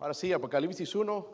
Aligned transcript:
Ahora 0.00 0.14
sí, 0.14 0.32
Apocalipsis 0.32 0.94
1. 0.94 1.26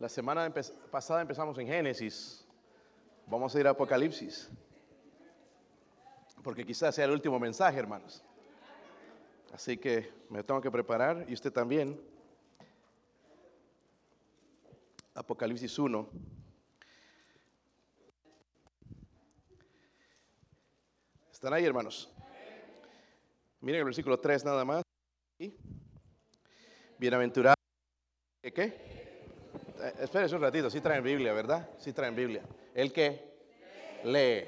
La 0.00 0.08
semana 0.08 0.52
pasada 0.90 1.20
empezamos 1.20 1.56
en 1.58 1.68
Génesis. 1.68 2.44
Vamos 3.26 3.54
a 3.54 3.60
ir 3.60 3.66
a 3.68 3.70
Apocalipsis. 3.70 4.50
Porque 6.42 6.66
quizás 6.66 6.96
sea 6.96 7.04
el 7.04 7.12
último 7.12 7.38
mensaje, 7.38 7.78
hermanos. 7.78 8.24
Así 9.52 9.76
que 9.76 10.12
me 10.28 10.42
tengo 10.42 10.60
que 10.60 10.70
preparar 10.70 11.26
y 11.28 11.34
usted 11.34 11.52
también. 11.52 12.00
Apocalipsis 15.14 15.78
1. 15.78 16.08
¿Están 21.30 21.52
ahí, 21.52 21.64
hermanos? 21.64 22.12
Miren 23.62 23.80
el 23.80 23.84
versículo 23.84 24.18
3 24.18 24.44
nada 24.46 24.64
más. 24.64 24.82
Bienaventurado. 26.98 27.54
¿Qué? 28.42 28.52
qué? 28.54 28.64
Eh, 28.64 29.94
espérense 30.00 30.34
un 30.34 30.40
ratito, 30.40 30.70
sí 30.70 30.80
traen 30.80 31.04
Biblia, 31.04 31.34
¿verdad? 31.34 31.68
Sí 31.78 31.92
traen 31.92 32.16
Biblia. 32.16 32.42
El 32.74 32.90
que 32.90 33.20
lee. 34.04 34.44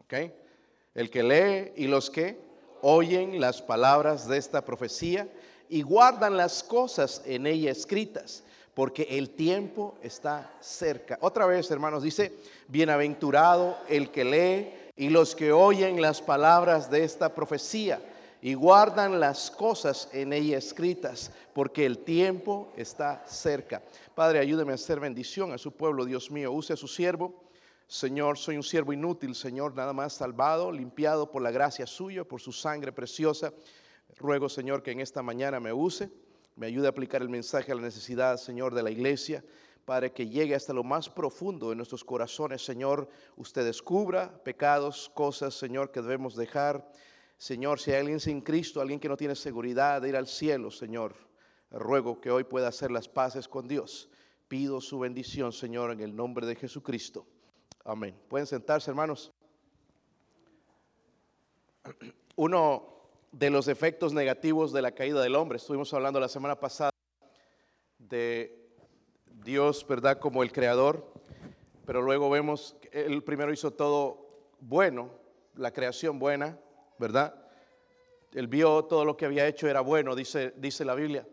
¿Ok? 0.00 0.14
El 0.92 1.08
que 1.08 1.22
lee 1.22 1.72
y 1.76 1.86
los 1.86 2.10
que 2.10 2.40
oyen 2.80 3.40
las 3.40 3.62
palabras 3.62 4.26
de 4.26 4.38
esta 4.38 4.64
profecía 4.64 5.28
y 5.68 5.82
guardan 5.82 6.36
las 6.36 6.64
cosas 6.64 7.22
en 7.24 7.46
ella 7.46 7.70
escritas, 7.70 8.42
porque 8.74 9.06
el 9.08 9.30
tiempo 9.30 9.96
está 10.02 10.52
cerca. 10.60 11.16
Otra 11.20 11.46
vez, 11.46 11.70
hermanos, 11.70 12.02
dice, 12.02 12.32
bienaventurado 12.66 13.78
el 13.88 14.10
que 14.10 14.24
lee 14.24 14.90
y 14.96 15.10
los 15.10 15.36
que 15.36 15.52
oyen 15.52 16.02
las 16.02 16.20
palabras 16.20 16.90
de 16.90 17.04
esta 17.04 17.32
profecía 17.36 18.00
y 18.44 18.54
guardan 18.54 19.20
las 19.20 19.52
cosas 19.52 20.08
en 20.12 20.32
ella 20.32 20.58
escritas, 20.58 21.30
porque 21.54 21.86
el 21.86 21.98
tiempo 21.98 22.72
está 22.76 23.24
cerca. 23.24 23.80
Padre, 24.16 24.40
ayúdeme 24.40 24.72
a 24.72 24.74
hacer 24.74 24.98
bendición 24.98 25.52
a 25.52 25.58
su 25.58 25.70
pueblo, 25.70 26.04
Dios 26.04 26.28
mío. 26.28 26.50
Use 26.50 26.72
a 26.72 26.76
su 26.76 26.88
siervo. 26.88 27.44
Señor, 27.86 28.36
soy 28.36 28.56
un 28.56 28.64
siervo 28.64 28.92
inútil, 28.92 29.36
Señor, 29.36 29.76
nada 29.76 29.92
más 29.92 30.14
salvado, 30.14 30.72
limpiado 30.72 31.30
por 31.30 31.40
la 31.40 31.52
gracia 31.52 31.86
suya, 31.86 32.24
por 32.24 32.40
su 32.40 32.50
sangre 32.50 32.90
preciosa. 32.90 33.52
Ruego, 34.18 34.48
Señor, 34.48 34.82
que 34.82 34.90
en 34.90 34.98
esta 34.98 35.22
mañana 35.22 35.60
me 35.60 35.72
use, 35.72 36.10
me 36.56 36.66
ayude 36.66 36.86
a 36.86 36.90
aplicar 36.90 37.22
el 37.22 37.28
mensaje 37.28 37.70
a 37.70 37.76
la 37.76 37.82
necesidad, 37.82 38.38
Señor, 38.38 38.74
de 38.74 38.82
la 38.82 38.90
iglesia. 38.90 39.44
Padre, 39.84 40.12
que 40.12 40.28
llegue 40.28 40.56
hasta 40.56 40.72
lo 40.72 40.82
más 40.82 41.08
profundo 41.08 41.70
de 41.70 41.76
nuestros 41.76 42.02
corazones, 42.02 42.64
Señor. 42.64 43.08
Usted 43.36 43.64
descubra 43.64 44.42
pecados, 44.42 45.12
cosas, 45.14 45.54
Señor, 45.54 45.92
que 45.92 46.02
debemos 46.02 46.34
dejar 46.34 46.88
Señor, 47.42 47.80
si 47.80 47.90
hay 47.90 47.98
alguien 47.98 48.20
sin 48.20 48.40
Cristo, 48.40 48.80
alguien 48.80 49.00
que 49.00 49.08
no 49.08 49.16
tiene 49.16 49.34
seguridad 49.34 50.00
de 50.00 50.10
ir 50.10 50.16
al 50.16 50.28
cielo, 50.28 50.70
Señor, 50.70 51.16
ruego 51.72 52.20
que 52.20 52.30
hoy 52.30 52.44
pueda 52.44 52.68
hacer 52.68 52.92
las 52.92 53.08
paces 53.08 53.48
con 53.48 53.66
Dios. 53.66 54.08
Pido 54.46 54.80
su 54.80 55.00
bendición, 55.00 55.52
Señor, 55.52 55.90
en 55.90 55.98
el 55.98 56.14
nombre 56.14 56.46
de 56.46 56.54
Jesucristo. 56.54 57.26
Amén. 57.84 58.16
Pueden 58.28 58.46
sentarse, 58.46 58.92
hermanos. 58.92 59.32
Uno 62.36 63.10
de 63.32 63.50
los 63.50 63.66
efectos 63.66 64.12
negativos 64.12 64.72
de 64.72 64.82
la 64.82 64.92
caída 64.92 65.20
del 65.20 65.34
hombre, 65.34 65.56
estuvimos 65.56 65.92
hablando 65.92 66.20
la 66.20 66.28
semana 66.28 66.60
pasada 66.60 66.92
de 67.98 68.70
Dios, 69.42 69.84
¿verdad? 69.88 70.20
Como 70.20 70.44
el 70.44 70.52
creador, 70.52 71.12
pero 71.86 72.02
luego 72.02 72.30
vemos 72.30 72.76
que 72.80 73.04
Él 73.04 73.24
primero 73.24 73.52
hizo 73.52 73.72
todo 73.72 74.28
bueno, 74.60 75.10
la 75.56 75.72
creación 75.72 76.20
buena, 76.20 76.56
¿verdad? 76.98 77.34
Él 78.32 78.46
vio 78.46 78.84
todo 78.84 79.04
lo 79.04 79.16
que 79.16 79.26
había 79.26 79.46
hecho 79.46 79.68
era 79.68 79.80
bueno, 79.80 80.14
dice, 80.14 80.54
dice 80.56 80.84
la 80.84 80.94
Biblia. 80.94 81.26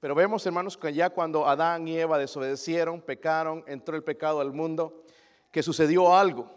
Pero 0.00 0.14
vemos, 0.14 0.46
hermanos, 0.46 0.76
que 0.76 0.92
ya 0.92 1.10
cuando 1.10 1.46
Adán 1.46 1.88
y 1.88 1.98
Eva 1.98 2.18
desobedecieron, 2.18 3.02
pecaron, 3.02 3.64
entró 3.66 3.96
el 3.96 4.04
pecado 4.04 4.40
al 4.40 4.52
mundo, 4.52 5.02
que 5.50 5.62
sucedió 5.62 6.16
algo. 6.16 6.50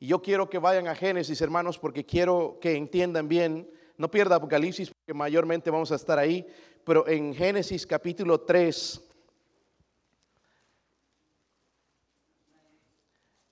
Y 0.00 0.08
yo 0.08 0.20
quiero 0.20 0.50
que 0.50 0.58
vayan 0.58 0.88
a 0.88 0.96
Génesis, 0.96 1.40
hermanos, 1.40 1.78
porque 1.78 2.04
quiero 2.04 2.58
que 2.60 2.74
entiendan 2.76 3.28
bien. 3.28 3.70
No 3.96 4.10
pierda 4.10 4.36
Apocalipsis, 4.36 4.90
porque 4.90 5.14
mayormente 5.14 5.70
vamos 5.70 5.92
a 5.92 5.94
estar 5.94 6.18
ahí. 6.18 6.44
Pero 6.84 7.06
en 7.06 7.32
Génesis 7.34 7.86
capítulo 7.86 8.40
3, 8.40 9.00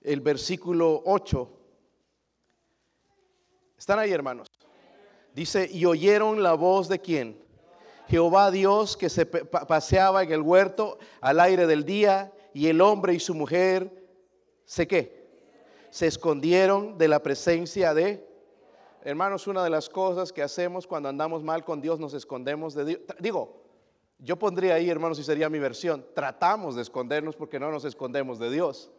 el 0.01 0.19
versículo 0.19 1.01
8. 1.05 1.60
¿Están 3.81 3.97
ahí, 3.97 4.11
hermanos? 4.11 4.47
Dice, 5.33 5.67
y 5.71 5.85
oyeron 5.85 6.43
la 6.43 6.53
voz 6.53 6.87
de 6.87 6.99
quién? 6.99 7.43
Jehová 8.07 8.51
Dios 8.51 8.95
que 8.95 9.09
se 9.09 9.25
paseaba 9.25 10.21
en 10.21 10.31
el 10.31 10.43
huerto 10.43 10.99
al 11.19 11.39
aire 11.39 11.65
del 11.65 11.83
día 11.83 12.31
y 12.53 12.67
el 12.67 12.79
hombre 12.79 13.15
y 13.15 13.19
su 13.19 13.33
mujer, 13.33 13.91
¿se 14.65 14.87
qué? 14.87 15.27
Se 15.89 16.05
escondieron 16.05 16.95
de 16.99 17.07
la 17.07 17.23
presencia 17.23 17.95
de... 17.95 18.23
Hermanos, 19.03 19.47
una 19.47 19.63
de 19.63 19.71
las 19.71 19.89
cosas 19.89 20.31
que 20.31 20.43
hacemos 20.43 20.85
cuando 20.85 21.09
andamos 21.09 21.41
mal 21.41 21.65
con 21.65 21.81
Dios, 21.81 21.99
nos 21.99 22.13
escondemos 22.13 22.75
de 22.75 22.85
Dios. 22.85 22.99
Digo, 23.17 23.63
yo 24.19 24.37
pondría 24.37 24.75
ahí, 24.75 24.91
hermanos, 24.91 25.17
si 25.17 25.23
sería 25.23 25.49
mi 25.49 25.57
versión, 25.57 26.05
tratamos 26.13 26.75
de 26.75 26.83
escondernos 26.83 27.35
porque 27.35 27.59
no 27.59 27.71
nos 27.71 27.83
escondemos 27.83 28.37
de 28.37 28.51
Dios. 28.51 28.91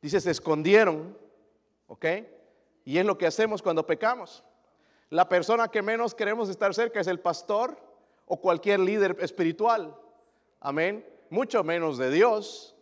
Dice, 0.00 0.20
se 0.20 0.30
escondieron, 0.30 1.18
¿ok? 1.88 2.06
Y 2.90 2.98
es 2.98 3.06
lo 3.06 3.16
que 3.16 3.28
hacemos 3.28 3.62
cuando 3.62 3.86
pecamos. 3.86 4.42
La 5.10 5.28
persona 5.28 5.68
que 5.68 5.80
menos 5.80 6.12
queremos 6.12 6.48
estar 6.48 6.74
cerca 6.74 6.98
es 6.98 7.06
el 7.06 7.20
pastor 7.20 7.80
o 8.26 8.40
cualquier 8.40 8.80
líder 8.80 9.16
espiritual. 9.20 9.96
Amén. 10.58 11.06
Mucho 11.28 11.62
menos 11.62 11.98
de 11.98 12.10
Dios. 12.10 12.74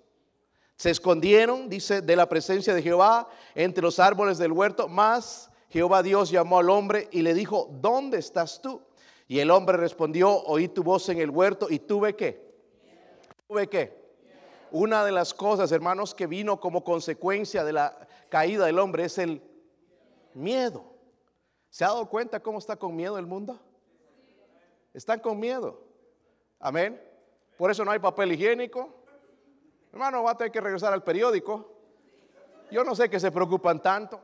Se 0.76 0.88
escondieron, 0.88 1.68
dice, 1.68 2.00
de 2.00 2.16
la 2.16 2.26
presencia 2.26 2.72
de 2.72 2.80
Jehová 2.80 3.28
entre 3.54 3.82
los 3.82 3.98
árboles 3.98 4.38
del 4.38 4.50
huerto. 4.50 4.88
Más 4.88 5.50
Jehová 5.68 6.02
Dios 6.02 6.30
llamó 6.30 6.58
al 6.58 6.70
hombre 6.70 7.10
y 7.12 7.20
le 7.20 7.34
dijo, 7.34 7.68
¿dónde 7.70 8.16
estás 8.16 8.62
tú? 8.62 8.80
Y 9.26 9.40
el 9.40 9.50
hombre 9.50 9.76
respondió, 9.76 10.30
oí 10.44 10.68
tu 10.68 10.82
voz 10.82 11.10
en 11.10 11.18
el 11.18 11.28
huerto 11.28 11.66
y 11.68 11.80
tuve 11.80 12.16
qué. 12.16 12.50
Tuve 13.46 13.68
qué. 13.68 13.94
Una 14.70 15.04
de 15.04 15.12
las 15.12 15.34
cosas, 15.34 15.70
hermanos, 15.70 16.14
que 16.14 16.26
vino 16.26 16.60
como 16.60 16.82
consecuencia 16.82 17.62
de 17.62 17.74
la 17.74 18.08
caída 18.30 18.64
del 18.64 18.78
hombre 18.78 19.04
es 19.04 19.18
el 19.18 19.42
miedo. 20.38 20.84
¿Se 21.70 21.84
ha 21.84 21.88
dado 21.88 22.08
cuenta 22.08 22.40
cómo 22.40 22.58
está 22.58 22.76
con 22.76 22.94
miedo 22.96 23.18
el 23.18 23.26
mundo? 23.26 23.60
Están 24.94 25.20
con 25.20 25.38
miedo. 25.38 25.82
Amén. 26.58 27.00
Por 27.56 27.70
eso 27.70 27.84
no 27.84 27.90
hay 27.90 27.98
papel 27.98 28.32
higiénico. 28.32 28.94
Hermano, 29.92 30.22
va 30.22 30.32
a 30.32 30.36
tener 30.36 30.52
que 30.52 30.60
regresar 30.60 30.92
al 30.92 31.02
periódico. 31.02 31.74
Yo 32.70 32.84
no 32.84 32.94
sé 32.94 33.08
que 33.08 33.20
se 33.20 33.30
preocupan 33.30 33.80
tanto. 33.80 34.20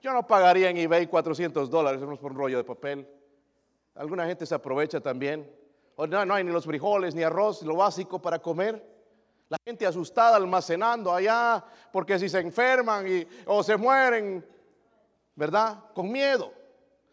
Yo 0.00 0.12
no 0.12 0.26
pagaría 0.26 0.70
en 0.70 0.76
eBay 0.76 1.06
400 1.06 1.68
dólares 1.70 2.00
por 2.20 2.32
un 2.32 2.38
rollo 2.38 2.56
de 2.56 2.64
papel. 2.64 3.08
Alguna 3.94 4.26
gente 4.26 4.46
se 4.46 4.54
aprovecha 4.54 5.00
también. 5.00 5.50
O 5.96 6.06
no, 6.06 6.24
no 6.24 6.34
hay 6.34 6.44
ni 6.44 6.52
los 6.52 6.64
frijoles, 6.64 7.14
ni 7.14 7.24
arroz, 7.24 7.62
lo 7.62 7.76
básico 7.76 8.20
para 8.20 8.38
comer. 8.38 8.80
La 9.48 9.56
gente 9.64 9.86
asustada 9.86 10.36
almacenando 10.36 11.12
allá 11.12 11.64
porque 11.90 12.18
si 12.18 12.28
se 12.28 12.38
enferman 12.38 13.06
o 13.46 13.62
se 13.62 13.76
mueren, 13.76 14.46
¿verdad? 15.38 15.84
Con 15.94 16.10
miedo. 16.10 16.52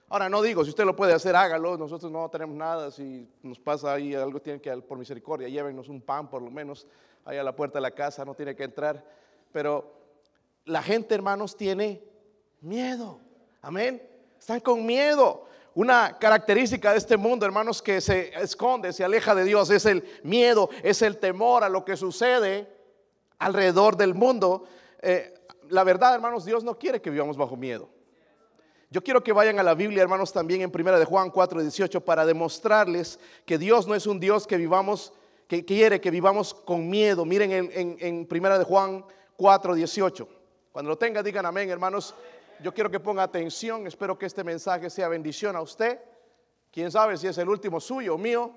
Ahora 0.09 0.27
no 0.29 0.41
digo, 0.41 0.63
si 0.63 0.71
usted 0.71 0.83
lo 0.83 0.95
puede 0.95 1.13
hacer, 1.13 1.35
hágalo. 1.35 1.77
Nosotros 1.77 2.11
no 2.11 2.27
tenemos 2.27 2.55
nada. 2.55 2.89
Si 2.89 3.29
nos 3.43 3.59
pasa 3.59 3.93
ahí 3.93 4.15
algo, 4.15 4.41
tiene 4.41 4.59
que, 4.59 4.75
por 4.77 4.97
misericordia, 4.97 5.47
llévenos 5.47 5.89
un 5.89 6.01
pan 6.01 6.27
por 6.27 6.41
lo 6.41 6.49
menos 6.49 6.87
ahí 7.23 7.37
a 7.37 7.43
la 7.43 7.55
puerta 7.55 7.77
de 7.77 7.83
la 7.83 7.91
casa, 7.91 8.25
no 8.25 8.33
tiene 8.33 8.55
que 8.55 8.63
entrar. 8.63 9.05
Pero 9.51 9.93
la 10.65 10.81
gente, 10.81 11.13
hermanos, 11.13 11.55
tiene 11.55 12.01
miedo. 12.61 13.19
Amén. 13.61 14.01
Están 14.39 14.59
con 14.59 14.83
miedo. 14.83 15.45
Una 15.75 16.17
característica 16.17 16.93
de 16.93 16.97
este 16.97 17.17
mundo, 17.17 17.45
hermanos, 17.45 17.79
que 17.79 18.01
se 18.01 18.33
esconde, 18.41 18.91
se 18.91 19.03
aleja 19.03 19.35
de 19.35 19.43
Dios, 19.43 19.69
es 19.69 19.85
el 19.85 20.03
miedo, 20.23 20.69
es 20.81 21.03
el 21.03 21.17
temor 21.17 21.63
a 21.63 21.69
lo 21.69 21.85
que 21.85 21.95
sucede 21.95 22.67
alrededor 23.37 23.97
del 23.97 24.15
mundo. 24.15 24.65
Eh, 24.99 25.31
la 25.69 25.83
verdad, 25.83 26.15
hermanos, 26.15 26.43
Dios 26.43 26.63
no 26.63 26.79
quiere 26.79 27.01
que 27.01 27.11
vivamos 27.11 27.37
bajo 27.37 27.55
miedo. 27.55 27.89
Yo 28.89 29.03
quiero 29.03 29.23
que 29.23 29.33
vayan 29.33 29.59
a 29.59 29.63
la 29.63 29.73
Biblia, 29.73 30.03
hermanos, 30.03 30.31
también 30.31 30.61
en 30.61 30.71
Primera 30.71 30.99
de 30.99 31.05
Juan 31.05 31.31
4, 31.31 31.61
18, 31.61 32.01
para 32.01 32.25
demostrarles 32.25 33.19
que 33.45 33.57
Dios 33.57 33.87
no 33.87 33.95
es 33.95 34.05
un 34.05 34.19
Dios 34.19 34.45
que 34.45 34.57
vivamos, 34.57 35.11
que 35.47 35.65
quiere 35.65 35.99
que 35.99 36.11
vivamos 36.11 36.53
con 36.53 36.87
miedo. 36.87 37.25
Miren 37.25 37.51
en, 37.51 37.97
en, 37.99 38.25
Primera 38.27 38.59
de 38.59 38.63
Juan 38.63 39.03
4, 39.37 39.73
18. 39.73 40.29
Cuando 40.71 40.89
lo 40.89 40.97
tenga, 40.97 41.23
digan 41.23 41.45
amén, 41.45 41.69
hermanos. 41.69 42.13
Yo 42.61 42.73
quiero 42.73 42.91
que 42.91 42.99
ponga 42.99 43.23
atención. 43.23 43.87
Espero 43.87 44.17
que 44.17 44.27
este 44.27 44.43
mensaje 44.43 44.89
sea 44.89 45.07
bendición 45.07 45.55
a 45.55 45.61
usted. 45.61 45.99
Quién 46.71 46.91
sabe 46.91 47.17
si 47.17 47.27
es 47.27 47.37
el 47.37 47.49
último 47.49 47.79
suyo 47.79 48.15
o 48.15 48.17
mío. 48.17 48.51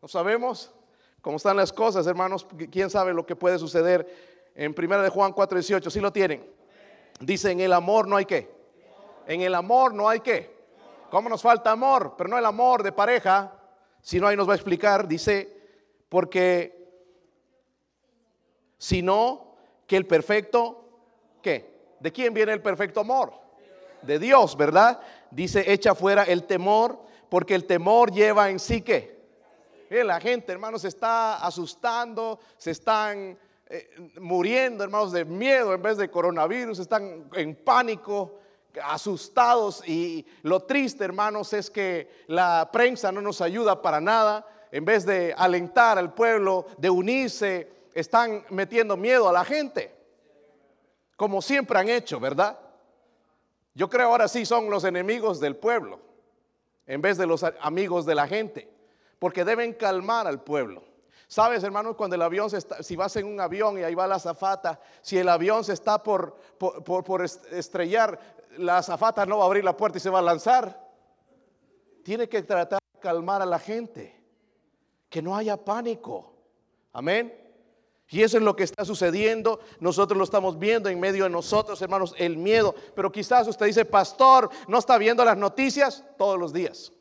No 0.00 0.06
sabemos 0.06 0.72
cómo 1.20 1.36
están 1.36 1.56
las 1.56 1.72
cosas, 1.72 2.06
hermanos. 2.06 2.46
Quién 2.70 2.90
sabe 2.90 3.12
lo 3.12 3.26
que 3.26 3.34
puede 3.34 3.58
suceder 3.58 4.06
en 4.54 4.72
Primera 4.72 5.02
de 5.02 5.08
Juan 5.08 5.32
4, 5.32 5.58
18. 5.58 5.90
Si 5.90 6.00
lo 6.00 6.12
tienen. 6.12 6.48
Dice, 7.20 7.50
en 7.50 7.60
el 7.60 7.72
amor 7.72 8.06
no 8.06 8.16
hay 8.16 8.24
que 8.24 8.53
en 9.26 9.42
el 9.42 9.54
amor 9.54 9.94
no 9.94 10.08
hay 10.08 10.20
que. 10.20 10.54
¿Cómo 11.10 11.28
nos 11.28 11.42
falta 11.42 11.70
amor? 11.70 12.14
Pero 12.16 12.28
no 12.28 12.38
el 12.38 12.44
amor 12.44 12.82
de 12.82 12.92
pareja, 12.92 13.52
sino 14.00 14.26
ahí 14.26 14.36
nos 14.36 14.48
va 14.48 14.52
a 14.52 14.56
explicar, 14.56 15.06
dice, 15.06 15.56
porque 16.08 16.84
sino 18.78 19.54
que 19.86 19.96
el 19.96 20.06
perfecto, 20.06 20.84
¿qué? 21.40 21.94
¿De 22.00 22.12
quién 22.12 22.34
viene 22.34 22.52
el 22.52 22.60
perfecto 22.60 23.00
amor? 23.00 23.32
De 24.02 24.18
Dios, 24.18 24.56
¿verdad? 24.56 25.00
Dice, 25.30 25.72
echa 25.72 25.94
fuera 25.94 26.24
el 26.24 26.44
temor, 26.44 27.00
porque 27.30 27.54
el 27.54 27.64
temor 27.64 28.12
lleva 28.12 28.50
en 28.50 28.58
sí 28.58 28.82
que. 28.82 29.14
La 29.88 30.20
gente, 30.20 30.52
hermanos, 30.52 30.82
se 30.82 30.88
está 30.88 31.36
asustando, 31.36 32.40
se 32.58 32.72
están 32.72 33.38
eh, 33.66 33.90
muriendo, 34.20 34.84
hermanos, 34.84 35.12
de 35.12 35.24
miedo 35.24 35.72
en 35.72 35.80
vez 35.80 35.96
de 35.96 36.10
coronavirus, 36.10 36.78
están 36.78 37.30
en 37.34 37.54
pánico, 37.54 38.40
asustados. 38.82 39.86
Y 39.86 40.26
lo 40.42 40.60
triste, 40.60 41.04
hermanos, 41.04 41.52
es 41.52 41.70
que 41.70 42.24
la 42.26 42.68
prensa 42.72 43.12
no 43.12 43.20
nos 43.20 43.40
ayuda 43.40 43.80
para 43.80 44.00
nada. 44.00 44.46
En 44.70 44.84
vez 44.84 45.06
de 45.06 45.34
alentar 45.36 45.98
al 45.98 46.14
pueblo, 46.14 46.66
de 46.78 46.90
unirse, 46.90 47.74
están 47.94 48.44
metiendo 48.50 48.96
miedo 48.96 49.28
a 49.28 49.32
la 49.32 49.44
gente, 49.44 49.94
como 51.16 51.40
siempre 51.40 51.78
han 51.78 51.88
hecho, 51.88 52.18
¿verdad? 52.18 52.58
Yo 53.74 53.88
creo 53.88 54.08
ahora 54.08 54.28
sí 54.28 54.44
son 54.44 54.68
los 54.68 54.84
enemigos 54.84 55.40
del 55.40 55.56
pueblo, 55.56 56.00
en 56.86 57.00
vez 57.00 57.16
de 57.16 57.26
los 57.26 57.44
amigos 57.60 58.04
de 58.04 58.14
la 58.14 58.26
gente, 58.26 58.68
porque 59.18 59.44
deben 59.44 59.72
calmar 59.72 60.26
al 60.26 60.42
pueblo. 60.42 60.82
Sabes, 61.26 61.64
hermanos, 61.64 61.96
cuando 61.96 62.16
el 62.16 62.22
avión 62.22 62.50
se 62.50 62.58
está, 62.58 62.82
si 62.82 62.96
vas 62.96 63.16
en 63.16 63.26
un 63.26 63.40
avión 63.40 63.78
y 63.78 63.82
ahí 63.82 63.94
va 63.94 64.06
la 64.06 64.16
azafata, 64.16 64.80
si 65.00 65.18
el 65.18 65.28
avión 65.28 65.64
se 65.64 65.72
está 65.72 66.02
por, 66.02 66.36
estrellar, 67.50 68.33
la 68.58 68.78
azafata 68.78 69.26
no 69.26 69.38
va 69.38 69.44
a 69.44 69.46
abrir 69.46 69.64
la 69.64 69.76
puerta 69.76 69.98
y 69.98 70.00
se 70.00 70.10
va 70.10 70.18
a 70.18 70.22
lanzar. 70.22 70.88
Tiene 72.02 72.28
que 72.28 72.42
tratar 72.42 72.78
de 72.92 73.00
calmar 73.00 73.42
a 73.42 73.46
la 73.46 73.58
gente, 73.58 74.22
que 75.08 75.22
no 75.22 75.36
haya 75.36 75.56
pánico. 75.56 76.34
Amén. 76.92 77.44
Y 78.08 78.22
eso 78.22 78.36
es 78.36 78.42
lo 78.42 78.54
que 78.54 78.64
está 78.64 78.84
sucediendo. 78.84 79.60
Nosotros 79.80 80.16
lo 80.16 80.24
estamos 80.24 80.58
viendo 80.58 80.88
en 80.88 81.00
medio 81.00 81.24
de 81.24 81.30
nosotros, 81.30 81.80
hermanos, 81.82 82.14
el 82.18 82.36
miedo. 82.36 82.74
Pero 82.94 83.10
quizás 83.10 83.48
usted 83.48 83.66
dice, 83.66 83.84
pastor, 83.84 84.50
¿no 84.68 84.78
está 84.78 84.98
viendo 84.98 85.24
las 85.24 85.36
noticias 85.36 86.04
todos 86.18 86.38
los 86.38 86.52
días? 86.52 86.92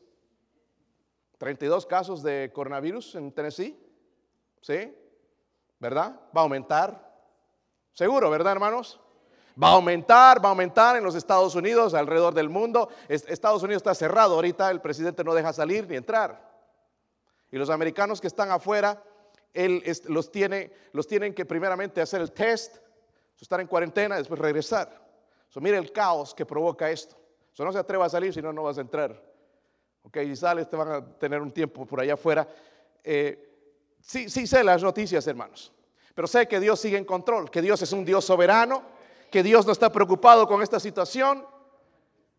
32 1.37 1.85
casos 1.85 2.23
de 2.23 2.51
coronavirus 2.53 3.15
en 3.15 3.31
Tennessee. 3.31 3.77
¿Sí? 4.61 4.95
¿Verdad? 5.77 6.19
Va 6.35 6.41
a 6.41 6.43
aumentar. 6.43 7.13
Seguro, 7.91 8.29
¿verdad, 8.29 8.53
hermanos? 8.53 8.99
Va 9.61 9.67
a 9.67 9.73
aumentar, 9.73 10.43
va 10.43 10.49
a 10.49 10.51
aumentar 10.51 10.95
en 10.95 11.03
los 11.03 11.13
Estados 11.13 11.53
Unidos, 11.53 11.93
alrededor 11.93 12.33
del 12.33 12.49
mundo. 12.49 12.89
Estados 13.07 13.61
Unidos 13.61 13.81
está 13.81 13.93
cerrado 13.93 14.35
ahorita, 14.35 14.71
el 14.71 14.81
presidente 14.81 15.23
no 15.23 15.33
deja 15.33 15.53
salir 15.53 15.87
ni 15.87 15.95
entrar. 15.95 16.51
Y 17.51 17.57
los 17.57 17.69
americanos 17.69 18.19
que 18.19 18.27
están 18.27 18.49
afuera 18.49 19.03
los, 20.07 20.31
tiene, 20.31 20.71
los 20.91 21.07
tienen 21.07 21.35
que 21.35 21.45
primeramente 21.45 22.01
hacer 22.01 22.21
el 22.21 22.31
test, 22.31 22.77
estar 23.39 23.59
en 23.59 23.67
cuarentena, 23.67 24.15
después 24.15 24.39
regresar. 24.39 25.01
So, 25.49 25.61
mire 25.61 25.77
el 25.77 25.91
caos 25.91 26.33
que 26.33 26.45
provoca 26.45 26.89
esto. 26.89 27.15
No 27.59 27.71
se 27.71 27.77
atreva 27.77 28.05
a 28.05 28.09
salir, 28.09 28.33
si 28.33 28.41
no, 28.41 28.51
no 28.51 28.63
vas 28.63 28.79
a 28.79 28.81
entrar. 28.81 29.21
Ok, 30.01 30.17
si 30.23 30.35
sales 30.35 30.67
te 30.67 30.75
van 30.75 30.91
a 30.91 31.05
tener 31.19 31.41
un 31.41 31.51
tiempo 31.51 31.85
por 31.85 31.99
allá 31.99 32.15
afuera. 32.15 32.47
Eh, 33.03 33.51
sí 33.99 34.27
sé 34.29 34.63
las 34.63 34.81
noticias, 34.81 35.27
hermanos. 35.27 35.71
Pero 36.15 36.27
sé 36.27 36.47
que 36.47 36.59
Dios 36.59 36.79
sigue 36.79 36.97
en 36.97 37.05
control, 37.05 37.49
que 37.49 37.61
Dios 37.61 37.81
es 37.81 37.91
un 37.91 38.05
Dios 38.05 38.23
soberano, 38.25 38.83
que 39.33 39.41
Dios 39.41 39.65
no 39.65 39.71
está 39.71 39.91
preocupado 39.91 40.47
con 40.47 40.61
esta 40.61 40.79
situación. 40.79 41.43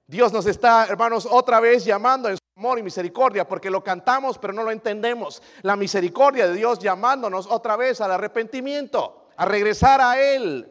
Dios 0.06 0.32
nos 0.32 0.46
está, 0.46 0.86
hermanos, 0.86 1.26
otra 1.28 1.58
vez 1.58 1.84
llamando 1.84 2.28
en 2.28 2.38
amor 2.54 2.78
y 2.78 2.84
misericordia, 2.84 3.48
porque 3.48 3.68
lo 3.68 3.82
cantamos 3.82 4.38
pero 4.38 4.52
no 4.52 4.62
lo 4.62 4.70
entendemos. 4.70 5.42
La 5.62 5.74
misericordia 5.74 6.46
de 6.46 6.54
Dios 6.54 6.78
llamándonos 6.78 7.48
otra 7.50 7.74
vez 7.76 8.00
al 8.00 8.12
arrepentimiento, 8.12 9.26
a 9.36 9.44
regresar 9.44 10.00
a 10.00 10.22
Él. 10.22 10.70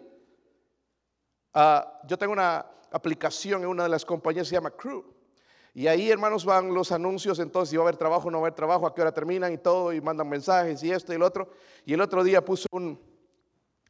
Ah, 1.54 2.00
yo 2.08 2.18
tengo 2.18 2.32
una 2.32 2.68
aplicación 2.90 3.64
en 3.64 3.68
una 3.68 3.84
de 3.84 3.90
las 3.90 4.06
compañías, 4.06 4.48
se 4.48 4.54
llama 4.54 4.72
Crew. 4.72 5.04
Y 5.74 5.88
ahí, 5.88 6.10
hermanos, 6.10 6.46
van 6.46 6.74
los 6.74 6.94
anuncios, 6.94 7.38
entonces 7.40 7.72
si 7.72 7.76
va 7.76 7.84
a 7.84 7.88
haber 7.88 7.98
trabajo, 7.98 8.32
no 8.32 8.38
va 8.38 8.44
a 8.44 8.48
haber 8.48 8.56
trabajo, 8.56 8.88
a 8.88 8.96
qué 8.96 9.02
hora 9.02 9.12
terminan 9.12 9.52
y 9.52 9.58
todo, 9.58 9.92
y 9.92 10.00
mandan 10.00 10.30
mensajes 10.30 10.82
y 10.84 10.92
esto 10.94 11.12
y 11.12 11.18
el 11.18 11.22
otro. 11.22 11.50
Y 11.86 11.94
el 11.94 12.00
otro 12.00 12.24
día 12.24 12.46
puso 12.46 12.70
un, 12.72 12.98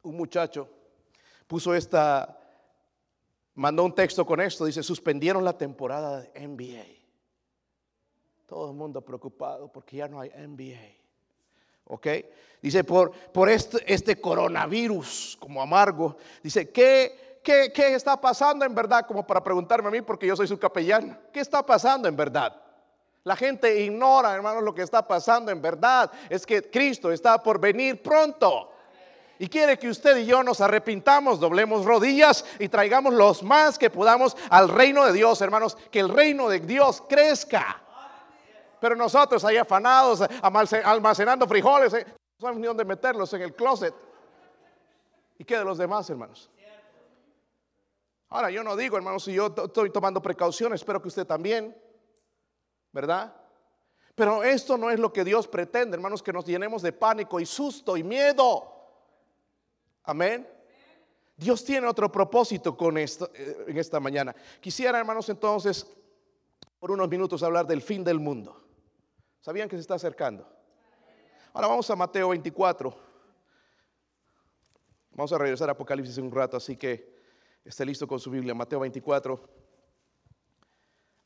un 0.02 0.16
muchacho, 0.16 0.68
puso 1.54 1.72
esta, 1.72 2.36
mandó 3.54 3.84
un 3.84 3.94
texto 3.94 4.26
con 4.26 4.40
esto, 4.40 4.64
dice, 4.64 4.82
suspendieron 4.82 5.44
la 5.44 5.56
temporada 5.56 6.20
de 6.20 6.48
NBA. 6.48 6.84
Todo 8.44 8.70
el 8.70 8.76
mundo 8.76 9.00
preocupado 9.02 9.70
porque 9.70 9.98
ya 9.98 10.08
no 10.08 10.18
hay 10.18 10.30
NBA. 10.30 10.96
¿Ok? 11.84 12.08
Dice, 12.60 12.82
por, 12.82 13.12
por 13.12 13.48
este, 13.48 13.78
este 13.86 14.20
coronavirus 14.20 15.36
como 15.38 15.62
amargo, 15.62 16.16
dice, 16.42 16.72
¿qué, 16.72 17.38
¿qué, 17.44 17.70
qué 17.72 17.94
está 17.94 18.20
pasando 18.20 18.64
en 18.64 18.74
verdad? 18.74 19.06
Como 19.06 19.24
para 19.24 19.40
preguntarme 19.40 19.86
a 19.86 19.92
mí, 19.92 20.02
porque 20.02 20.26
yo 20.26 20.34
soy 20.34 20.48
su 20.48 20.58
capellán. 20.58 21.20
¿Qué 21.32 21.38
está 21.38 21.64
pasando 21.64 22.08
en 22.08 22.16
verdad? 22.16 22.60
La 23.22 23.36
gente 23.36 23.80
ignora, 23.80 24.34
hermanos, 24.34 24.64
lo 24.64 24.74
que 24.74 24.82
está 24.82 25.06
pasando 25.06 25.52
en 25.52 25.62
verdad. 25.62 26.10
Es 26.28 26.44
que 26.44 26.68
Cristo 26.68 27.12
está 27.12 27.40
por 27.40 27.60
venir 27.60 28.02
pronto. 28.02 28.73
Y 29.38 29.48
quiere 29.48 29.78
que 29.78 29.88
usted 29.88 30.16
y 30.18 30.26
yo 30.26 30.42
nos 30.42 30.60
arrepintamos, 30.60 31.40
doblemos 31.40 31.84
rodillas 31.84 32.44
y 32.58 32.68
traigamos 32.68 33.14
los 33.14 33.42
más 33.42 33.78
que 33.78 33.90
podamos 33.90 34.36
al 34.48 34.68
reino 34.68 35.04
de 35.04 35.12
Dios, 35.12 35.40
hermanos. 35.40 35.76
Que 35.90 36.00
el 36.00 36.08
reino 36.08 36.48
de 36.48 36.60
Dios 36.60 37.02
crezca. 37.08 37.82
Pero 38.80 38.94
nosotros 38.94 39.44
ahí 39.44 39.56
afanados, 39.56 40.22
almacenando 40.84 41.48
frijoles, 41.48 41.94
¿eh? 41.94 42.04
no 42.06 42.40
sabemos 42.40 42.60
ni 42.60 42.66
dónde 42.66 42.84
meterlos 42.84 43.32
en 43.32 43.42
el 43.42 43.54
closet. 43.54 43.94
¿Y 45.38 45.44
qué 45.44 45.58
de 45.58 45.64
los 45.64 45.78
demás, 45.78 46.08
hermanos? 46.10 46.50
Ahora, 48.28 48.50
yo 48.50 48.62
no 48.62 48.76
digo, 48.76 48.96
hermanos, 48.96 49.24
si 49.24 49.32
yo 49.32 49.46
estoy 49.46 49.90
tomando 49.90 50.20
precauciones, 50.20 50.80
espero 50.80 51.00
que 51.00 51.08
usted 51.08 51.26
también, 51.26 51.76
¿verdad? 52.92 53.34
Pero 54.14 54.44
esto 54.44 54.76
no 54.76 54.90
es 54.90 54.98
lo 54.98 55.12
que 55.12 55.24
Dios 55.24 55.48
pretende, 55.48 55.96
hermanos, 55.96 56.22
que 56.22 56.32
nos 56.32 56.44
llenemos 56.44 56.82
de 56.82 56.92
pánico 56.92 57.40
y 57.40 57.46
susto 57.46 57.96
y 57.96 58.02
miedo. 58.02 58.73
Amén. 60.04 60.46
Dios 61.36 61.64
tiene 61.64 61.86
otro 61.86 62.12
propósito 62.12 62.76
con 62.76 62.96
esto 62.96 63.30
eh, 63.34 63.64
en 63.68 63.78
esta 63.78 63.98
mañana. 63.98 64.34
Quisiera, 64.60 64.98
hermanos, 64.98 65.28
entonces, 65.28 65.86
por 66.78 66.90
unos 66.90 67.08
minutos 67.08 67.42
hablar 67.42 67.66
del 67.66 67.82
fin 67.82 68.04
del 68.04 68.20
mundo. 68.20 68.62
¿Sabían 69.40 69.68
que 69.68 69.76
se 69.76 69.80
está 69.80 69.94
acercando? 69.94 70.48
Ahora 71.52 71.68
vamos 71.68 71.90
a 71.90 71.96
Mateo 71.96 72.28
24. 72.28 72.94
Vamos 75.12 75.32
a 75.32 75.38
regresar 75.38 75.68
a 75.68 75.72
Apocalipsis 75.72 76.18
en 76.18 76.24
un 76.24 76.32
rato, 76.32 76.56
así 76.56 76.76
que 76.76 77.14
esté 77.64 77.84
listo 77.84 78.06
con 78.06 78.20
su 78.20 78.30
Biblia. 78.30 78.54
Mateo 78.54 78.80
24. 78.80 79.48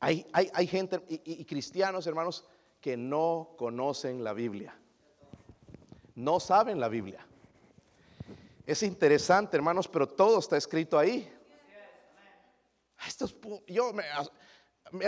Hay, 0.01 0.25
hay, 0.31 0.67
gente 0.67 1.03
y, 1.09 1.41
y 1.41 1.45
cristianos, 1.45 2.07
hermanos, 2.07 2.45
que 2.79 2.95
no 2.95 3.55
conocen 3.57 4.23
la 4.23 4.33
Biblia. 4.33 4.79
No 6.15 6.39
saben 6.39 6.79
la 6.79 6.87
Biblia. 6.87 7.28
Es 8.69 8.83
interesante, 8.83 9.57
hermanos, 9.57 9.87
pero 9.87 10.07
todo 10.07 10.37
está 10.37 10.55
escrito 10.55 10.99
ahí. 10.99 11.27
Esto 13.07 13.25
yo 13.65 13.91
me, 13.93 14.03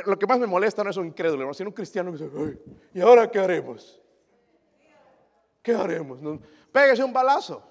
lo 0.03 0.18
que 0.18 0.25
más 0.25 0.39
me 0.39 0.48
molesta 0.48 0.84
no 0.84 0.89
es 0.89 0.98
un 0.98 1.06
incrédulo, 1.06 1.53
sino 1.53 1.70
un 1.70 1.75
cristiano 1.75 2.12
que 2.12 2.24
dice, 2.24 2.60
¿y 2.91 3.01
ahora 3.01 3.30
qué 3.30 3.38
haremos? 3.38 4.01
¿Qué 5.62 5.75
haremos? 5.75 6.18
Pégase 6.72 7.03
un 7.03 7.13
balazo 7.13 7.62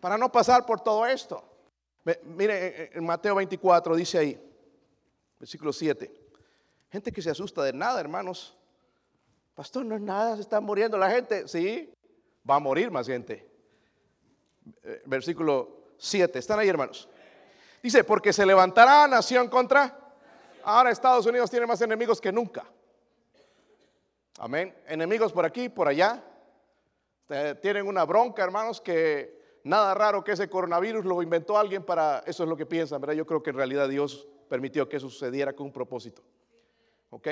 para 0.00 0.18
no 0.18 0.30
pasar 0.30 0.66
por 0.66 0.82
todo 0.82 1.06
esto. 1.06 1.42
Mire, 2.24 2.90
en 2.92 3.02
Mateo 3.02 3.36
24 3.36 3.96
dice 3.96 4.18
ahí, 4.18 4.52
versículo 5.38 5.72
7, 5.72 6.12
gente 6.90 7.10
que 7.10 7.22
se 7.22 7.30
asusta 7.30 7.62
de 7.62 7.72
nada, 7.72 8.00
hermanos. 8.00 8.54
Pastor, 9.54 9.82
no 9.86 9.94
es 9.94 10.02
nada, 10.02 10.34
se 10.34 10.42
está 10.42 10.60
muriendo 10.60 10.98
la 10.98 11.10
gente. 11.10 11.48
Sí, 11.48 11.90
va 12.48 12.56
a 12.56 12.60
morir 12.60 12.90
más 12.90 13.06
gente. 13.06 13.49
Eh, 14.82 15.02
versículo 15.06 15.92
7, 15.98 16.38
¿están 16.38 16.58
ahí, 16.58 16.68
hermanos? 16.68 17.08
Dice, 17.82 18.04
porque 18.04 18.32
se 18.32 18.44
levantará 18.44 19.06
nación 19.06 19.48
contra 19.48 20.00
Ahora 20.62 20.90
Estados 20.90 21.26
Unidos 21.26 21.50
tiene 21.50 21.66
más 21.66 21.80
enemigos 21.80 22.20
que 22.20 22.32
nunca. 22.32 22.64
Amén. 24.38 24.74
Enemigos 24.86 25.32
por 25.32 25.44
aquí, 25.44 25.68
por 25.68 25.88
allá. 25.88 26.22
Eh, 27.28 27.54
tienen 27.60 27.86
una 27.86 28.04
bronca, 28.04 28.42
hermanos, 28.42 28.80
que 28.80 29.58
nada 29.64 29.94
raro 29.94 30.24
que 30.24 30.32
ese 30.32 30.48
coronavirus 30.48 31.04
lo 31.04 31.22
inventó 31.22 31.56
alguien 31.56 31.82
para, 31.82 32.22
eso 32.26 32.42
es 32.42 32.48
lo 32.48 32.56
que 32.56 32.66
piensan, 32.66 33.00
¿verdad? 33.00 33.14
Yo 33.14 33.26
creo 33.26 33.42
que 33.42 33.50
en 33.50 33.56
realidad 33.56 33.88
Dios 33.88 34.26
permitió 34.48 34.88
que 34.88 34.96
eso 34.96 35.08
sucediera 35.08 35.52
con 35.52 35.66
un 35.66 35.72
propósito. 35.72 36.22
¿Ok? 37.10 37.28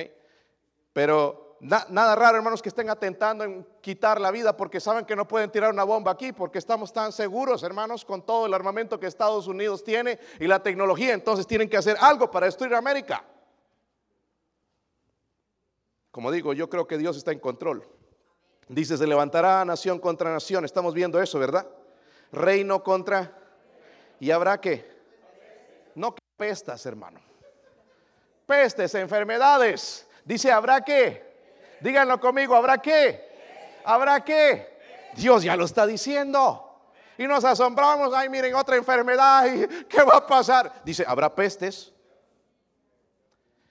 Pero 0.93 1.48
nada 1.61 2.15
raro, 2.15 2.37
hermanos, 2.37 2.63
que 2.63 2.69
estén 2.69 2.89
atentando 2.89 3.45
en 3.45 3.67
quitar 3.81 4.21
la 4.21 4.31
vida 4.31 4.57
porque 4.57 4.81
saben 4.81 5.05
que 5.05 5.17
no 5.17 5.27
pueden 5.27 5.51
tirar 5.51 5.73
una 5.73 5.85
bomba 5.85 6.13
aquí, 6.13 6.33
porque 6.33 6.59
estamos 6.59 6.93
tan 6.93 7.13
seguros, 7.13 7.63
hermanos, 7.63 8.05
con 8.05 8.25
todo 8.25 8.47
el 8.47 8.55
armamento 8.55 9.01
que 9.01 9.07
Estados 9.07 9.47
Unidos 9.47 9.83
tiene 9.83 10.19
y 10.39 10.47
la 10.47 10.63
tecnología. 10.63 11.15
Entonces 11.15 11.47
tienen 11.47 11.69
que 11.69 11.77
hacer 11.77 11.97
algo 12.01 12.31
para 12.31 12.47
destruir 12.47 12.75
América. 12.75 13.25
Como 16.11 16.31
digo, 16.31 16.53
yo 16.53 16.69
creo 16.69 16.87
que 16.87 16.99
Dios 16.99 17.17
está 17.17 17.33
en 17.33 17.39
control. 17.39 17.87
Dice, 18.69 18.97
se 18.97 19.07
levantará 19.07 19.65
nación 19.65 19.99
contra 19.99 20.33
nación. 20.33 20.65
Estamos 20.65 20.95
viendo 20.95 21.21
eso, 21.21 21.39
¿verdad? 21.39 21.67
Reino 22.33 22.83
contra... 22.83 23.35
¿Y 24.21 24.33
habrá 24.33 24.61
que 24.61 24.85
No 25.95 26.15
que 26.15 26.21
pestas, 26.37 26.85
hermano. 26.87 27.21
Pestes, 28.47 28.95
enfermedades. 28.95 30.09
Dice, 30.25 30.51
¿habrá 30.51 30.81
qué? 30.81 31.28
Díganlo 31.81 32.21
conmigo, 32.21 32.55
¿habrá 32.57 32.79
qué? 32.79 33.29
¿Habrá 33.85 34.25
qué? 34.25 34.79
Dios 35.15 35.43
ya 35.43 35.57
lo 35.57 35.65
está 35.65 35.87
diciendo. 35.87 36.65
Y 37.17 37.27
nos 37.27 37.45
asombramos, 37.45 38.15
ay, 38.15 38.29
miren, 38.29 38.55
otra 38.55 38.77
enfermedad, 38.77 39.45
¿qué 39.89 40.03
va 40.03 40.19
a 40.19 40.27
pasar? 40.27 40.83
Dice, 40.85 41.05
¿habrá 41.07 41.35
pestes? 41.35 41.93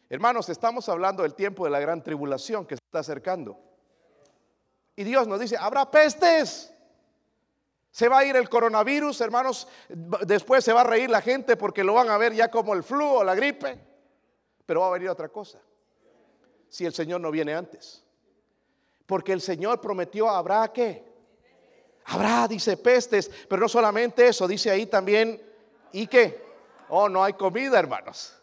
Hermanos, 0.09 0.49
estamos 0.49 0.87
hablando 0.89 1.23
del 1.23 1.33
tiempo 1.33 1.65
de 1.65 1.71
la 1.71 1.79
gran 1.79 2.01
tribulación 2.01 2.65
que 2.65 2.75
se 2.75 2.81
está 2.85 2.99
acercando. 2.99 3.59
Y 4.95 5.03
Dios 5.03 5.27
nos 5.27 5.39
dice, 5.39 5.57
habrá 5.57 5.89
pestes. 5.89 6.73
Se 7.91 8.09
va 8.09 8.19
a 8.19 8.25
ir 8.25 8.35
el 8.35 8.49
coronavirus, 8.49 9.21
hermanos. 9.21 9.67
Después 9.89 10.63
se 10.63 10.73
va 10.73 10.81
a 10.81 10.85
reír 10.85 11.09
la 11.09 11.21
gente 11.21 11.57
porque 11.57 11.83
lo 11.83 11.93
van 11.93 12.09
a 12.09 12.17
ver 12.17 12.33
ya 12.33 12.49
como 12.49 12.73
el 12.73 12.83
flu 12.83 13.05
o 13.05 13.23
la 13.23 13.35
gripe. 13.35 13.79
Pero 14.65 14.81
va 14.81 14.87
a 14.87 14.91
venir 14.91 15.09
otra 15.09 15.29
cosa. 15.29 15.59
Si 16.69 16.85
el 16.85 16.93
Señor 16.93 17.21
no 17.21 17.31
viene 17.31 17.53
antes. 17.53 18.03
Porque 19.05 19.33
el 19.33 19.41
Señor 19.41 19.79
prometió, 19.79 20.29
habrá 20.29 20.71
que. 20.71 21.05
Habrá, 22.05 22.47
dice, 22.47 22.77
pestes. 22.77 23.31
Pero 23.49 23.61
no 23.61 23.69
solamente 23.69 24.27
eso, 24.27 24.47
dice 24.47 24.69
ahí 24.69 24.85
también, 24.85 25.41
¿y 25.91 26.07
qué? 26.07 26.45
Oh, 26.89 27.09
no 27.09 27.23
hay 27.23 27.33
comida, 27.33 27.79
hermanos. 27.79 28.33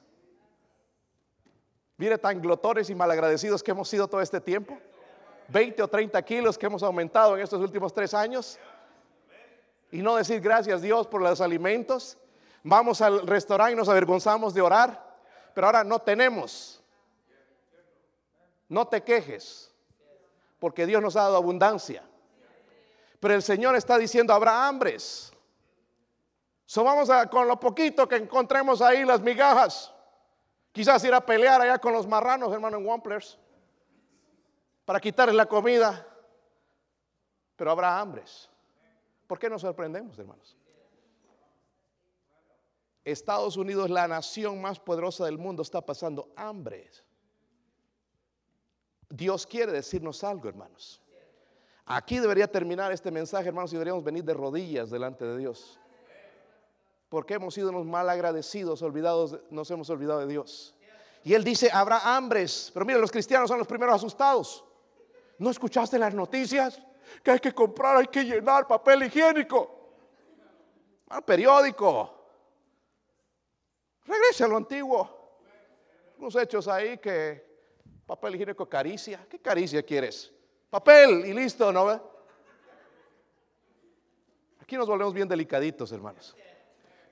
Mire 1.97 2.19
tan 2.19 2.41
glotones 2.43 2.91
y 2.91 2.95
malagradecidos 2.95 3.63
que 3.63 3.71
hemos 3.71 3.89
sido 3.89 4.09
todo 4.09 4.21
este 4.21 4.41
tiempo. 4.41 4.79
20 5.49 5.83
o 5.83 5.89
30 5.89 6.23
kilos 6.23 6.59
que 6.59 6.67
hemos 6.67 6.83
aumentado 6.83 7.37
en 7.37 7.43
estos 7.43 7.61
últimos 7.61 7.93
tres 7.93 8.15
años. 8.15 8.59
Y 9.91 10.03
no 10.03 10.17
decir 10.17 10.41
gracias 10.41 10.83
Dios 10.83 11.07
por 11.07 11.23
los 11.23 11.41
alimentos. 11.41 12.19
Vamos 12.63 13.01
al 13.01 13.27
restaurante 13.27 13.75
y 13.75 13.77
nos 13.77 13.89
avergonzamos 13.89 14.55
de 14.55 14.61
orar. 14.61 15.15
Pero 15.55 15.67
ahora 15.67 15.85
no 15.85 16.01
tenemos. 16.01 16.83
No 18.69 18.87
te 18.87 19.03
quejes. 19.03 19.73
Porque 20.59 20.87
Dios 20.87 21.03
nos 21.03 21.17
ha 21.17 21.23
dado 21.23 21.37
abundancia. 21.37 22.03
Pero 23.21 23.35
el 23.35 23.43
Señor 23.43 23.77
está 23.77 23.99
diciendo, 23.99 24.33
habrá 24.33 24.67
hambres. 24.67 25.33
So 26.67 26.83
vamos 26.83 27.09
con 27.31 27.47
lo 27.47 27.59
poquito 27.61 28.09
que 28.09 28.17
encontremos 28.17 28.81
ahí, 28.81 29.05
las 29.05 29.21
migajas. 29.21 29.93
Quizás 30.73 31.05
ir 31.05 31.15
a 31.15 31.25
pelear 31.25 31.61
allá 31.61 31.79
con 31.79 31.93
los 31.93 32.07
marranos, 32.07 32.53
hermano, 32.53 32.79
en 32.79 32.87
Wamplers, 32.87 33.39
para 34.85 35.01
quitarles 35.01 35.37
la 35.37 35.47
comida. 35.47 36.07
Pero 37.57 37.71
habrá 37.71 38.01
hambres. 38.01 38.51
¿Por 39.27 39.39
qué 39.39 39.49
nos 39.49 39.63
sorprendemos, 39.63 40.19
hermanos? 40.19 40.57
Estados 43.05 43.57
Unidos, 43.57 43.91
la 43.91 44.09
nación 44.09 44.61
más 44.61 44.81
poderosa 44.81 45.27
del 45.27 45.39
mundo, 45.39 45.63
está 45.63 45.81
pasando 45.81 46.33
hambres. 46.37 47.05
Dios 49.17 49.47
quiere 49.47 49.73
decirnos 49.73 50.25
algo, 50.25 50.49
hermanos. 50.49 51.01
Aquí 51.87 52.19
debería 52.19 52.47
terminar 52.47 52.93
este 52.93 53.11
mensaje, 53.11 53.49
hermanos, 53.49 53.73
y 53.73 53.77
deberíamos 53.77 54.03
venir 54.03 54.25
de 54.25 54.35
rodillas 54.35 54.91
delante 54.91 55.25
de 55.25 55.39
Dios 55.39 55.79
porque 57.15 57.35
hemos 57.35 57.55
sido 57.55 57.69
unos 57.69 57.87
mal 57.87 58.11
agradecidos, 58.11 58.83
olvidados, 58.83 59.39
nos 59.49 59.71
hemos 59.71 59.89
olvidado 59.89 60.19
de 60.19 60.27
Dios. 60.27 60.75
Y 61.23 61.33
él 61.35 61.45
dice, 61.45 61.71
habrá 61.73 62.17
hambres. 62.17 62.73
Pero 62.75 62.85
mira, 62.85 62.99
los 62.99 63.13
cristianos 63.13 63.49
son 63.49 63.57
los 63.57 63.69
primeros 63.69 63.95
asustados. 63.95 64.65
¿No 65.39 65.49
escuchaste 65.49 65.97
las 65.97 66.13
noticias? 66.13 66.83
Que 67.23 67.31
hay 67.31 67.39
que 67.39 67.53
comprar, 67.53 67.99
hay 67.99 68.09
que 68.09 68.25
llenar 68.25 68.67
papel 68.67 69.05
higiénico. 69.05 69.93
Ah, 71.09 71.21
periódico. 71.21 72.13
Regrese 74.07 74.43
a 74.43 74.49
lo 74.49 74.57
antiguo. 74.57 75.39
Unos 76.19 76.35
hechos 76.35 76.67
ahí 76.67 76.99
que 76.99 77.44
papel 78.07 78.35
higiénico 78.35 78.69
caricia. 78.69 79.27
¿Qué 79.29 79.39
caricia 79.39 79.83
quieres? 79.83 80.33
Papel 80.71 81.25
y 81.27 81.33
listo, 81.33 81.73
¿no? 81.73 82.15
Aquí 84.61 84.77
nos 84.77 84.89
volvemos 84.89 85.13
bien 85.13 85.29
delicaditos, 85.29 85.93
hermanos. 85.93 86.35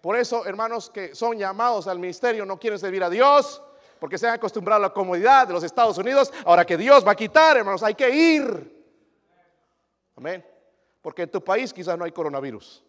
Por 0.01 0.17
eso, 0.17 0.45
hermanos 0.47 0.91
que 0.91 1.15
son 1.15 1.39
llamados 1.39 1.87
al 1.87 1.99
ministerio 1.99 2.45
no 2.45 2.59
quieren 2.59 2.79
servir 2.79 3.05
a 3.05 3.11
Dios 3.11 3.63
porque 4.01 4.19
se 4.19 4.27
han 4.27 4.35
acostumbrado 4.35 4.83
a 4.83 4.89
la 4.89 4.93
comodidad 4.93 5.47
de 5.47 5.53
los 5.53 5.63
Estados 5.63 5.97
Unidos. 5.97 6.33
Ahora 6.45 6.65
que 6.65 6.77
Dios 6.77 7.07
va 7.07 7.13
a 7.13 7.15
quitar, 7.15 7.57
hermanos, 7.57 7.85
hay 7.85 7.95
que 7.95 8.11
ir. 8.11 8.85
Amén. 10.17 10.45
Porque 11.01 11.23
en 11.23 11.31
tu 11.31 11.43
país 11.43 11.73
quizás 11.73 11.97
no 11.97 12.05
hay 12.05 12.11
coronavirus. 12.11 12.85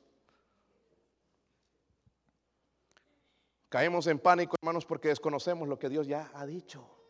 Caemos 3.70 4.08
en 4.08 4.18
pánico, 4.18 4.56
hermanos, 4.60 4.86
porque 4.86 5.10
desconocemos 5.10 5.68
lo 5.68 5.78
que 5.78 5.90
Dios 5.90 6.08
ya 6.08 6.32
ha 6.34 6.46
dicho. 6.46 7.03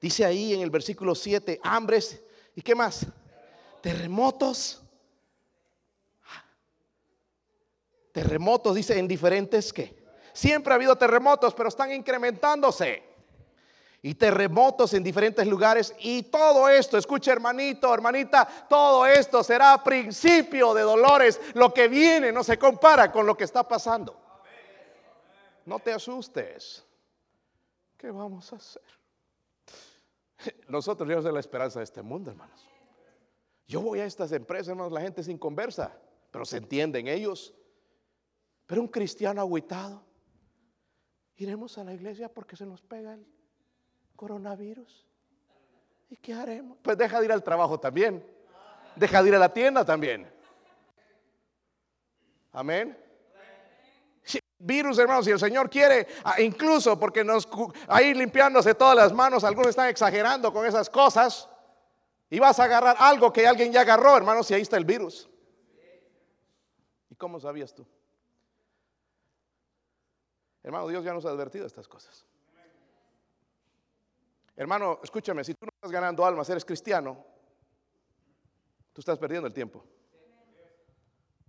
Dice 0.00 0.24
ahí 0.24 0.54
en 0.54 0.60
el 0.60 0.70
versículo 0.70 1.14
7, 1.14 1.60
hambres 1.62 2.22
y 2.54 2.62
qué 2.62 2.74
más? 2.74 3.06
Terremotos 3.80 4.82
Terremotos, 8.18 8.74
dice, 8.74 8.98
en 8.98 9.06
diferentes 9.06 9.72
que. 9.72 9.96
Siempre 10.32 10.72
ha 10.72 10.74
habido 10.74 10.96
terremotos, 10.96 11.54
pero 11.54 11.68
están 11.68 11.92
incrementándose. 11.92 13.02
Y 14.02 14.14
terremotos 14.14 14.92
en 14.94 15.04
diferentes 15.04 15.46
lugares. 15.46 15.94
Y 16.00 16.24
todo 16.24 16.68
esto, 16.68 16.98
escucha 16.98 17.30
hermanito, 17.30 17.94
hermanita, 17.94 18.66
todo 18.68 19.06
esto 19.06 19.44
será 19.44 19.82
principio 19.84 20.74
de 20.74 20.82
dolores. 20.82 21.40
Lo 21.54 21.72
que 21.72 21.86
viene 21.86 22.32
no 22.32 22.42
se 22.42 22.58
compara 22.58 23.12
con 23.12 23.24
lo 23.24 23.36
que 23.36 23.44
está 23.44 23.66
pasando. 23.66 24.16
No 25.64 25.78
te 25.78 25.92
asustes. 25.92 26.84
¿Qué 27.96 28.10
vamos 28.10 28.52
a 28.52 28.56
hacer? 28.56 28.82
Nosotros 30.68 31.08
somos 31.08 31.32
la 31.32 31.40
esperanza 31.40 31.80
de 31.80 31.84
este 31.84 32.02
mundo, 32.02 32.30
hermanos. 32.30 32.66
Yo 33.66 33.80
voy 33.80 34.00
a 34.00 34.06
estas 34.06 34.32
empresas, 34.32 34.68
hermanos, 34.68 34.92
la 34.92 35.00
gente 35.00 35.22
sin 35.22 35.38
conversa, 35.38 35.92
pero 36.30 36.44
se 36.44 36.56
entienden 36.56 37.06
ellos. 37.06 37.54
Pero 38.66 38.80
un 38.80 38.88
cristiano 38.88 39.40
agüitado, 39.40 40.02
iremos 41.36 41.78
a 41.78 41.84
la 41.84 41.94
iglesia 41.94 42.28
porque 42.28 42.56
se 42.56 42.66
nos 42.66 42.82
pega 42.82 43.14
el 43.14 43.26
coronavirus. 44.16 45.06
¿Y 46.10 46.16
qué 46.16 46.32
haremos? 46.32 46.78
Pues 46.82 46.96
deja 46.96 47.18
de 47.18 47.26
ir 47.26 47.32
al 47.32 47.42
trabajo 47.42 47.78
también. 47.78 48.24
Deja 48.96 49.22
de 49.22 49.28
ir 49.28 49.34
a 49.34 49.38
la 49.38 49.52
tienda 49.52 49.84
también. 49.84 50.26
Amén. 52.52 53.07
Virus, 54.58 54.98
hermanos, 54.98 55.24
si 55.24 55.30
el 55.30 55.38
Señor 55.38 55.70
quiere, 55.70 56.06
ah, 56.24 56.40
incluso 56.40 56.98
porque 56.98 57.24
nos 57.24 57.48
ahí 57.86 58.14
limpiándose 58.14 58.74
todas 58.74 58.96
las 58.96 59.12
manos, 59.12 59.44
algunos 59.44 59.70
están 59.70 59.88
exagerando 59.88 60.52
con 60.52 60.66
esas 60.66 60.90
cosas. 60.90 61.48
Y 62.30 62.38
vas 62.38 62.58
a 62.60 62.64
agarrar 62.64 62.96
algo 62.98 63.32
que 63.32 63.46
alguien 63.46 63.72
ya 63.72 63.80
agarró, 63.80 64.16
hermanos, 64.16 64.50
y 64.50 64.54
ahí 64.54 64.62
está 64.62 64.76
el 64.76 64.84
virus. 64.84 65.28
¿Y 67.08 67.14
cómo 67.14 67.40
sabías 67.40 67.74
tú? 67.74 67.86
Hermano, 70.62 70.88
Dios 70.88 71.02
ya 71.04 71.14
nos 71.14 71.24
ha 71.24 71.30
advertido 71.30 71.66
estas 71.66 71.88
cosas. 71.88 72.26
Hermano, 74.54 74.98
escúchame, 75.02 75.44
si 75.44 75.54
tú 75.54 75.64
no 75.64 75.70
estás 75.72 75.90
ganando 75.90 76.26
almas, 76.26 76.50
eres 76.50 76.64
cristiano, 76.64 77.24
tú 78.92 79.00
estás 79.00 79.18
perdiendo 79.18 79.46
el 79.46 79.54
tiempo. 79.54 79.84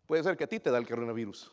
Puede 0.06 0.24
ser 0.24 0.38
que 0.38 0.46
a 0.46 0.48
ti 0.48 0.60
te 0.60 0.72
da 0.72 0.78
el 0.78 0.88
coronavirus. 0.88 1.52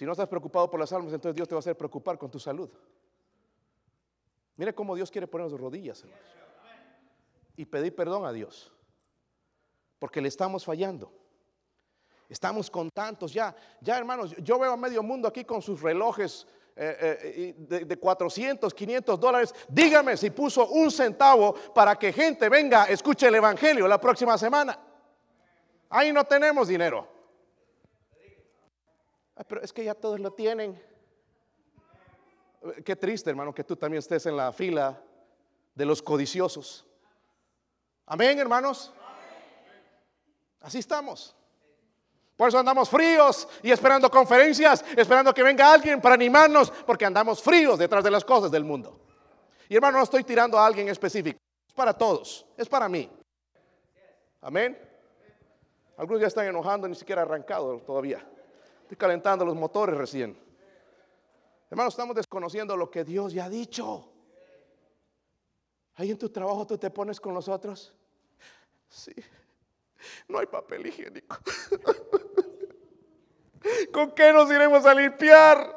Si 0.00 0.06
no 0.06 0.12
estás 0.12 0.28
preocupado 0.28 0.70
por 0.70 0.80
las 0.80 0.90
almas, 0.94 1.12
entonces 1.12 1.36
Dios 1.36 1.46
te 1.46 1.54
va 1.54 1.58
a 1.58 1.60
hacer 1.60 1.76
preocupar 1.76 2.16
con 2.16 2.30
tu 2.30 2.40
salud. 2.40 2.70
Mire 4.56 4.74
cómo 4.74 4.96
Dios 4.96 5.10
quiere 5.10 5.26
ponernos 5.26 5.60
rodillas, 5.60 6.00
hermanos. 6.00 6.24
Y 7.54 7.66
pedir 7.66 7.94
perdón 7.94 8.24
a 8.24 8.32
Dios. 8.32 8.72
Porque 9.98 10.22
le 10.22 10.28
estamos 10.28 10.64
fallando. 10.64 11.12
Estamos 12.30 12.70
con 12.70 12.88
tantos 12.88 13.34
ya, 13.34 13.54
ya 13.82 13.98
hermanos, 13.98 14.34
yo 14.38 14.58
veo 14.58 14.72
a 14.72 14.76
medio 14.78 15.02
mundo 15.02 15.28
aquí 15.28 15.44
con 15.44 15.60
sus 15.60 15.82
relojes 15.82 16.46
eh, 16.76 17.54
eh, 17.68 17.84
de, 17.84 17.96
400, 17.98 18.72
500 18.72 19.20
dólares. 19.20 19.54
Dígame 19.68 20.16
si 20.16 20.30
puso 20.30 20.66
un 20.68 20.90
centavo 20.90 21.52
para 21.74 21.98
que 21.98 22.10
gente 22.10 22.48
venga, 22.48 22.84
escuche 22.84 23.28
el 23.28 23.34
Evangelio 23.34 23.86
la 23.86 24.00
próxima 24.00 24.38
semana. 24.38 24.80
Ahí 25.90 26.10
no 26.10 26.24
tenemos 26.24 26.68
dinero. 26.68 27.06
Pero 29.46 29.62
es 29.62 29.72
que 29.72 29.84
ya 29.84 29.94
todos 29.94 30.20
lo 30.20 30.32
tienen. 30.32 30.80
Qué 32.84 32.96
triste, 32.96 33.30
hermano, 33.30 33.54
que 33.54 33.64
tú 33.64 33.76
también 33.76 34.00
estés 34.00 34.26
en 34.26 34.36
la 34.36 34.52
fila 34.52 35.00
de 35.74 35.86
los 35.86 36.02
codiciosos. 36.02 36.86
Amén, 38.06 38.38
hermanos. 38.38 38.92
Así 40.60 40.78
estamos. 40.78 41.34
Por 42.36 42.48
eso 42.48 42.58
andamos 42.58 42.88
fríos 42.88 43.46
y 43.62 43.70
esperando 43.70 44.10
conferencias, 44.10 44.84
esperando 44.96 45.32
que 45.32 45.42
venga 45.42 45.72
alguien 45.72 46.00
para 46.00 46.14
animarnos, 46.14 46.70
porque 46.70 47.04
andamos 47.04 47.42
fríos 47.42 47.78
detrás 47.78 48.02
de 48.02 48.10
las 48.10 48.24
cosas 48.24 48.50
del 48.50 48.64
mundo. 48.64 48.98
Y 49.68 49.76
hermano, 49.76 49.98
no 49.98 50.04
estoy 50.04 50.24
tirando 50.24 50.58
a 50.58 50.66
alguien 50.66 50.88
específico. 50.88 51.38
Es 51.66 51.74
para 51.74 51.96
todos. 51.96 52.46
Es 52.56 52.68
para 52.68 52.88
mí. 52.88 53.10
Amén. 54.40 54.78
Algunos 55.96 56.20
ya 56.20 56.28
están 56.28 56.46
enojando, 56.46 56.88
ni 56.88 56.94
siquiera 56.94 57.22
arrancado 57.22 57.78
todavía. 57.80 58.26
Estoy 58.90 58.98
calentando 58.98 59.44
los 59.44 59.54
motores 59.54 59.96
recién. 59.96 60.36
Hermanos, 61.70 61.94
estamos 61.94 62.16
desconociendo 62.16 62.76
lo 62.76 62.90
que 62.90 63.04
Dios 63.04 63.32
ya 63.32 63.44
ha 63.44 63.48
dicho. 63.48 64.10
Ahí 65.94 66.10
en 66.10 66.18
tu 66.18 66.28
trabajo 66.28 66.66
tú 66.66 66.76
te 66.76 66.90
pones 66.90 67.20
con 67.20 67.32
los 67.32 67.46
otros. 67.46 67.94
Sí, 68.88 69.14
no 70.26 70.40
hay 70.40 70.46
papel 70.46 70.88
higiénico. 70.88 71.38
¿Con 73.92 74.10
qué 74.10 74.32
nos 74.32 74.50
iremos 74.50 74.84
a 74.84 74.92
limpiar? 74.92 75.72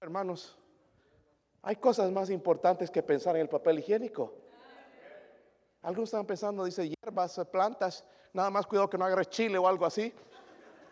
Hermanos, 0.00 0.56
hay 1.62 1.74
cosas 1.74 2.12
más 2.12 2.30
importantes 2.30 2.92
que 2.92 3.02
pensar 3.02 3.34
en 3.34 3.42
el 3.42 3.48
papel 3.48 3.80
higiénico. 3.80 4.32
Algunos 5.82 6.10
están 6.10 6.26
pensando, 6.26 6.64
dice, 6.64 6.88
hierbas, 6.88 7.40
plantas, 7.50 8.04
nada 8.32 8.50
más 8.50 8.68
cuidado 8.68 8.88
que 8.88 8.96
no 8.96 9.04
agarre 9.04 9.26
chile 9.26 9.58
o 9.58 9.66
algo 9.66 9.84
así, 9.84 10.14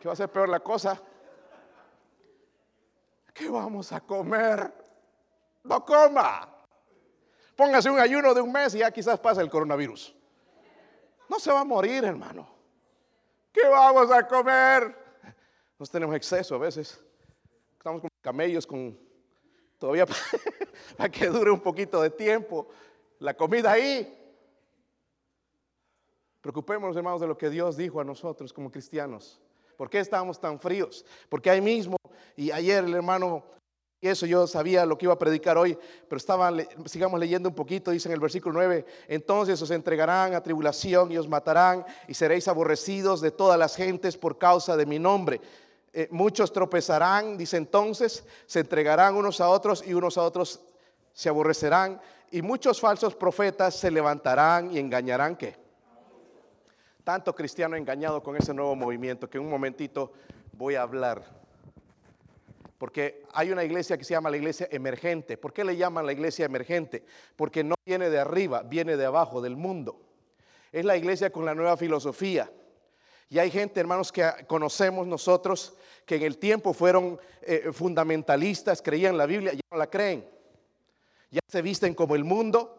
que 0.00 0.08
va 0.08 0.12
a 0.12 0.16
ser 0.16 0.30
peor 0.30 0.48
la 0.48 0.60
cosa. 0.60 1.00
¿Qué 3.34 3.48
vamos 3.48 3.92
a 3.92 4.00
comer? 4.00 4.72
No 5.64 5.84
coma. 5.84 6.48
Póngase 7.54 7.90
un 7.90 7.98
ayuno 7.98 8.34
de 8.34 8.40
un 8.40 8.52
mes 8.52 8.74
y 8.74 8.78
ya 8.78 8.90
quizás 8.90 9.18
pasa 9.18 9.40
el 9.40 9.50
coronavirus. 9.50 10.14
No 11.28 11.38
se 11.38 11.52
va 11.52 11.60
a 11.60 11.64
morir, 11.64 12.04
hermano. 12.04 12.48
¿Qué 13.52 13.66
vamos 13.68 14.10
a 14.10 14.26
comer? 14.26 14.96
Nos 15.78 15.90
tenemos 15.90 16.14
exceso 16.14 16.54
a 16.54 16.58
veces. 16.58 17.00
Estamos 17.76 18.00
como 18.00 18.10
camellos 18.20 18.66
con 18.66 18.98
todavía 19.78 20.06
para 20.96 21.08
que 21.10 21.26
dure 21.26 21.50
un 21.50 21.60
poquito 21.60 22.00
de 22.00 22.10
tiempo. 22.10 22.68
La 23.18 23.34
comida 23.34 23.72
ahí. 23.72 24.14
Preocupémonos, 26.40 26.96
hermanos, 26.96 27.20
de 27.20 27.26
lo 27.26 27.36
que 27.36 27.50
Dios 27.50 27.76
dijo 27.76 28.00
a 28.00 28.04
nosotros 28.04 28.52
como 28.52 28.70
cristianos. 28.70 29.40
¿Por 29.78 29.88
qué 29.88 30.00
estamos 30.00 30.40
tan 30.40 30.58
fríos? 30.58 31.04
Porque 31.28 31.48
ahí 31.48 31.60
mismo, 31.60 31.96
y 32.34 32.50
ayer 32.50 32.82
el 32.82 32.94
hermano, 32.94 33.44
y 34.00 34.08
eso 34.08 34.26
yo 34.26 34.44
sabía 34.48 34.84
lo 34.84 34.98
que 34.98 35.06
iba 35.06 35.14
a 35.14 35.18
predicar 35.18 35.56
hoy, 35.56 35.78
pero 36.08 36.20
sigamos 36.86 37.20
leyendo 37.20 37.48
un 37.48 37.54
poquito, 37.54 37.92
dice 37.92 38.08
en 38.08 38.14
el 38.14 38.20
versículo 38.20 38.54
9, 38.54 38.84
entonces 39.06 39.62
os 39.62 39.70
entregarán 39.70 40.34
a 40.34 40.42
tribulación 40.42 41.12
y 41.12 41.16
os 41.16 41.28
matarán 41.28 41.86
y 42.08 42.14
seréis 42.14 42.48
aborrecidos 42.48 43.20
de 43.20 43.30
todas 43.30 43.56
las 43.56 43.76
gentes 43.76 44.16
por 44.16 44.36
causa 44.36 44.76
de 44.76 44.84
mi 44.84 44.98
nombre. 44.98 45.40
Eh, 45.92 46.08
muchos 46.10 46.52
tropezarán, 46.52 47.38
dice 47.38 47.56
entonces, 47.56 48.24
se 48.46 48.58
entregarán 48.58 49.14
unos 49.14 49.40
a 49.40 49.48
otros 49.48 49.84
y 49.86 49.94
unos 49.94 50.18
a 50.18 50.22
otros 50.22 50.60
se 51.12 51.28
aborrecerán 51.28 52.00
y 52.32 52.42
muchos 52.42 52.80
falsos 52.80 53.14
profetas 53.14 53.76
se 53.76 53.92
levantarán 53.92 54.74
y 54.74 54.80
engañarán 54.80 55.36
que 55.36 55.67
tanto 57.08 57.34
cristiano 57.34 57.74
engañado 57.74 58.22
con 58.22 58.36
ese 58.36 58.52
nuevo 58.52 58.76
movimiento 58.76 59.30
que 59.30 59.38
en 59.38 59.44
un 59.44 59.50
momentito 59.50 60.12
voy 60.52 60.74
a 60.74 60.82
hablar. 60.82 61.24
Porque 62.76 63.24
hay 63.32 63.50
una 63.50 63.64
iglesia 63.64 63.96
que 63.96 64.04
se 64.04 64.10
llama 64.10 64.28
la 64.28 64.36
iglesia 64.36 64.68
emergente. 64.70 65.38
¿Por 65.38 65.54
qué 65.54 65.64
le 65.64 65.74
llaman 65.74 66.04
la 66.04 66.12
iglesia 66.12 66.44
emergente? 66.44 67.02
Porque 67.34 67.64
no 67.64 67.76
viene 67.86 68.10
de 68.10 68.18
arriba, 68.18 68.62
viene 68.62 68.98
de 68.98 69.06
abajo, 69.06 69.40
del 69.40 69.56
mundo. 69.56 69.98
Es 70.70 70.84
la 70.84 70.98
iglesia 70.98 71.30
con 71.30 71.46
la 71.46 71.54
nueva 71.54 71.78
filosofía. 71.78 72.52
Y 73.30 73.38
hay 73.38 73.50
gente, 73.50 73.80
hermanos, 73.80 74.12
que 74.12 74.30
conocemos 74.46 75.06
nosotros 75.06 75.78
que 76.04 76.16
en 76.16 76.24
el 76.24 76.36
tiempo 76.36 76.74
fueron 76.74 77.18
eh, 77.40 77.70
fundamentalistas, 77.72 78.82
creían 78.82 79.16
la 79.16 79.24
Biblia, 79.24 79.54
ya 79.54 79.60
no 79.70 79.78
la 79.78 79.88
creen. 79.88 80.28
Ya 81.30 81.40
se 81.48 81.62
visten 81.62 81.94
como 81.94 82.14
el 82.16 82.24
mundo, 82.24 82.77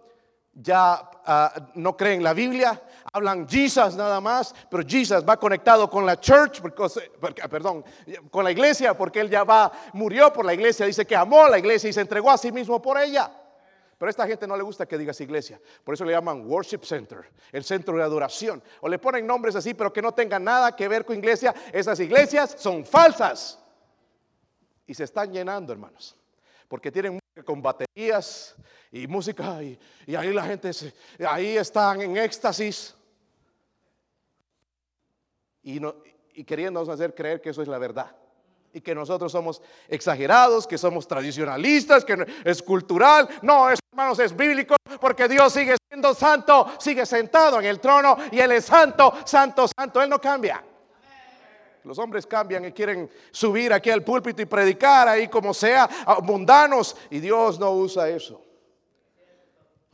ya 0.61 1.09
ah, 1.25 1.53
no 1.75 1.95
creen 1.95 2.23
la 2.23 2.33
Biblia, 2.33 2.81
hablan 3.13 3.47
Jesus 3.47 3.95
nada 3.95 4.19
más, 4.19 4.53
pero 4.69 4.83
Jesus 4.87 5.23
va 5.27 5.37
conectado 5.37 5.89
con 5.89 6.05
la 6.05 6.19
church, 6.19 6.61
perdón, 7.49 7.83
con 8.29 8.43
la 8.43 8.51
iglesia, 8.51 8.95
porque 8.95 9.21
él 9.21 9.29
ya 9.29 9.43
va, 9.43 9.71
murió 9.93 10.31
por 10.33 10.45
la 10.45 10.53
iglesia, 10.53 10.85
dice 10.85 11.05
que 11.05 11.15
amó 11.15 11.45
a 11.45 11.49
la 11.49 11.59
iglesia 11.59 11.89
y 11.89 11.93
se 11.93 12.01
entregó 12.01 12.29
a 12.31 12.37
sí 12.37 12.51
mismo 12.51 12.81
por 12.81 12.99
ella. 12.99 13.31
Pero 13.97 14.07
a 14.07 14.11
esta 14.11 14.27
gente 14.27 14.47
no 14.47 14.55
le 14.55 14.63
gusta 14.63 14.85
que 14.85 14.97
digas 14.97 15.19
iglesia, 15.19 15.59
por 15.83 15.93
eso 15.93 16.05
le 16.05 16.13
llaman 16.13 16.49
worship 16.49 16.83
center, 16.83 17.29
el 17.51 17.65
centro 17.65 17.97
de 17.97 18.03
adoración, 18.03 18.63
o 18.79 18.87
le 18.87 18.97
ponen 18.97 19.27
nombres 19.27 19.55
así, 19.55 19.73
pero 19.73 19.91
que 19.91 20.01
no 20.01 20.13
tengan 20.13 20.43
nada 20.43 20.73
que 20.73 20.87
ver 20.87 21.03
con 21.03 21.17
iglesia. 21.17 21.53
Esas 21.73 21.99
iglesias 21.99 22.55
son 22.57 22.85
falsas 22.85 23.59
y 24.87 24.93
se 24.93 25.03
están 25.03 25.33
llenando, 25.33 25.73
hermanos, 25.73 26.15
porque 26.69 26.91
tienen 26.91 27.19
con 27.43 27.61
baterías 27.61 28.55
y 28.91 29.07
música 29.07 29.61
y, 29.61 29.77
ahí 30.15 30.33
la 30.33 30.43
gente 30.43 30.71
ahí 31.27 31.57
están 31.57 32.01
en 32.01 32.17
éxtasis 32.17 32.95
y, 35.61 35.79
no, 35.79 35.95
y 36.33 36.43
queriéndonos 36.43 36.89
hacer 36.89 37.13
creer 37.13 37.41
que 37.41 37.49
eso 37.49 37.61
es 37.61 37.67
la 37.67 37.77
verdad 37.77 38.15
y 38.73 38.81
que 38.81 38.93
nosotros 38.93 39.31
somos 39.31 39.61
exagerados, 39.87 40.67
que 40.67 40.77
somos 40.77 41.07
tradicionalistas, 41.07 42.05
que 42.05 42.25
es 42.43 42.61
cultural. 42.61 43.27
No, 43.41 43.67
hermanos, 43.67 44.19
es 44.19 44.35
bíblico 44.35 44.75
porque 45.01 45.27
Dios 45.27 45.51
sigue 45.51 45.75
siendo 45.89 46.13
santo, 46.13 46.67
sigue 46.77 47.05
sentado 47.05 47.59
en 47.59 47.65
el 47.65 47.79
trono 47.79 48.15
y 48.31 48.39
Él 48.39 48.51
es 48.51 48.65
santo, 48.65 49.13
santo, 49.25 49.67
santo. 49.67 50.01
Él 50.01 50.09
no 50.09 50.21
cambia. 50.21 50.63
Los 51.83 51.97
hombres 51.97 52.27
cambian 52.27 52.65
y 52.65 52.71
quieren 52.71 53.09
subir 53.31 53.73
aquí 53.73 53.89
al 53.89 54.03
púlpito 54.03 54.41
y 54.41 54.45
predicar 54.45 55.07
ahí 55.07 55.27
como 55.27 55.53
sea, 55.53 55.89
mundanos, 56.21 56.95
y 57.09 57.19
Dios 57.19 57.57
no 57.59 57.71
usa 57.71 58.09
eso. 58.09 58.48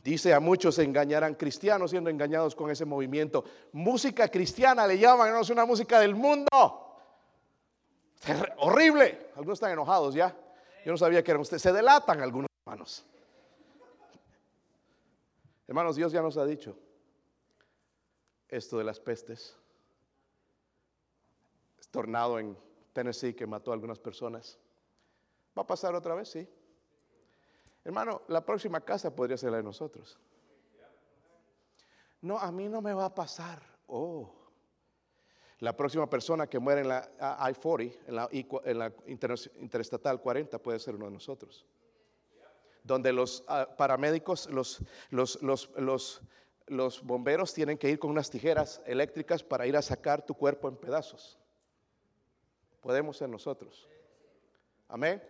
Dice 0.06 0.32
a 0.32 0.38
muchos 0.38 0.76
se 0.76 0.84
engañarán 0.84 1.34
cristianos 1.34 1.90
siendo 1.90 2.08
engañados 2.08 2.54
con 2.54 2.70
ese 2.70 2.84
movimiento. 2.84 3.44
Música 3.72 4.28
cristiana 4.28 4.86
le 4.86 5.00
llaman, 5.00 5.32
no 5.32 5.40
es 5.40 5.50
una 5.50 5.64
música 5.64 5.98
del 5.98 6.14
mundo. 6.14 6.48
Horrible. 8.58 9.30
Algunos 9.34 9.56
están 9.56 9.72
enojados 9.72 10.14
ya. 10.14 10.32
Yo 10.84 10.92
no 10.92 10.96
sabía 10.96 11.24
que 11.24 11.32
eran 11.32 11.40
ustedes. 11.40 11.60
Se 11.60 11.72
delatan 11.72 12.20
algunos 12.20 12.46
hermanos. 12.64 13.04
Hermanos, 15.66 15.96
Dios 15.96 16.12
ya 16.12 16.22
nos 16.22 16.36
ha 16.36 16.46
dicho 16.46 16.78
esto 18.48 18.78
de 18.78 18.84
las 18.84 19.00
pestes 19.00 19.56
tornado 21.90 22.38
en 22.38 22.56
Tennessee 22.92 23.34
que 23.34 23.44
mató 23.44 23.72
a 23.72 23.74
algunas 23.74 23.98
personas. 23.98 24.56
¿Va 25.58 25.62
a 25.62 25.66
pasar 25.66 25.96
otra 25.96 26.14
vez? 26.14 26.28
Sí. 26.28 26.48
Hermano, 27.86 28.22
la 28.28 28.44
próxima 28.44 28.80
casa 28.80 29.14
podría 29.14 29.36
ser 29.36 29.52
la 29.52 29.58
de 29.58 29.62
nosotros. 29.62 30.18
No, 32.20 32.38
a 32.38 32.50
mí 32.50 32.68
no 32.68 32.82
me 32.82 32.92
va 32.92 33.06
a 33.06 33.14
pasar. 33.14 33.62
Oh. 33.86 34.34
La 35.60 35.76
próxima 35.76 36.10
persona 36.10 36.46
que 36.46 36.58
muere 36.58 36.80
en 36.80 36.88
la 36.88 37.08
I-40, 37.48 38.62
en 38.64 38.78
la, 38.78 38.92
interestatal 39.06 40.20
40, 40.20 40.58
puede 40.58 40.80
ser 40.80 40.96
uno 40.96 41.06
de 41.06 41.12
nosotros. 41.12 41.64
Donde 42.82 43.12
los 43.12 43.44
ah, 43.46 43.68
paramédicos, 43.76 44.50
los, 44.50 44.80
los, 45.10 45.40
los, 45.42 46.20
los 46.66 47.02
bomberos 47.04 47.54
tienen 47.54 47.78
que 47.78 47.88
ir 47.88 47.98
con 47.98 48.10
unas 48.10 48.28
tijeras 48.28 48.82
eléctricas 48.84 49.42
para 49.42 49.66
ir 49.66 49.76
a 49.76 49.82
sacar 49.82 50.26
tu 50.26 50.34
cuerpo 50.34 50.68
en 50.68 50.76
pedazos 50.76 51.38
podemos 52.86 53.16
ser 53.16 53.28
nosotros. 53.28 53.88
Amén. 54.86 55.20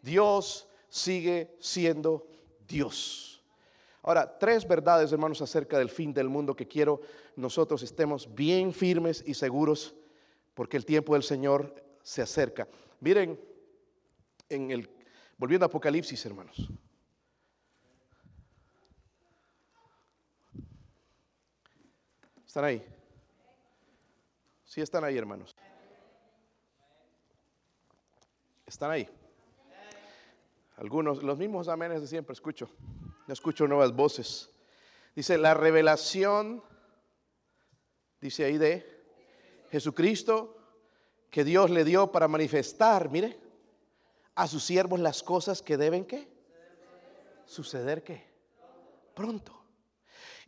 Dios 0.00 0.68
sigue 0.92 1.56
siendo 1.58 2.28
Dios. 2.68 3.42
Ahora, 4.02 4.38
tres 4.38 4.68
verdades, 4.68 5.10
hermanos, 5.10 5.40
acerca 5.40 5.78
del 5.78 5.88
fin 5.88 6.12
del 6.12 6.28
mundo 6.28 6.54
que 6.54 6.68
quiero 6.68 7.00
nosotros 7.34 7.82
estemos 7.82 8.34
bien 8.34 8.74
firmes 8.74 9.24
y 9.26 9.32
seguros 9.32 9.94
porque 10.52 10.76
el 10.76 10.84
tiempo 10.84 11.14
del 11.14 11.22
Señor 11.22 11.74
se 12.02 12.20
acerca. 12.20 12.68
Miren, 13.00 13.40
en 14.50 14.70
el, 14.70 14.90
volviendo 15.38 15.64
a 15.64 15.68
Apocalipsis, 15.68 16.26
hermanos. 16.26 16.68
¿Están 22.46 22.64
ahí? 22.64 22.84
Sí, 24.66 24.82
están 24.82 25.04
ahí, 25.04 25.16
hermanos. 25.16 25.56
¿Están 28.66 28.90
ahí? 28.90 29.08
Algunos, 30.76 31.22
los 31.22 31.38
mismos 31.38 31.68
amenes 31.68 32.00
de 32.00 32.06
siempre 32.06 32.32
escucho. 32.32 32.68
No 33.26 33.32
escucho 33.32 33.66
nuevas 33.66 33.94
voces. 33.94 34.50
Dice, 35.14 35.38
la 35.38 35.54
revelación, 35.54 36.62
dice 38.20 38.44
ahí 38.44 38.58
de 38.58 39.04
Jesucristo, 39.70 40.56
que 41.30 41.44
Dios 41.44 41.70
le 41.70 41.84
dio 41.84 42.12
para 42.12 42.28
manifestar, 42.28 43.10
mire, 43.10 43.38
a 44.34 44.46
sus 44.46 44.64
siervos 44.64 45.00
las 45.00 45.22
cosas 45.22 45.62
que 45.62 45.76
deben 45.76 46.04
qué? 46.04 46.28
Suceder 47.44 48.02
qué? 48.02 48.30
Pronto. 49.14 49.58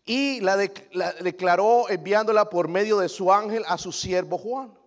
Y 0.06 0.40
la 0.40 0.56
declaró 0.56 1.88
enviándola 1.88 2.50
por 2.50 2.68
medio 2.68 2.98
de 2.98 3.08
su 3.08 3.32
ángel 3.32 3.62
a 3.66 3.78
su 3.78 3.92
siervo 3.92 4.36
Juan 4.36 4.83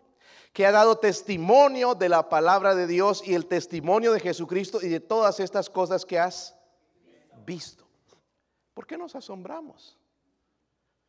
que 0.53 0.65
ha 0.65 0.71
dado 0.71 0.97
testimonio 0.97 1.95
de 1.95 2.10
la 2.10 2.29
palabra 2.29 2.75
de 2.75 2.88
Dios 2.88 3.21
y 3.25 3.36
el 3.36 3.45
testimonio 3.45 4.12
de 4.12 4.19
Jesucristo 4.19 4.79
y 4.81 4.89
de 4.89 4.99
todas 4.99 5.39
estas 5.39 5.69
cosas 5.69 6.05
que 6.05 6.19
has 6.19 6.55
visto. 7.45 7.88
¿Por 8.73 8.86
qué 8.86 8.97
nos 8.97 9.15
asombramos? 9.15 9.97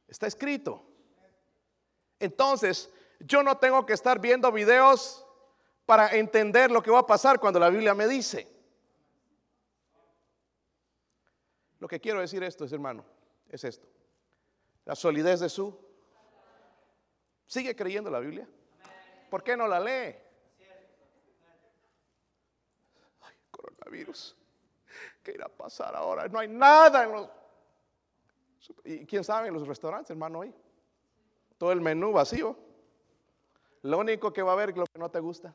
Está 0.06 0.26
escrito. 0.26 0.82
Entonces, 2.18 2.90
yo 3.20 3.42
no 3.42 3.58
tengo 3.58 3.84
que 3.84 3.92
estar 3.92 4.20
viendo 4.20 4.50
videos 4.52 5.24
para 5.86 6.08
entender 6.14 6.70
lo 6.70 6.82
que 6.82 6.90
va 6.90 7.00
a 7.00 7.06
pasar 7.06 7.40
cuando 7.40 7.58
la 7.58 7.70
Biblia 7.70 7.94
me 7.94 8.06
dice. 8.06 8.46
Lo 11.78 11.88
que 11.88 12.00
quiero 12.00 12.20
decir 12.20 12.42
esto 12.42 12.64
es, 12.64 12.72
hermano, 12.72 13.04
es 13.48 13.64
esto. 13.64 13.88
La 14.84 14.94
solidez 14.94 15.40
de 15.40 15.48
su... 15.48 15.78
¿Sigue 17.46 17.74
creyendo 17.74 18.10
la 18.10 18.20
Biblia? 18.20 18.48
¿Por 19.28 19.42
qué 19.42 19.56
no 19.56 19.66
la 19.66 19.80
lee? 19.80 20.16
Ay, 23.20 23.36
coronavirus. 23.50 24.36
¿Qué 25.22 25.32
irá 25.32 25.46
a 25.46 25.48
pasar 25.48 25.94
ahora? 25.94 26.28
No 26.28 26.38
hay 26.38 26.48
nada 26.48 27.04
en 27.04 27.12
los... 27.12 27.30
¿Y 28.84 29.06
quién 29.06 29.24
sabe 29.24 29.48
en 29.48 29.54
los 29.54 29.66
restaurantes, 29.66 30.10
hermano, 30.10 30.40
hoy? 30.40 30.54
Todo 31.56 31.72
el 31.72 31.80
menú 31.80 32.12
vacío. 32.12 32.56
Lo 33.82 33.98
único 33.98 34.32
que 34.32 34.42
va 34.42 34.50
a 34.50 34.54
haber 34.54 34.70
es 34.70 34.76
lo 34.76 34.86
que 34.86 34.98
no 34.98 35.10
te 35.10 35.20
gusta. 35.20 35.54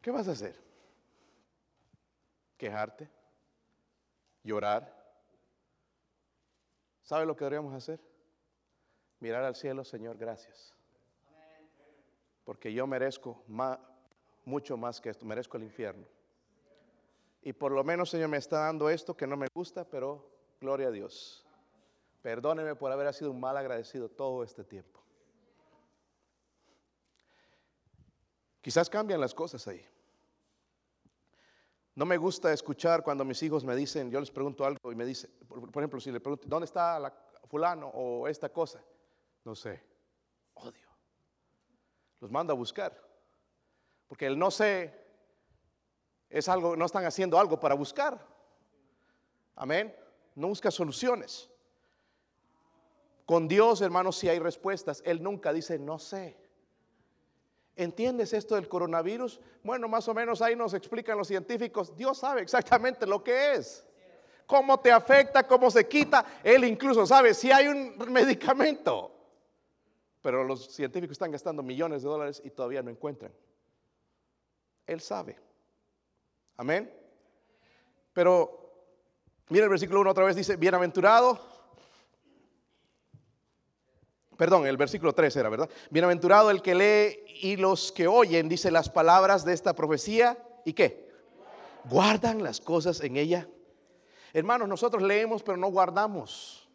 ¿Qué 0.00 0.10
vas 0.10 0.28
a 0.28 0.32
hacer? 0.32 0.56
¿Quejarte? 2.56 3.08
¿Llorar? 4.42 4.94
¿Sabe 7.02 7.26
lo 7.26 7.36
que 7.36 7.44
deberíamos 7.44 7.74
hacer? 7.74 8.00
Mirar 9.20 9.44
al 9.44 9.56
cielo, 9.56 9.84
Señor, 9.84 10.16
gracias. 10.16 10.75
Porque 12.46 12.72
yo 12.72 12.86
merezco 12.86 13.42
mucho 14.44 14.76
más 14.76 15.00
que 15.00 15.10
esto, 15.10 15.26
merezco 15.26 15.56
el 15.56 15.64
infierno. 15.64 16.06
Y 17.42 17.52
por 17.52 17.72
lo 17.72 17.82
menos, 17.82 18.08
Señor, 18.08 18.28
me 18.28 18.36
está 18.36 18.60
dando 18.60 18.88
esto 18.88 19.16
que 19.16 19.26
no 19.26 19.36
me 19.36 19.48
gusta, 19.52 19.84
pero 19.84 20.30
gloria 20.60 20.86
a 20.86 20.90
Dios. 20.92 21.44
Perdóneme 22.22 22.76
por 22.76 22.92
haber 22.92 23.12
sido 23.12 23.32
un 23.32 23.40
mal 23.40 23.56
agradecido 23.56 24.08
todo 24.08 24.44
este 24.44 24.62
tiempo. 24.62 25.02
Quizás 28.60 28.88
cambian 28.88 29.20
las 29.20 29.34
cosas 29.34 29.66
ahí. 29.66 29.84
No 31.96 32.06
me 32.06 32.16
gusta 32.16 32.52
escuchar 32.52 33.02
cuando 33.02 33.24
mis 33.24 33.42
hijos 33.42 33.64
me 33.64 33.74
dicen, 33.74 34.08
yo 34.08 34.20
les 34.20 34.30
pregunto 34.30 34.64
algo 34.64 34.92
y 34.92 34.94
me 34.94 35.04
dicen, 35.04 35.30
por, 35.48 35.82
ejemplo, 35.82 35.98
si 35.98 36.12
le 36.12 36.20
pregunto, 36.20 36.46
¿dónde 36.46 36.66
está 36.66 37.00
la 37.00 37.12
fulano 37.48 37.88
o 37.88 38.28
esta 38.28 38.50
cosa? 38.50 38.80
No 39.44 39.56
sé, 39.56 39.82
odio. 40.54 40.85
Los 42.20 42.30
mando 42.30 42.52
a 42.52 42.56
buscar. 42.56 43.00
Porque 44.08 44.26
el 44.26 44.38
no 44.38 44.50
sé 44.50 44.94
es 46.30 46.48
algo, 46.48 46.76
no 46.76 46.86
están 46.86 47.04
haciendo 47.04 47.38
algo 47.38 47.58
para 47.58 47.74
buscar. 47.74 48.24
Amén. 49.54 49.94
No 50.34 50.48
busca 50.48 50.70
soluciones. 50.70 51.50
Con 53.24 53.48
Dios, 53.48 53.80
hermanos, 53.80 54.16
si 54.16 54.28
hay 54.28 54.38
respuestas. 54.38 55.02
Él 55.04 55.22
nunca 55.22 55.52
dice, 55.52 55.78
no 55.78 55.98
sé. 55.98 56.36
¿Entiendes 57.74 58.32
esto 58.32 58.54
del 58.54 58.68
coronavirus? 58.68 59.40
Bueno, 59.62 59.88
más 59.88 60.08
o 60.08 60.14
menos 60.14 60.40
ahí 60.40 60.56
nos 60.56 60.72
explican 60.74 61.18
los 61.18 61.28
científicos. 61.28 61.94
Dios 61.96 62.18
sabe 62.18 62.40
exactamente 62.40 63.06
lo 63.06 63.22
que 63.22 63.54
es. 63.54 63.84
Cómo 64.46 64.78
te 64.78 64.92
afecta, 64.92 65.46
cómo 65.46 65.70
se 65.70 65.86
quita. 65.88 66.24
Él 66.44 66.64
incluso 66.64 67.04
sabe 67.04 67.34
si 67.34 67.50
hay 67.50 67.66
un 67.66 67.96
medicamento. 68.10 69.15
Pero 70.26 70.42
los 70.42 70.66
científicos 70.72 71.12
están 71.12 71.30
gastando 71.30 71.62
millones 71.62 72.02
de 72.02 72.08
dólares 72.08 72.42
y 72.44 72.50
todavía 72.50 72.82
no 72.82 72.90
encuentran. 72.90 73.30
Él 74.84 75.00
sabe. 75.00 75.38
Amén. 76.56 76.92
Pero 78.12 78.72
mira 79.50 79.62
el 79.62 79.70
versículo 79.70 80.00
1 80.00 80.10
otra 80.10 80.24
vez 80.24 80.34
dice, 80.34 80.56
bienaventurado 80.56 81.38
Perdón, 84.36 84.66
el 84.66 84.76
versículo 84.76 85.12
3 85.12 85.36
era, 85.36 85.48
¿verdad? 85.48 85.70
Bienaventurado 85.90 86.50
el 86.50 86.60
que 86.60 86.74
lee 86.74 87.24
y 87.42 87.56
los 87.56 87.92
que 87.92 88.08
oyen, 88.08 88.48
dice 88.48 88.72
las 88.72 88.90
palabras 88.90 89.44
de 89.44 89.52
esta 89.52 89.76
profecía. 89.76 90.36
¿Y 90.64 90.72
qué? 90.72 91.08
Guardan 91.84 92.42
las 92.42 92.60
cosas 92.60 93.00
en 93.00 93.16
ella. 93.16 93.48
Hermanos, 94.32 94.66
nosotros 94.66 95.04
leemos 95.04 95.44
pero 95.44 95.56
no 95.56 95.68
guardamos. 95.68 96.68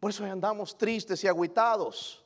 Por 0.00 0.10
eso 0.10 0.24
andamos 0.24 0.76
tristes 0.76 1.22
y 1.22 1.28
agüitados. 1.28 2.19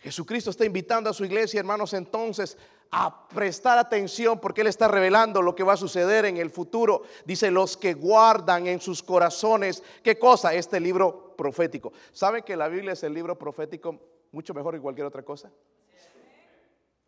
Jesucristo 0.00 0.50
está 0.50 0.64
invitando 0.64 1.10
a 1.10 1.14
su 1.14 1.24
iglesia, 1.24 1.60
hermanos, 1.60 1.92
entonces 1.92 2.56
a 2.90 3.28
prestar 3.28 3.78
atención 3.78 4.40
porque 4.40 4.62
Él 4.62 4.66
está 4.66 4.88
revelando 4.88 5.42
lo 5.42 5.54
que 5.54 5.62
va 5.62 5.74
a 5.74 5.76
suceder 5.76 6.24
en 6.24 6.38
el 6.38 6.50
futuro. 6.50 7.02
Dice, 7.24 7.50
los 7.50 7.76
que 7.76 7.94
guardan 7.94 8.66
en 8.66 8.80
sus 8.80 9.02
corazones, 9.02 9.82
¿qué 10.02 10.18
cosa? 10.18 10.54
Este 10.54 10.80
libro 10.80 11.36
profético. 11.36 11.92
¿Saben 12.12 12.42
que 12.42 12.56
la 12.56 12.68
Biblia 12.68 12.92
es 12.92 13.02
el 13.04 13.14
libro 13.14 13.38
profético 13.38 14.00
mucho 14.32 14.54
mejor 14.54 14.74
que 14.74 14.80
cualquier 14.80 15.06
otra 15.06 15.22
cosa? 15.22 15.52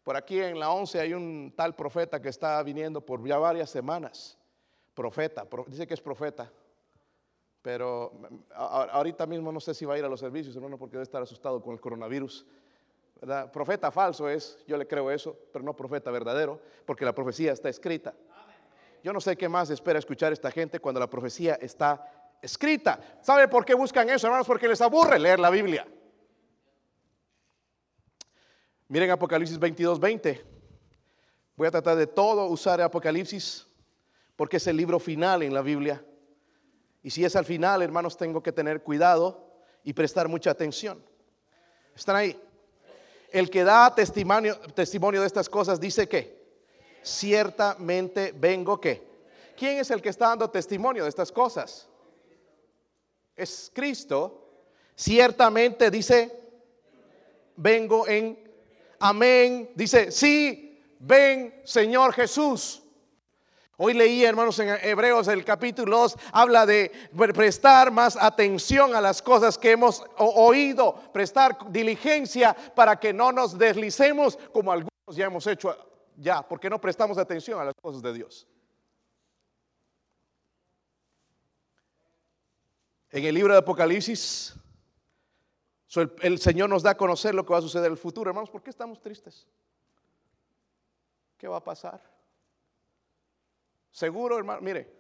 Por 0.05 0.17
aquí 0.17 0.41
en 0.41 0.59
la 0.59 0.71
11 0.71 1.01
hay 1.01 1.15
un 1.15 1.53
tal 1.57 1.75
profeta 1.75 2.21
que 2.21 2.29
está 2.29 2.63
viniendo 2.63 3.01
por 3.01 3.27
ya 3.27 3.39
varias 3.39 3.71
semanas. 3.71 4.39
Profeta, 4.95 5.47
dice 5.69 5.87
que 5.87 5.95
es 5.95 6.01
profeta. 6.01 6.53
Pero 7.63 8.13
ahorita 8.55 9.25
mismo 9.27 9.53
no 9.53 9.61
sé 9.61 9.73
si 9.73 9.85
va 9.85 9.95
a 9.95 9.99
ir 9.99 10.05
a 10.05 10.09
los 10.09 10.19
servicios, 10.19 10.55
hermano, 10.57 10.77
porque 10.77 10.95
debe 10.95 11.05
estar 11.05 11.23
asustado 11.23 11.63
con 11.63 11.73
el 11.73 11.81
coronavirus. 11.81 12.45
Profeta 13.53 13.93
falso 13.93 14.29
es, 14.29 14.59
yo 14.67 14.77
le 14.77 14.87
creo 14.87 15.09
eso, 15.11 15.39
pero 15.53 15.65
no 15.65 15.77
profeta 15.77 16.11
verdadero, 16.11 16.61
porque 16.85 17.05
la 17.05 17.15
profecía 17.15 17.53
está 17.53 17.69
escrita. 17.69 18.15
Yo 19.05 19.13
no 19.13 19.21
sé 19.21 19.37
qué 19.37 19.49
más 19.49 19.71
espera 19.71 20.01
escuchar 20.01 20.33
esta 20.33 20.51
gente 20.51 20.81
cuando 20.81 20.99
la 20.99 21.09
profecía 21.09 21.55
está 21.55 22.37
escrita. 22.43 22.99
¿Sabe 23.21 23.47
por 23.47 23.65
qué 23.65 23.75
buscan 23.75 24.11
eso, 24.11 24.27
hermanos? 24.27 24.47
Porque 24.47 24.67
les 24.67 24.81
aburre 24.81 25.21
leer 25.21 25.39
la 25.39 25.51
Biblia. 25.51 25.87
Miren 28.89 29.11
Apocalipsis 29.13 29.59
22, 29.59 30.01
20. 30.01 30.45
Voy 31.57 31.69
a 31.69 31.71
tratar 31.71 31.97
de 31.97 32.09
todo 32.09 32.47
usar 32.47 32.81
Apocalipsis 32.81 33.69
porque 34.35 34.57
es 34.57 34.67
el 34.67 34.77
libro 34.77 34.99
final 34.99 35.45
en 35.45 35.55
la 35.55 35.63
Biblia. 35.63 36.05
Y 37.03 37.11
si 37.11 37.25
es 37.25 37.37
al 37.37 37.45
final, 37.45 37.83
hermanos, 37.83 38.17
tengo 38.17 38.43
que 38.43 38.51
tener 38.51 38.83
cuidado 38.83 39.63
y 39.85 39.93
prestar 39.93 40.29
mucha 40.29 40.51
atención. 40.51 41.05
¿Están 41.95 42.17
ahí? 42.17 42.41
El 43.33 43.51
que 43.51 43.65
da 43.65 43.95
testimonio, 43.95 44.59
testimonio 44.75 45.21
de 45.21 45.27
estas 45.27 45.49
cosas 45.49 45.81
dice 45.81 46.09
que 46.09 46.43
ciertamente 47.03 48.33
vengo 48.37 48.81
que. 48.81 49.11
¿Quién 49.57 49.79
es 49.79 49.91
el 49.91 50.01
que 50.03 50.09
está 50.09 50.29
dando 50.29 50.51
testimonio 50.51 51.05
de 51.05 51.09
estas 51.09 51.31
cosas? 51.33 51.89
Es 53.35 53.71
Cristo. 53.75 54.39
Ciertamente 54.95 55.91
dice, 55.91 56.31
vengo 57.57 58.07
en 58.07 58.39
amén. 58.99 59.71
Dice, 59.75 60.11
sí, 60.11 60.81
ven 60.99 61.63
Señor 61.65 62.13
Jesús. 62.13 62.82
Hoy 63.85 63.95
leí, 63.95 64.25
hermanos, 64.25 64.57
en 64.61 64.69
Hebreos 64.81 65.27
el 65.27 65.45
capítulo 65.45 65.99
2, 65.99 66.17
habla 66.31 66.65
de 66.67 66.93
prestar 67.35 67.91
más 67.91 68.17
atención 68.17 68.95
a 68.95 69.01
las 69.01 69.21
cosas 69.21 69.59
que 69.59 69.73
hemos 69.73 70.05
oído, 70.19 70.95
prestar 71.13 71.59
diligencia 71.69 72.55
para 72.77 73.01
que 73.01 73.13
no 73.13 73.33
nos 73.33 73.59
deslicemos 73.59 74.39
como 74.53 74.71
algunos 74.71 74.93
ya 75.09 75.25
hemos 75.25 75.45
hecho 75.49 75.77
ya, 76.17 76.47
porque 76.47 76.71
no 76.71 76.81
prestamos 76.81 77.19
atención 77.19 77.61
a 77.61 77.65
las 77.65 77.75
cosas 77.75 78.01
de 78.03 78.13
Dios. 78.13 78.47
En 83.11 83.25
el 83.25 83.35
libro 83.35 83.53
de 83.53 83.59
Apocalipsis, 83.59 84.55
el 86.21 86.39
Señor 86.39 86.71
nos 86.71 86.85
da 86.85 86.93
a 86.93 86.97
conocer 86.97 87.35
lo 87.35 87.45
que 87.45 87.53
va 87.53 87.59
a 87.59 87.63
suceder 87.63 87.87
en 87.87 87.93
el 87.95 87.99
futuro. 87.99 88.31
Hermanos, 88.31 88.49
¿por 88.49 88.63
qué 88.63 88.71
estamos 88.71 89.03
tristes? 89.03 89.49
¿Qué 91.37 91.49
va 91.49 91.57
a 91.57 91.65
pasar? 91.65 92.12
Seguro, 93.93 94.39
hermano, 94.39 94.63
mire, 94.63 94.91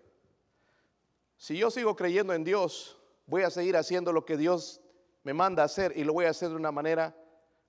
si 1.37 1.57
yo 1.57 1.71
sigo 1.71 1.97
creyendo 1.97 2.35
en 2.35 2.45
Dios, 2.45 3.01
voy 3.27 3.43
a 3.43 3.51
seguir 3.51 3.77
haciendo 3.77 4.13
lo 4.13 4.25
que 4.25 4.37
Dios 4.37 4.83
me 5.25 5.33
manda 5.33 5.65
hacer 5.65 5.97
y 5.97 6.05
lo 6.05 6.13
voy 6.13 6.27
a 6.27 6.31
hacer 6.31 6.51
de 6.51 6.57
una 6.57 6.71
manera 6.71 7.17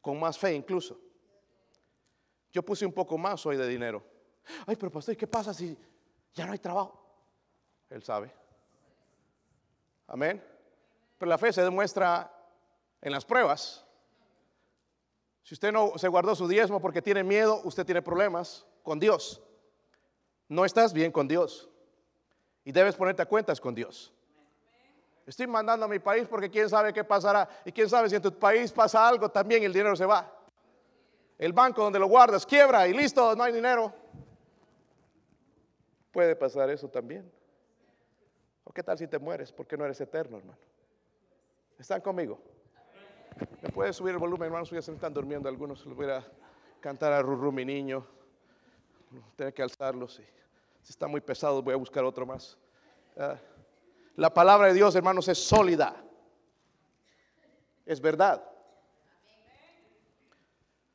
con 0.02 0.20
más 0.20 0.38
fe 0.38 0.54
incluso. 0.54 1.00
Yo 2.52 2.62
puse 2.62 2.86
un 2.86 2.92
poco 2.92 3.18
más 3.18 3.44
hoy 3.46 3.56
de 3.56 3.68
dinero. 3.68 4.04
Ay, 4.68 4.76
pero 4.76 4.92
pastor, 4.92 5.16
¿qué 5.16 5.26
pasa 5.26 5.54
si 5.54 5.78
ya 6.34 6.46
no 6.46 6.52
hay 6.52 6.60
trabajo? 6.60 7.00
Él 7.90 8.04
sabe. 8.04 8.32
Amén. 10.08 10.44
Pero 11.18 11.30
la 11.30 11.38
fe 11.38 11.54
se 11.54 11.64
demuestra 11.64 12.32
en 13.02 13.12
las 13.14 13.24
pruebas. 13.24 13.86
Si 15.42 15.54
usted 15.54 15.72
no 15.72 15.98
se 15.98 16.10
guardó 16.10 16.36
su 16.36 16.50
diezmo 16.50 16.82
porque 16.82 17.02
tiene 17.02 17.24
miedo, 17.24 17.62
usted 17.64 17.86
tiene 17.86 18.02
problemas 18.02 18.66
con 18.84 19.00
Dios 19.00 19.42
no 20.48 20.66
estás 20.66 20.94
bien 20.94 21.12
con 21.12 21.28
Dios. 21.28 21.70
Y 22.64 22.72
debes 22.72 22.96
ponerte 22.96 23.22
a 23.22 23.26
cuentas 23.26 23.60
con 23.60 23.76
Dios. 23.76 24.14
Estoy 25.26 25.48
mandando 25.48 25.86
a 25.86 25.90
mi 25.90 26.00
país 26.00 26.28
porque 26.28 26.50
quién 26.50 26.70
sabe 26.70 26.94
qué 26.94 27.04
pasará. 27.04 27.48
Y 27.66 27.72
quién 27.72 27.90
sabe 27.90 28.10
si 28.10 28.16
en 28.16 28.22
tu 28.22 28.38
país 28.38 28.72
pasa 28.72 29.08
algo, 29.08 29.30
también 29.30 29.64
el 29.64 29.74
dinero 29.74 29.96
se 29.96 30.06
va. 30.06 30.32
El 31.38 31.54
banco 31.54 31.84
donde 31.84 32.00
lo 32.00 32.08
guardas 32.08 32.46
quiebra 32.46 32.88
y 32.88 32.94
listo, 32.94 33.36
no 33.36 33.44
hay 33.44 33.54
dinero. 33.54 33.94
Puede 36.12 36.36
pasar 36.36 36.70
eso 36.70 36.88
también. 36.88 37.30
¿O 38.64 38.72
qué 38.72 38.84
tal 38.84 38.98
si 38.98 39.08
te 39.08 39.20
mueres? 39.20 39.52
Porque 39.52 39.78
no 39.78 39.86
eres 39.86 40.00
eterno, 40.00 40.38
hermano. 40.38 40.60
¿Están 41.78 42.02
conmigo? 42.02 42.40
¿Me 43.62 43.70
puede 43.70 43.92
subir 43.94 44.14
el 44.14 44.20
volumen, 44.20 44.46
hermanos? 44.46 44.70
Ya 44.70 44.82
se 44.82 44.94
están 44.94 45.14
durmiendo 45.14 45.50
algunos. 45.50 45.86
Les 45.86 45.96
voy 45.96 46.10
a 46.10 46.24
cantar 46.80 47.12
a 47.14 47.22
Rurú, 47.22 47.52
mi 47.52 47.66
niño. 47.66 48.06
Tengo 49.36 49.54
que 49.54 49.62
alzarlos. 49.62 50.22
Si 50.82 50.90
está 50.90 51.08
muy 51.08 51.22
pesado, 51.22 51.62
voy 51.62 51.74
a 51.74 51.78
buscar 51.78 52.04
otro 52.04 52.26
más. 52.26 52.58
Ah, 53.18 53.38
la 54.16 54.34
palabra 54.34 54.68
de 54.68 54.74
Dios, 54.74 54.96
hermanos, 54.96 55.28
es 55.28 55.38
sólida. 55.38 55.96
Es 57.86 58.00
verdad. 58.00 58.44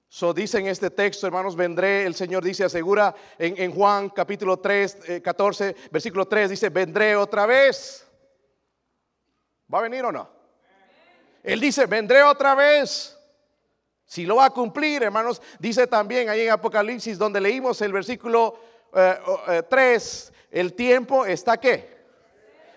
So 0.08 0.32
dice 0.32 0.58
en 0.58 0.68
este 0.68 0.90
texto, 0.90 1.26
hermanos, 1.26 1.54
vendré, 1.54 2.06
el 2.06 2.14
Señor 2.14 2.42
dice, 2.42 2.64
asegura 2.64 3.14
en, 3.38 3.70
Juan 3.72 4.08
capítulo 4.08 4.58
3, 4.58 5.20
14, 5.22 5.68
eh, 5.68 5.76
versículo 5.90 6.26
3, 6.26 6.50
dice, 6.50 6.70
vendré 6.70 7.14
otra 7.14 7.44
vez. 7.44 8.06
¿Va 9.72 9.80
a 9.80 9.82
venir 9.82 10.04
o 10.04 10.12
no? 10.12 10.30
Él 11.42 11.60
dice, 11.60 11.84
vendré 11.86 12.22
otra 12.22 12.54
vez. 12.54 13.17
Si 14.08 14.26
lo 14.26 14.34
va 14.36 14.46
a 14.46 14.50
cumplir, 14.50 15.04
hermanos, 15.04 15.40
dice 15.60 15.86
también 15.86 16.28
ahí 16.28 16.40
en 16.40 16.50
Apocalipsis, 16.50 17.16
donde 17.16 17.40
leímos 17.40 17.80
el 17.82 17.92
versículo 17.92 18.58
3, 18.90 18.98
eh, 19.52 20.32
eh, 20.32 20.36
el 20.50 20.74
tiempo 20.74 21.24
está 21.24 21.58
qué? 21.58 21.96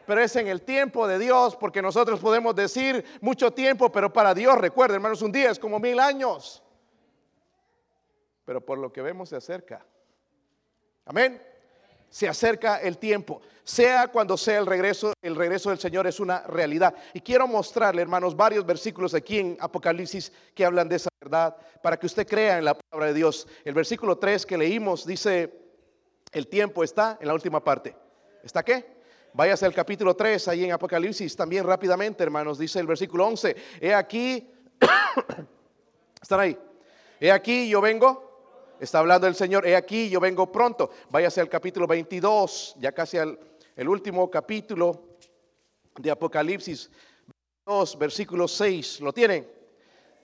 Pero 0.06 0.22
es 0.22 0.36
en 0.36 0.48
el 0.48 0.62
tiempo 0.62 1.08
de 1.08 1.17
Dios, 1.17 1.56
porque 1.56 1.82
nosotros 1.82 2.20
podemos 2.20 2.54
decir 2.54 3.04
mucho 3.20 3.50
tiempo, 3.50 3.91
pero 3.91 4.13
para 4.13 4.36
Dios, 4.36 4.56
recuerden, 4.60 4.98
hermanos, 4.98 5.24
un 5.24 5.32
día 5.32 5.50
es 5.50 5.58
como 5.58 5.80
mil 5.80 6.00
años 6.00 6.62
pero 8.52 8.60
por 8.60 8.78
lo 8.78 8.91
que 8.91 9.02
vemos 9.02 9.30
se 9.30 9.38
acerca. 9.38 9.86
Amén. 11.06 11.41
Se 12.12 12.28
acerca 12.28 12.78
el 12.78 12.97
tiempo. 12.97 13.41
Sea 13.63 14.10
cuando 14.10 14.36
sea 14.36 14.60
el 14.60 14.65
regreso, 14.65 15.13
el 15.21 15.34
regreso 15.34 15.69
del 15.69 15.80
Señor 15.80 16.06
es 16.08 16.19
una 16.19 16.41
realidad. 16.41 16.93
Y 17.13 17.21
quiero 17.21 17.47
mostrarle, 17.47 18.02
hermanos, 18.02 18.36
varios 18.36 18.65
versículos 18.65 19.13
aquí 19.13 19.39
en 19.39 19.58
Apocalipsis 19.62 20.32
que 20.54 20.65
hablan 20.65 20.89
de 20.89 20.97
esa 20.97 21.10
verdad, 21.21 21.56
para 21.82 21.97
que 21.97 22.06
usted 22.06 22.28
crea 22.28 22.58
en 22.58 22.65
la 22.65 22.74
palabra 22.74 23.08
de 23.08 23.13
Dios. 23.13 23.47
El 23.63 23.74
versículo 23.74 24.17
3 24.17 24.45
que 24.45 24.58
leímos 24.58 25.06
dice, 25.06 25.54
el 26.34 26.47
tiempo 26.47 26.84
está 26.84 27.17
en 27.21 27.28
la 27.28 27.34
última 27.34 27.63
parte. 27.63 27.95
¿Está 28.43 28.62
qué? 28.62 29.02
Váyase 29.34 29.65
al 29.65 29.74
capítulo 29.74 30.13
3, 30.13 30.50
ahí 30.50 30.65
en 30.65 30.74
Apocalipsis, 30.74 31.34
también 31.38 31.65
rápidamente, 31.65 32.21
hermanos, 32.21 32.60
dice 32.60 32.80
el 32.80 32.88
versículo 32.88 33.26
11. 33.28 33.56
He 33.80 33.93
aquí, 33.93 34.52
están 36.21 36.41
ahí. 36.41 36.58
He 37.21 37.32
aquí, 37.32 37.69
yo 37.69 37.80
vengo 37.80 38.31
Está 38.82 38.98
hablando 38.98 39.28
el 39.28 39.36
Señor, 39.36 39.67
he 39.67 39.76
aquí, 39.76 40.10
yo 40.10 40.20
vengo 40.20 40.52
pronto. 40.52 40.89
Váyase 41.12 41.39
al 41.39 41.48
capítulo 41.48 41.86
22, 41.86 42.78
ya 42.80 42.91
casi 42.91 43.20
al 43.20 43.38
el 43.76 43.88
último 43.88 44.30
capítulo 44.32 45.17
de 46.00 46.10
Apocalipsis, 46.10 46.89
2, 47.63 48.00
versículo 48.00 48.48
6. 48.48 49.02
¿Lo 49.02 49.13
tienen? 49.13 49.48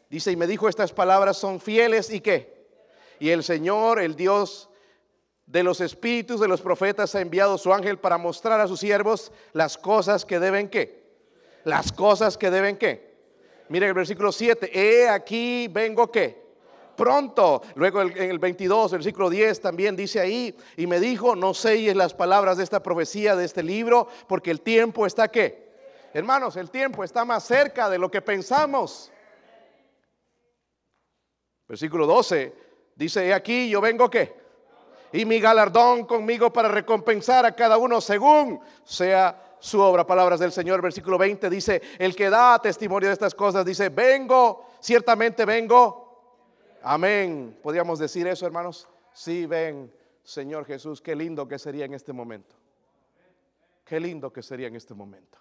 Dice, 0.10 0.32
y 0.32 0.36
me 0.36 0.48
dijo, 0.48 0.68
estas 0.68 0.92
palabras 0.92 1.38
son 1.38 1.60
fieles 1.60 2.10
y 2.10 2.20
qué. 2.20 2.66
Y 3.20 3.30
el 3.30 3.44
Señor, 3.44 4.02
el 4.02 4.16
Dios 4.16 4.72
de 5.46 5.62
los 5.62 5.80
espíritus 5.80 6.40
de 6.40 6.48
los 6.48 6.62
profetas, 6.62 7.14
ha 7.14 7.22
enviado 7.22 7.60
su 7.60 7.72
ángel 7.72 8.00
para 8.00 8.18
mostrar 8.18 8.60
a 8.60 8.68
sus 8.68 8.80
siervos 8.80 9.32
las 9.54 9.78
cosas 9.78 10.26
que 10.26 10.40
deben 10.40 10.68
qué. 10.68 11.06
Las 11.64 11.92
cosas 11.92 12.40
que 12.40 12.50
deben 12.50 12.76
qué. 12.76 13.18
Miren 13.70 13.90
el 13.90 13.94
versículo 13.94 14.32
7, 14.32 14.72
he 14.74 15.08
aquí 15.08 15.68
vengo 15.68 16.12
qué 16.12 16.47
pronto. 16.98 17.62
Luego 17.76 18.02
en 18.02 18.30
el 18.30 18.40
22, 18.40 18.92
versículo 18.92 19.30
10 19.30 19.62
también 19.62 19.96
dice 19.96 20.20
ahí, 20.20 20.54
y 20.76 20.86
me 20.88 21.00
dijo, 21.00 21.38
no 21.38 21.54
selles 21.54 21.96
las 21.96 22.14
palabras 22.14 22.58
de 22.58 22.66
esta 22.66 22.84
profecía, 22.84 23.38
de 23.38 23.46
este 23.46 23.64
libro, 23.64 24.10
porque 24.28 24.52
el 24.52 24.60
tiempo 24.60 25.06
está 25.06 25.30
qué. 25.30 25.68
Hermanos, 26.14 26.58
el 26.58 26.70
tiempo 26.70 27.04
está 27.04 27.24
más 27.24 27.46
cerca 27.46 27.90
de 27.90 28.00
lo 28.00 28.12
que 28.12 28.22
pensamos. 28.22 29.12
Versículo 31.68 32.08
12 32.08 32.54
dice, 32.96 33.28
he 33.28 33.34
aquí 33.34 33.70
yo 33.70 33.80
vengo 33.80 34.10
qué. 34.10 34.36
Y 35.14 35.26
mi 35.26 35.40
galardón 35.40 36.06
conmigo 36.06 36.52
para 36.52 36.68
recompensar 36.68 37.46
a 37.46 37.56
cada 37.56 37.78
uno 37.78 38.02
según 38.02 38.60
sea 38.84 39.56
su 39.60 39.80
obra. 39.80 40.06
Palabras 40.06 40.40
del 40.40 40.52
Señor, 40.52 40.82
versículo 40.82 41.18
20 41.18 41.50
dice, 41.50 41.82
el 41.98 42.16
que 42.16 42.30
da 42.30 42.60
testimonio 42.60 43.08
de 43.10 43.14
estas 43.14 43.36
cosas 43.36 43.66
dice, 43.66 43.90
vengo, 43.90 44.66
ciertamente 44.80 45.46
vengo 45.46 46.07
Amén. 46.82 47.60
¿Podríamos 47.62 48.00
decir 48.00 48.28
eso, 48.28 48.46
hermanos? 48.46 48.88
Sí, 49.14 49.46
ven, 49.46 49.94
Señor 50.24 50.66
Jesús, 50.66 51.02
qué 51.02 51.16
lindo 51.16 51.48
que 51.48 51.58
sería 51.58 51.86
en 51.86 51.94
este 51.94 52.14
momento. 52.14 52.56
Qué 53.84 54.00
lindo 54.00 54.32
que 54.32 54.44
sería 54.44 54.68
en 54.68 54.76
este 54.76 54.94
momento. 54.94 55.40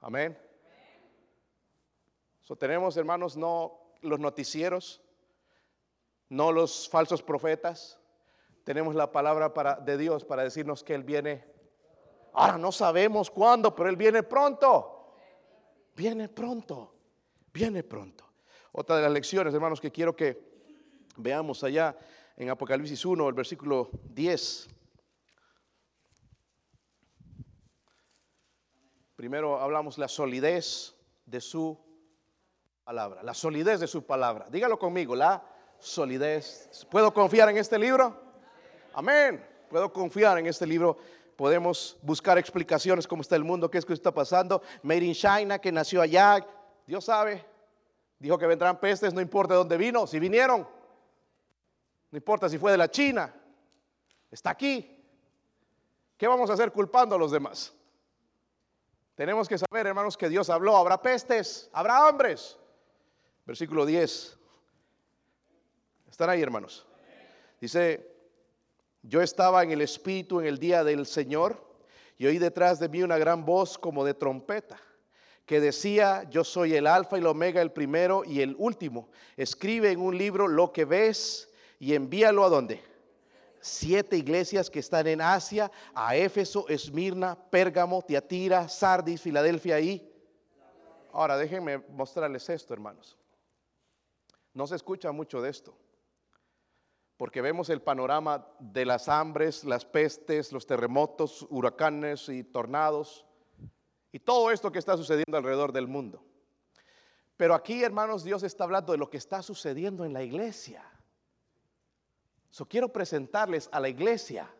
Amén. 0.00 0.38
So, 2.42 2.56
tenemos, 2.56 2.96
hermanos, 2.96 3.36
no 3.36 3.78
los 4.02 4.20
noticieros, 4.20 5.02
no 6.28 6.52
los 6.52 6.88
falsos 6.88 7.22
profetas. 7.22 7.98
Tenemos 8.64 8.94
la 8.94 9.10
palabra 9.10 9.52
para, 9.54 9.76
de 9.76 9.96
Dios 9.96 10.24
para 10.24 10.44
decirnos 10.44 10.84
que 10.84 10.94
Él 10.94 11.02
viene. 11.02 11.44
Ahora 12.34 12.58
no 12.58 12.70
sabemos 12.70 13.30
cuándo, 13.30 13.74
pero 13.74 13.88
Él 13.88 13.96
viene 13.96 14.22
pronto. 14.22 15.14
Viene 15.96 16.28
pronto. 16.28 16.94
Viene 17.52 17.82
pronto. 17.82 18.27
Otra 18.72 18.96
de 18.96 19.02
las 19.02 19.12
lecciones, 19.12 19.54
hermanos, 19.54 19.80
que 19.80 19.90
quiero 19.90 20.14
que 20.14 20.40
veamos 21.16 21.64
allá 21.64 21.96
en 22.36 22.50
Apocalipsis 22.50 23.04
1, 23.04 23.28
el 23.28 23.34
versículo 23.34 23.90
10. 24.10 24.68
Primero 29.16 29.60
hablamos 29.60 29.98
la 29.98 30.06
solidez 30.06 30.94
de 31.26 31.40
su 31.40 31.76
palabra, 32.84 33.22
la 33.22 33.34
solidez 33.34 33.80
de 33.80 33.88
su 33.88 34.06
palabra. 34.06 34.46
Dígalo 34.48 34.78
conmigo, 34.78 35.16
la 35.16 35.42
solidez. 35.78 36.86
¿Puedo 36.90 37.12
confiar 37.12 37.48
en 37.48 37.56
este 37.56 37.78
libro? 37.78 38.16
Amén. 38.94 39.44
Puedo 39.68 39.92
confiar 39.92 40.38
en 40.38 40.46
este 40.46 40.66
libro. 40.66 40.96
Podemos 41.36 41.96
buscar 42.02 42.38
explicaciones 42.38 43.06
cómo 43.06 43.22
está 43.22 43.36
el 43.36 43.44
mundo, 43.44 43.70
qué 43.70 43.78
es 43.78 43.84
que 43.84 43.92
está 43.92 44.12
pasando. 44.12 44.62
Made 44.82 45.04
in 45.04 45.14
China, 45.14 45.58
que 45.58 45.72
nació 45.72 46.00
allá. 46.00 46.46
Dios 46.86 47.04
sabe, 47.04 47.44
Dijo 48.18 48.36
que 48.36 48.46
vendrán 48.46 48.80
pestes, 48.80 49.14
no 49.14 49.20
importa 49.20 49.54
de 49.54 49.58
dónde 49.58 49.76
vino, 49.76 50.06
si 50.06 50.18
vinieron. 50.18 50.66
No 52.10 52.16
importa 52.16 52.48
si 52.48 52.58
fue 52.58 52.72
de 52.72 52.78
la 52.78 52.90
China. 52.90 53.32
Está 54.30 54.50
aquí. 54.50 54.96
¿Qué 56.16 56.26
vamos 56.26 56.50
a 56.50 56.54
hacer 56.54 56.72
culpando 56.72 57.14
a 57.14 57.18
los 57.18 57.30
demás? 57.30 57.72
Tenemos 59.14 59.48
que 59.48 59.58
saber, 59.58 59.86
hermanos, 59.86 60.16
que 60.16 60.28
Dios 60.28 60.50
habló. 60.50 60.76
Habrá 60.76 61.00
pestes, 61.00 61.70
habrá 61.72 62.08
hombres. 62.08 62.58
Versículo 63.46 63.86
10. 63.86 64.36
¿Están 66.10 66.30
ahí, 66.30 66.42
hermanos? 66.42 66.86
Dice, 67.60 68.16
yo 69.02 69.22
estaba 69.22 69.62
en 69.62 69.70
el 69.70 69.80
Espíritu 69.80 70.40
en 70.40 70.46
el 70.46 70.58
día 70.58 70.82
del 70.82 71.06
Señor 71.06 71.64
y 72.16 72.26
oí 72.26 72.38
detrás 72.38 72.80
de 72.80 72.88
mí 72.88 73.02
una 73.02 73.18
gran 73.18 73.44
voz 73.44 73.78
como 73.78 74.04
de 74.04 74.14
trompeta 74.14 74.80
que 75.48 75.60
decía, 75.60 76.28
yo 76.28 76.44
soy 76.44 76.74
el 76.74 76.86
alfa 76.86 77.16
y 77.16 77.20
el 77.20 77.26
omega, 77.26 77.62
el 77.62 77.72
primero 77.72 78.22
y 78.22 78.42
el 78.42 78.54
último. 78.58 79.08
Escribe 79.34 79.90
en 79.90 79.98
un 79.98 80.16
libro 80.16 80.46
lo 80.46 80.74
que 80.74 80.84
ves 80.84 81.50
y 81.78 81.94
envíalo 81.94 82.44
a 82.44 82.50
dónde. 82.50 82.82
Siete 83.58 84.18
iglesias 84.18 84.68
que 84.68 84.80
están 84.80 85.06
en 85.06 85.22
Asia, 85.22 85.72
a 85.94 86.14
Éfeso, 86.14 86.68
Esmirna, 86.68 87.34
Pérgamo, 87.34 88.02
Tiatira, 88.02 88.68
Sardis, 88.68 89.22
Filadelfia 89.22 89.76
ahí. 89.76 90.12
Ahora 91.14 91.38
déjenme 91.38 91.78
mostrarles 91.78 92.46
esto, 92.50 92.74
hermanos. 92.74 93.16
No 94.52 94.66
se 94.66 94.76
escucha 94.76 95.12
mucho 95.12 95.40
de 95.40 95.48
esto, 95.48 95.74
porque 97.16 97.40
vemos 97.40 97.70
el 97.70 97.80
panorama 97.80 98.46
de 98.58 98.84
las 98.84 99.08
hambres, 99.08 99.64
las 99.64 99.86
pestes, 99.86 100.52
los 100.52 100.66
terremotos, 100.66 101.46
huracanes 101.48 102.28
y 102.28 102.44
tornados 102.44 103.24
y 104.12 104.18
todo 104.18 104.50
esto 104.50 104.72
que 104.72 104.78
está 104.78 104.96
sucediendo 104.96 105.36
alrededor 105.36 105.72
del 105.72 105.86
mundo. 105.86 106.24
Pero 107.36 107.54
aquí, 107.54 107.84
hermanos, 107.84 108.24
Dios 108.24 108.42
está 108.42 108.64
hablando 108.64 108.92
de 108.92 108.98
lo 108.98 109.08
que 109.08 109.16
está 109.16 109.42
sucediendo 109.42 110.04
en 110.04 110.12
la 110.12 110.22
iglesia. 110.22 110.84
So, 112.50 112.66
quiero 112.66 112.92
presentarles 112.92 113.68
a 113.70 113.78
la 113.78 113.88
iglesia, 113.88 114.50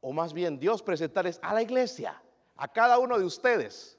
o 0.00 0.12
más 0.12 0.32
bien 0.32 0.58
Dios 0.58 0.82
presentarles 0.82 1.38
a 1.42 1.54
la 1.54 1.62
iglesia, 1.62 2.20
a 2.56 2.66
cada 2.66 2.98
uno 2.98 3.18
de 3.18 3.24
ustedes 3.24 3.98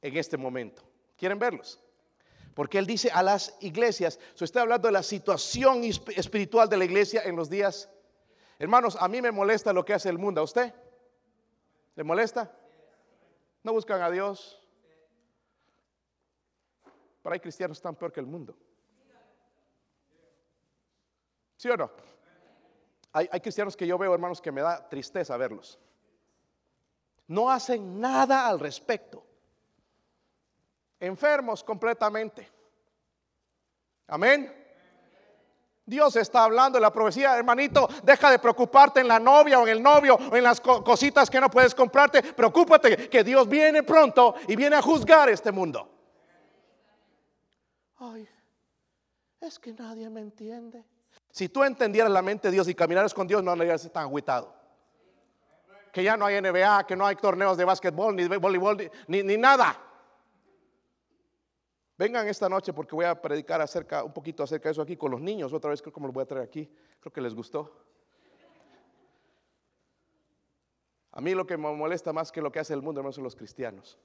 en 0.00 0.16
este 0.16 0.36
momento. 0.36 0.82
¿Quieren 1.16 1.38
verlos? 1.38 1.78
Porque 2.54 2.78
Él 2.78 2.86
dice 2.86 3.10
a 3.10 3.22
las 3.22 3.56
iglesias, 3.60 4.18
so 4.34 4.44
está 4.44 4.62
hablando 4.62 4.88
de 4.88 4.92
la 4.92 5.02
situación 5.02 5.84
espiritual 5.84 6.68
de 6.68 6.76
la 6.76 6.84
iglesia 6.84 7.22
en 7.24 7.36
los 7.36 7.48
días. 7.48 7.88
Hermanos, 8.58 8.96
a 8.98 9.08
mí 9.08 9.22
me 9.22 9.30
molesta 9.30 9.72
lo 9.72 9.84
que 9.84 9.94
hace 9.94 10.08
el 10.08 10.18
mundo. 10.18 10.40
¿A 10.40 10.44
usted? 10.44 10.74
¿Le 11.94 12.04
molesta? 12.04 12.52
No 13.62 13.72
buscan 13.72 14.02
a 14.02 14.10
Dios. 14.10 14.60
Pero 17.22 17.32
hay 17.32 17.40
cristianos 17.40 17.80
tan 17.80 17.94
peor 17.94 18.12
que 18.12 18.20
el 18.20 18.26
mundo. 18.26 18.56
¿Sí 21.56 21.68
o 21.68 21.76
no? 21.76 21.90
Hay, 23.12 23.28
hay 23.30 23.40
cristianos 23.40 23.76
que 23.76 23.86
yo 23.86 23.96
veo, 23.98 24.12
hermanos, 24.12 24.40
que 24.40 24.50
me 24.50 24.62
da 24.62 24.88
tristeza 24.88 25.36
verlos. 25.36 25.78
No 27.28 27.50
hacen 27.50 28.00
nada 28.00 28.48
al 28.48 28.58
respecto. 28.58 29.24
Enfermos 30.98 31.62
completamente. 31.62 32.50
Amén. 34.08 34.61
Dios 35.92 36.16
está 36.16 36.44
hablando 36.44 36.78
de 36.78 36.80
la 36.80 36.90
profecía, 36.90 37.36
hermanito, 37.36 37.86
deja 38.02 38.30
de 38.30 38.38
preocuparte 38.38 39.00
en 39.00 39.08
la 39.08 39.20
novia 39.20 39.58
o 39.58 39.64
en 39.64 39.68
el 39.68 39.82
novio 39.82 40.14
o 40.14 40.34
en 40.34 40.42
las 40.42 40.58
cositas 40.58 41.28
que 41.28 41.38
no 41.38 41.50
puedes 41.50 41.74
comprarte. 41.74 42.22
Preocúpate 42.22 43.10
que 43.10 43.22
Dios 43.22 43.46
viene 43.46 43.82
pronto 43.82 44.34
y 44.48 44.56
viene 44.56 44.76
a 44.76 44.80
juzgar 44.80 45.28
este 45.28 45.52
mundo. 45.52 45.86
Ay, 47.98 48.26
es 49.38 49.58
que 49.58 49.74
nadie 49.74 50.08
me 50.08 50.22
entiende. 50.22 50.82
Si 51.30 51.50
tú 51.50 51.62
entendieras 51.62 52.10
la 52.10 52.22
mente 52.22 52.48
de 52.48 52.52
Dios 52.52 52.68
y 52.68 52.74
caminaras 52.74 53.12
con 53.12 53.26
Dios, 53.26 53.44
no 53.44 53.50
andarías 53.50 53.82
tan 53.92 54.04
agüitado. 54.04 54.50
Que 55.92 56.02
ya 56.02 56.16
no 56.16 56.24
hay 56.24 56.40
NBA, 56.40 56.86
que 56.86 56.96
no 56.96 57.06
hay 57.06 57.16
torneos 57.16 57.58
de 57.58 57.66
básquetbol, 57.66 58.16
ni 58.16 58.26
de 58.26 58.38
voleibol, 58.38 58.90
ni, 59.08 59.22
ni 59.22 59.36
nada. 59.36 59.78
Vengan 62.02 62.26
esta 62.26 62.48
noche 62.48 62.72
porque 62.72 62.96
voy 62.96 63.04
a 63.04 63.14
predicar 63.14 63.60
acerca, 63.60 64.02
un 64.02 64.12
poquito 64.12 64.42
acerca 64.42 64.68
de 64.68 64.72
eso 64.72 64.82
aquí 64.82 64.96
con 64.96 65.12
los 65.12 65.20
niños. 65.20 65.52
Otra 65.52 65.70
vez 65.70 65.80
creo 65.80 65.92
que 65.92 66.00
me 66.00 66.08
lo 66.08 66.12
voy 66.12 66.24
a 66.24 66.26
traer 66.26 66.42
aquí. 66.42 66.68
Creo 66.98 67.12
que 67.12 67.20
les 67.20 67.32
gustó. 67.32 67.72
A 71.12 71.20
mí 71.20 71.32
lo 71.32 71.46
que 71.46 71.56
me 71.56 71.72
molesta 71.72 72.12
más 72.12 72.32
que 72.32 72.42
lo 72.42 72.50
que 72.50 72.58
hace 72.58 72.74
el 72.74 72.82
mundo, 72.82 72.98
hermanos, 72.98 73.14
son 73.14 73.22
los 73.22 73.36
cristianos. 73.36 74.00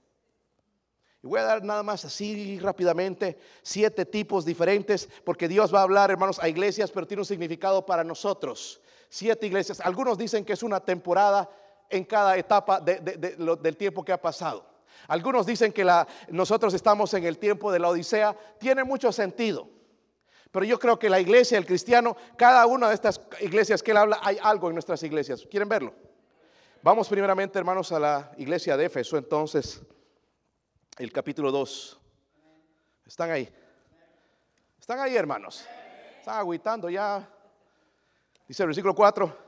Y 1.24 1.28
voy 1.28 1.40
a 1.40 1.44
dar 1.46 1.64
nada 1.64 1.82
más 1.82 2.06
así 2.06 2.60
rápidamente 2.60 3.40
siete 3.64 4.06
tipos 4.06 4.46
diferentes, 4.46 5.10
porque 5.26 5.48
Dios 5.48 5.74
va 5.74 5.80
a 5.80 5.84
hablar, 5.84 6.12
hermanos, 6.12 6.38
a 6.40 6.48
iglesias, 6.48 6.92
pero 6.92 7.08
tiene 7.08 7.22
un 7.22 7.26
significado 7.26 7.84
para 7.84 8.04
nosotros. 8.04 8.80
Siete 9.10 9.48
iglesias. 9.48 9.80
Algunos 9.80 10.20
dicen 10.20 10.46
que 10.46 10.54
es 10.54 10.62
una 10.62 10.80
temporada 10.80 11.50
en 11.90 12.06
cada 12.06 12.38
etapa 12.38 12.80
del 12.80 13.76
tiempo 13.76 14.06
que 14.06 14.12
ha 14.12 14.22
pasado. 14.22 14.67
Algunos 15.08 15.46
dicen 15.46 15.72
que 15.72 15.86
nosotros 16.30 16.74
estamos 16.74 17.14
en 17.14 17.24
el 17.24 17.38
tiempo 17.38 17.72
de 17.72 17.80
la 17.80 17.90
Odisea. 17.90 18.36
Tiene 18.60 18.84
mucho 18.84 19.12
sentido. 19.12 19.70
Pero 20.52 20.66
yo 20.66 20.80
creo 20.80 20.98
que 20.98 21.10
la 21.10 21.20
iglesia, 21.20 21.58
el 21.58 21.66
cristiano, 21.66 22.16
cada 22.38 22.66
una 22.66 22.90
de 22.90 22.96
estas 22.96 23.22
iglesias 23.42 23.84
que 23.84 23.92
él 23.92 23.98
habla, 23.98 24.20
hay 24.24 24.38
algo 24.42 24.70
en 24.70 24.76
nuestras 24.76 25.04
iglesias. 25.04 25.46
¿Quieren 25.50 25.70
verlo? 25.70 25.94
Vamos 26.82 27.10
primeramente, 27.10 27.60
hermanos, 27.60 27.92
a 27.92 28.00
la 28.00 28.32
iglesia 28.38 28.78
de 28.78 28.86
Éfeso, 28.86 29.18
entonces, 29.18 29.82
el 30.98 31.12
capítulo 31.12 31.52
2. 31.52 32.00
¿Están 33.06 33.32
ahí? 33.32 33.50
¿Están 34.80 35.00
ahí, 35.00 35.16
hermanos? 35.16 35.66
Están 36.20 36.38
agüitando 36.38 36.90
ya. 36.90 37.28
Dice 38.48 38.64
el 38.64 38.68
versículo 38.68 38.96
4. 38.96 39.47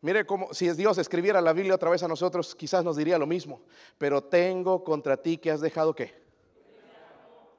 Mire 0.00 0.26
cómo 0.26 0.52
si 0.52 0.70
Dios 0.72 0.98
escribiera 0.98 1.40
la 1.40 1.52
Biblia 1.52 1.74
otra 1.74 1.90
vez 1.90 2.02
a 2.02 2.08
nosotros, 2.08 2.54
quizás 2.54 2.84
nos 2.84 2.96
diría 2.96 3.18
lo 3.18 3.26
mismo. 3.26 3.62
Pero 3.98 4.22
tengo 4.22 4.84
contra 4.84 5.16
ti 5.16 5.38
que 5.38 5.50
has 5.50 5.60
dejado 5.60 5.94
qué. 5.94 6.14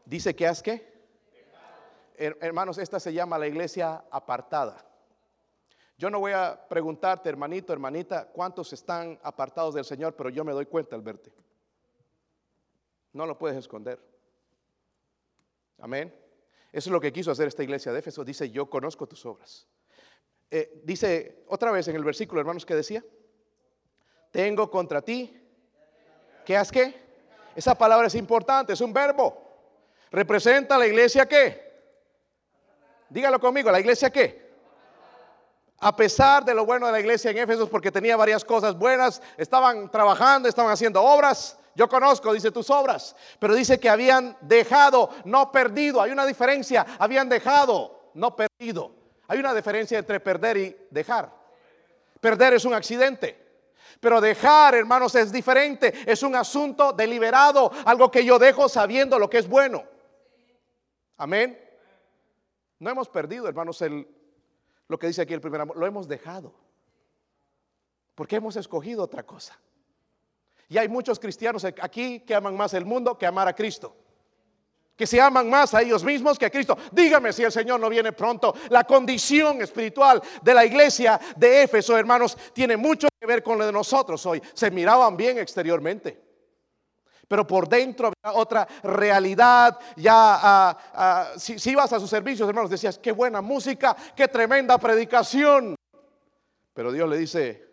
Dice 0.06 0.36
que 0.36 0.48
has 0.48 0.62
qué. 0.62 0.98
Hermanos, 2.18 2.78
esta 2.78 3.00
se 3.00 3.14
llama 3.14 3.38
la 3.38 3.48
iglesia 3.48 4.06
apartada. 4.10 4.84
Yo 5.98 6.10
no 6.10 6.20
voy 6.20 6.32
a 6.32 6.68
preguntarte, 6.68 7.28
hermanito, 7.28 7.74
hermanita, 7.74 8.28
cuántos 8.28 8.72
están 8.72 9.20
apartados 9.24 9.74
del 9.74 9.86
Señor, 9.86 10.16
pero 10.16 10.30
yo 10.30 10.44
me 10.44 10.54
doy 10.54 10.68
cuenta 10.68 10.96
al 10.96 11.02
verte. 11.02 11.32
No 13.14 13.26
lo 13.26 13.38
puedes 13.38 13.58
esconder. 13.58 14.00
Amén. 15.80 16.14
Eso 16.72 16.90
es 16.90 16.94
lo 16.94 17.02
que 17.02 17.12
quiso 17.12 17.32
hacer 17.32 17.48
esta 17.48 17.64
iglesia 17.64 17.92
de 17.92 18.00
Éfeso. 18.00 18.24
Dice, 18.24 18.50
yo 18.50 18.70
conozco 18.70 19.08
tus 19.08 19.26
obras. 19.26 19.68
Eh, 20.50 20.82
dice 20.84 21.44
otra 21.48 21.72
vez 21.72 21.88
en 21.88 21.96
el 21.96 22.04
versículo, 22.04 22.40
hermanos, 22.40 22.66
que 22.66 22.76
decía, 22.76 23.04
tengo 24.32 24.70
contra 24.70 25.02
ti, 25.02 25.38
¿qué 26.46 26.56
has 26.56 26.72
qué? 26.72 27.08
Esa 27.56 27.76
palabra 27.76 28.08
es 28.08 28.16
importante, 28.16 28.74
es 28.74 28.82
un 28.82 28.94
verbo. 28.94 29.46
Representa 30.12 30.78
la 30.78 30.88
iglesia 30.88 31.28
qué? 31.28 31.68
Dígalo 33.10 33.40
conmigo, 33.40 33.72
la 33.72 33.80
iglesia 33.80 34.10
qué? 34.10 34.48
A 35.80 35.96
pesar 35.96 36.44
de 36.44 36.54
lo 36.54 36.66
bueno 36.66 36.88
de 36.88 36.92
la 36.92 37.00
iglesia 37.00 37.32
en 37.32 37.38
Éfeso, 37.38 37.70
porque 37.70 37.92
tenía 37.92 38.16
varias 38.16 38.44
cosas 38.44 38.78
buenas, 38.78 39.22
estaban 39.38 39.92
trabajando, 39.92 40.50
estaban 40.50 40.72
haciendo 40.72 41.02
obras. 41.04 41.58
Yo 41.76 41.88
conozco, 41.88 42.34
dice 42.34 42.50
tus 42.50 42.70
obras, 42.72 43.16
pero 43.40 43.54
dice 43.54 43.80
que 43.80 43.90
habían 43.90 44.36
dejado, 44.42 45.12
no 45.26 45.52
perdido. 45.52 46.02
Hay 46.02 46.12
una 46.12 46.26
diferencia, 46.26 46.86
habían 46.98 47.30
dejado, 47.30 48.12
no 48.16 48.36
perdido. 48.36 48.92
Hay 49.28 49.40
una 49.40 49.54
diferencia 49.54 50.00
entre 50.00 50.20
perder 50.20 50.58
y 50.58 50.76
dejar. 50.90 51.32
Perder 52.20 52.54
es 52.54 52.66
un 52.66 52.74
accidente. 52.74 53.46
Pero 54.00 54.22
dejar, 54.22 54.76
hermanos, 54.76 55.16
es 55.16 55.32
diferente. 55.32 55.94
Es 56.06 56.24
un 56.24 56.36
asunto 56.36 56.94
deliberado, 56.94 57.72
algo 57.86 58.10
que 58.10 58.24
yo 58.24 58.40
dejo 58.40 58.70
sabiendo 58.70 59.20
lo 59.20 59.30
que 59.30 59.40
es 59.40 59.48
bueno. 59.48 59.84
Amén. 61.18 61.60
No 62.80 62.90
hemos 62.90 63.10
perdido, 63.10 63.48
hermanos, 63.48 63.82
el, 63.82 64.08
lo 64.88 65.00
que 65.00 65.08
dice 65.08 65.24
aquí 65.24 65.34
el 65.34 65.42
primer 65.42 65.62
amor. 65.62 65.78
Lo 65.78 65.86
hemos 65.86 66.08
dejado. 66.08 66.54
Porque 68.16 68.38
hemos 68.38 68.56
escogido 68.56 69.04
otra 69.04 69.24
cosa. 69.24 69.60
Y 70.70 70.78
hay 70.78 70.88
muchos 70.88 71.20
cristianos 71.20 71.66
aquí 71.66 72.22
que 72.22 72.36
aman 72.36 72.56
más 72.56 72.74
el 72.74 72.86
mundo 72.86 73.18
que 73.18 73.26
amar 73.26 73.48
a 73.48 73.54
Cristo 73.54 73.96
que 74.98 75.06
se 75.06 75.22
aman 75.22 75.48
más 75.50 75.76
a 75.76 75.82
ellos 75.84 76.04
mismos 76.04 76.40
que 76.40 76.48
a 76.48 76.50
Cristo. 76.50 76.76
Dígame 76.92 77.32
si 77.32 77.44
el 77.44 77.52
Señor 77.52 77.80
no 77.80 77.88
viene 77.88 78.12
pronto. 78.12 78.56
La 78.70 78.84
condición 78.84 79.62
espiritual 79.62 80.22
de 80.42 80.54
la 80.54 80.66
iglesia 80.66 81.20
de 81.36 81.64
Éfeso, 81.64 81.96
hermanos, 81.96 82.36
tiene 82.52 82.76
mucho 82.76 83.08
que 83.20 83.28
ver 83.28 83.44
con 83.44 83.60
lo 83.60 83.66
de 83.66 83.72
nosotros 83.72 84.26
hoy. 84.26 84.42
Se 84.54 84.72
miraban 84.72 85.16
bien 85.16 85.38
exteriormente. 85.38 86.26
Pero 87.28 87.46
por 87.46 87.70
dentro 87.70 88.08
había 88.08 88.40
otra 88.40 88.68
realidad. 88.82 89.78
Ya, 89.98 90.14
ah, 90.16 90.78
ah, 90.94 91.32
si, 91.38 91.60
si 91.60 91.72
ibas 91.72 91.94
a 91.94 92.00
sus 92.00 92.10
servicios, 92.10 92.50
hermanos, 92.50 92.72
decías, 92.72 92.98
qué 92.98 93.12
buena 93.12 93.42
música, 93.42 93.96
qué 94.16 94.28
tremenda 94.28 94.78
predicación. 94.80 95.76
Pero 96.74 96.92
Dios 96.92 97.08
le 97.08 97.18
dice, 97.18 97.70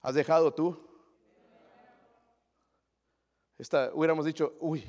¿has 0.00 0.14
dejado 0.14 0.54
tú? 0.54 0.80
Esta, 3.58 3.90
hubiéramos 3.92 4.24
dicho, 4.24 4.54
uy, 4.60 4.84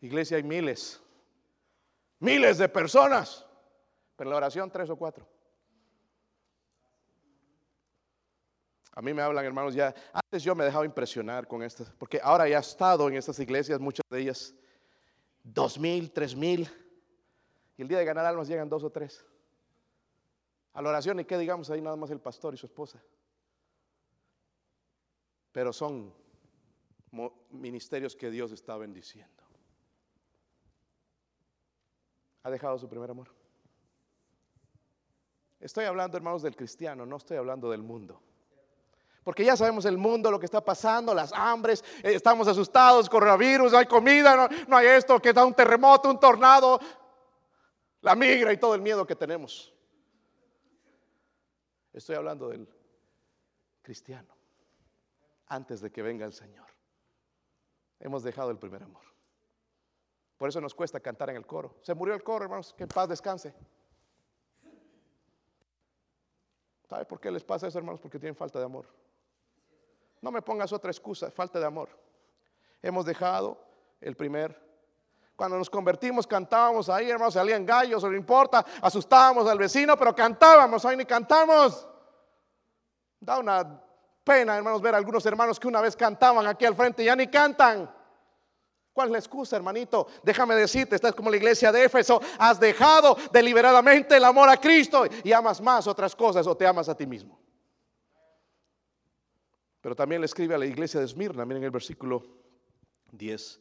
Iglesia 0.00 0.36
hay 0.36 0.42
miles, 0.42 1.00
miles 2.18 2.58
de 2.58 2.68
personas, 2.68 3.46
pero 4.14 4.30
la 4.30 4.36
oración 4.36 4.70
tres 4.70 4.90
o 4.90 4.96
cuatro. 4.96 5.26
A 8.92 9.02
mí 9.02 9.12
me 9.12 9.22
hablan, 9.22 9.44
hermanos, 9.44 9.74
ya. 9.74 9.94
Antes 10.12 10.42
yo 10.42 10.54
me 10.54 10.64
dejaba 10.64 10.84
impresionar 10.84 11.46
con 11.46 11.62
estas, 11.62 11.90
porque 11.98 12.20
ahora 12.22 12.48
ya 12.48 12.58
he 12.58 12.60
estado 12.60 13.08
en 13.08 13.16
estas 13.16 13.38
iglesias, 13.38 13.78
muchas 13.78 14.04
de 14.08 14.20
ellas, 14.20 14.54
dos 15.42 15.78
mil, 15.78 16.10
tres 16.10 16.34
mil, 16.34 16.68
y 17.76 17.82
el 17.82 17.88
día 17.88 17.98
de 17.98 18.04
ganar 18.04 18.24
almas 18.24 18.48
llegan 18.48 18.68
dos 18.68 18.84
o 18.84 18.90
tres. 18.90 19.24
A 20.72 20.82
la 20.82 20.90
oración, 20.90 21.20
y 21.20 21.24
qué 21.24 21.38
digamos 21.38 21.70
ahí 21.70 21.80
nada 21.80 21.96
más 21.96 22.10
el 22.10 22.20
pastor 22.20 22.54
y 22.54 22.56
su 22.58 22.66
esposa. 22.66 23.02
Pero 25.52 25.72
son 25.72 26.12
ministerios 27.50 28.14
que 28.14 28.30
Dios 28.30 28.52
está 28.52 28.76
bendiciendo 28.76 29.45
ha 32.46 32.50
dejado 32.50 32.78
su 32.78 32.88
primer 32.88 33.10
amor. 33.10 33.26
Estoy 35.58 35.84
hablando, 35.84 36.16
hermanos, 36.16 36.42
del 36.42 36.54
cristiano, 36.54 37.04
no 37.04 37.16
estoy 37.16 37.38
hablando 37.38 37.68
del 37.68 37.82
mundo. 37.82 38.22
Porque 39.24 39.44
ya 39.44 39.56
sabemos 39.56 39.84
el 39.84 39.98
mundo, 39.98 40.30
lo 40.30 40.38
que 40.38 40.46
está 40.46 40.64
pasando, 40.64 41.12
las 41.12 41.32
hambres, 41.32 41.82
eh, 42.04 42.14
estamos 42.14 42.46
asustados, 42.46 43.10
coronavirus, 43.10 43.72
no 43.72 43.78
hay 43.78 43.86
comida, 43.86 44.36
no, 44.36 44.48
no 44.68 44.76
hay 44.76 44.86
esto, 44.86 45.18
que 45.18 45.32
da 45.32 45.44
un 45.44 45.54
terremoto, 45.54 46.08
un 46.08 46.20
tornado, 46.20 46.78
la 48.02 48.14
migra 48.14 48.52
y 48.52 48.58
todo 48.58 48.76
el 48.76 48.80
miedo 48.80 49.04
que 49.04 49.16
tenemos. 49.16 49.74
Estoy 51.92 52.14
hablando 52.14 52.50
del 52.50 52.68
cristiano, 53.82 54.32
antes 55.48 55.80
de 55.80 55.90
que 55.90 56.00
venga 56.00 56.24
el 56.24 56.32
Señor. 56.32 56.68
Hemos 57.98 58.22
dejado 58.22 58.52
el 58.52 58.58
primer 58.58 58.84
amor. 58.84 59.15
Por 60.36 60.48
eso 60.48 60.60
nos 60.60 60.74
cuesta 60.74 61.00
cantar 61.00 61.30
en 61.30 61.36
el 61.36 61.46
coro. 61.46 61.76
Se 61.82 61.94
murió 61.94 62.14
el 62.14 62.22
coro, 62.22 62.44
hermanos, 62.44 62.74
que 62.74 62.84
en 62.84 62.88
paz 62.88 63.08
descanse. 63.08 63.54
¿Sabe 66.88 67.04
por 67.04 67.20
qué 67.20 67.30
les 67.30 67.42
pasa 67.42 67.66
eso, 67.66 67.78
hermanos? 67.78 68.00
Porque 68.00 68.18
tienen 68.18 68.36
falta 68.36 68.58
de 68.58 68.64
amor. 68.64 68.86
No 70.20 70.30
me 70.30 70.42
pongas 70.42 70.72
otra 70.72 70.90
excusa, 70.90 71.30
falta 71.30 71.58
de 71.58 71.66
amor. 71.66 71.88
Hemos 72.82 73.04
dejado 73.04 73.58
el 74.00 74.14
primer. 74.16 74.64
Cuando 75.34 75.58
nos 75.58 75.68
convertimos 75.68 76.26
cantábamos 76.26 76.88
ahí, 76.88 77.10
hermanos, 77.10 77.34
salían 77.34 77.66
gallos, 77.66 78.02
no 78.02 78.14
importa, 78.14 78.64
asustábamos 78.80 79.46
al 79.48 79.58
vecino, 79.58 79.96
pero 79.96 80.14
cantábamos, 80.14 80.84
hoy 80.84 80.96
ni 80.96 81.04
cantamos. 81.04 81.86
Da 83.20 83.38
una 83.38 83.82
pena, 84.22 84.56
hermanos, 84.56 84.80
ver 84.80 84.94
a 84.94 84.98
algunos 84.98 85.24
hermanos 85.26 85.58
que 85.60 85.68
una 85.68 85.80
vez 85.80 85.96
cantaban 85.96 86.46
aquí 86.46 86.64
al 86.64 86.74
frente 86.74 87.02
y 87.02 87.06
ya 87.06 87.16
ni 87.16 87.26
cantan. 87.26 87.95
¿Cuál 88.96 89.08
es 89.08 89.12
la 89.12 89.18
excusa, 89.18 89.56
hermanito? 89.56 90.06
Déjame 90.22 90.54
decirte, 90.54 90.94
estás 90.94 91.14
como 91.14 91.28
la 91.28 91.36
iglesia 91.36 91.70
de 91.70 91.84
Éfeso, 91.84 92.18
has 92.38 92.58
dejado 92.58 93.14
deliberadamente 93.30 94.16
el 94.16 94.24
amor 94.24 94.48
a 94.48 94.56
Cristo 94.56 95.04
y 95.22 95.32
amas 95.32 95.60
más 95.60 95.86
otras 95.86 96.16
cosas 96.16 96.46
o 96.46 96.56
te 96.56 96.66
amas 96.66 96.88
a 96.88 96.96
ti 96.96 97.06
mismo. 97.06 97.38
Pero 99.82 99.94
también 99.94 100.22
le 100.22 100.24
escribe 100.24 100.54
a 100.54 100.58
la 100.58 100.64
iglesia 100.64 100.98
de 100.98 101.04
Esmirna, 101.04 101.44
miren 101.44 101.62
el 101.64 101.70
versículo 101.70 102.24
10. 103.12 103.60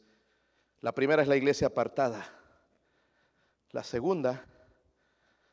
La 0.79 0.93
primera 0.93 1.21
es 1.21 1.27
la 1.27 1.36
iglesia 1.36 1.67
apartada. 1.67 2.25
La 3.71 3.83
segunda 3.83 4.41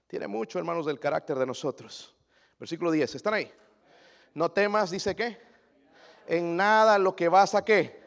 tiene 0.06 0.28
mucho, 0.28 0.60
hermanos, 0.60 0.86
del 0.86 1.00
carácter 1.00 1.36
de 1.36 1.46
nosotros. 1.46 2.14
Versículo 2.56 2.92
10, 2.92 3.16
¿están 3.16 3.34
ahí? 3.34 3.52
No 4.32 4.48
temas, 4.48 4.92
dice 4.92 5.16
que, 5.16 5.40
en 6.28 6.56
nada 6.56 7.00
lo 7.00 7.16
que 7.16 7.28
vas 7.28 7.56
a 7.56 7.64
qué, 7.64 8.00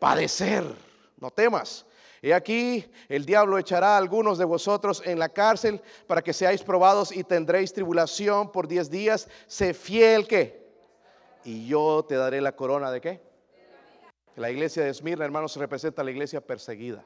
padecer 0.00 0.87
no 1.20 1.30
temas. 1.30 1.86
He 2.20 2.34
aquí, 2.34 2.84
el 3.08 3.24
diablo 3.24 3.58
echará 3.58 3.94
a 3.94 3.98
algunos 3.98 4.38
de 4.38 4.44
vosotros 4.44 5.02
en 5.04 5.18
la 5.18 5.28
cárcel 5.28 5.80
para 6.06 6.22
que 6.22 6.32
seáis 6.32 6.62
probados 6.62 7.14
y 7.14 7.22
tendréis 7.22 7.72
tribulación 7.72 8.50
por 8.50 8.66
diez 8.66 8.90
días. 8.90 9.28
Sé 9.46 9.72
fiel 9.72 10.26
que. 10.26 10.66
Y 11.44 11.66
yo 11.66 12.04
te 12.08 12.16
daré 12.16 12.40
la 12.40 12.56
corona 12.56 12.90
de 12.90 13.00
qué. 13.00 13.22
La 14.34 14.50
iglesia 14.50 14.84
de 14.84 14.90
Esmirna, 14.90 15.24
hermanos, 15.24 15.56
representa 15.56 16.02
a 16.02 16.04
la 16.04 16.10
iglesia 16.10 16.40
perseguida. 16.40 17.04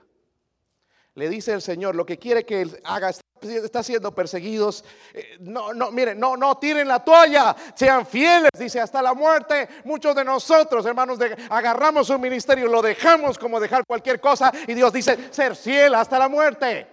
Le 1.14 1.28
dice 1.28 1.52
el 1.52 1.60
Señor, 1.60 1.94
lo 1.94 2.06
que 2.06 2.18
quiere 2.18 2.44
que 2.44 2.62
él 2.62 2.80
haga 2.84 3.10
está 3.42 3.82
siendo 3.82 4.14
perseguidos. 4.14 4.84
Eh, 5.12 5.36
no, 5.40 5.74
no, 5.74 5.90
miren, 5.90 6.18
no, 6.18 6.36
no 6.36 6.56
tiren 6.58 6.88
la 6.88 7.04
toalla, 7.04 7.54
sean 7.74 8.06
fieles, 8.06 8.50
dice, 8.58 8.80
hasta 8.80 9.02
la 9.02 9.12
muerte. 9.14 9.68
Muchos 9.84 10.14
de 10.14 10.24
nosotros, 10.24 10.86
hermanos, 10.86 11.18
agarramos 11.50 12.08
un 12.10 12.20
ministerio, 12.20 12.68
lo 12.68 12.80
dejamos 12.80 13.38
como 13.38 13.60
dejar 13.60 13.84
cualquier 13.86 14.20
cosa 14.20 14.52
y 14.66 14.74
Dios 14.74 14.92
dice, 14.92 15.32
ser 15.32 15.54
fiel 15.54 15.94
hasta 15.94 16.18
la 16.18 16.28
muerte. 16.28 16.86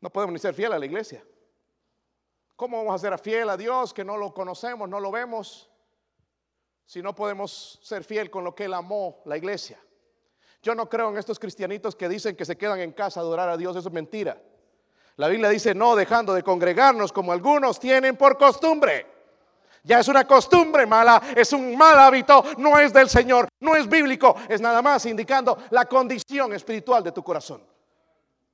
No 0.00 0.10
podemos 0.10 0.32
ni 0.32 0.38
ser 0.38 0.54
fiel 0.54 0.72
a 0.72 0.78
la 0.78 0.86
iglesia. 0.86 1.24
¿Cómo 2.54 2.78
vamos 2.78 2.94
a 2.94 3.10
ser 3.10 3.18
fiel 3.18 3.50
a 3.50 3.56
Dios 3.56 3.92
que 3.92 4.04
no 4.04 4.16
lo 4.16 4.32
conocemos, 4.32 4.88
no 4.88 4.98
lo 4.98 5.10
vemos? 5.10 5.68
Si 6.86 7.02
no 7.02 7.14
podemos 7.14 7.78
ser 7.82 8.04
fiel 8.04 8.30
con 8.30 8.44
lo 8.44 8.54
que 8.54 8.64
Él 8.64 8.74
amó, 8.74 9.20
la 9.26 9.36
iglesia. 9.36 9.78
Yo 10.66 10.74
no 10.74 10.88
creo 10.88 11.10
en 11.10 11.16
estos 11.16 11.38
cristianitos 11.38 11.94
que 11.94 12.08
dicen 12.08 12.34
que 12.34 12.44
se 12.44 12.58
quedan 12.58 12.80
en 12.80 12.90
casa 12.90 13.20
a 13.20 13.22
adorar 13.22 13.48
a 13.48 13.56
Dios, 13.56 13.76
eso 13.76 13.86
es 13.86 13.94
mentira. 13.94 14.36
La 15.14 15.28
Biblia 15.28 15.48
dice, 15.48 15.76
no 15.76 15.94
dejando 15.94 16.34
de 16.34 16.42
congregarnos 16.42 17.12
como 17.12 17.30
algunos 17.30 17.78
tienen 17.78 18.16
por 18.16 18.36
costumbre. 18.36 19.06
Ya 19.84 20.00
es 20.00 20.08
una 20.08 20.26
costumbre 20.26 20.84
mala, 20.84 21.22
es 21.36 21.52
un 21.52 21.76
mal 21.76 21.96
hábito, 22.00 22.42
no 22.58 22.80
es 22.80 22.92
del 22.92 23.08
Señor, 23.08 23.46
no 23.60 23.76
es 23.76 23.88
bíblico, 23.88 24.34
es 24.48 24.60
nada 24.60 24.82
más 24.82 25.06
indicando 25.06 25.56
la 25.70 25.84
condición 25.84 26.52
espiritual 26.52 27.04
de 27.04 27.12
tu 27.12 27.22
corazón. 27.22 27.62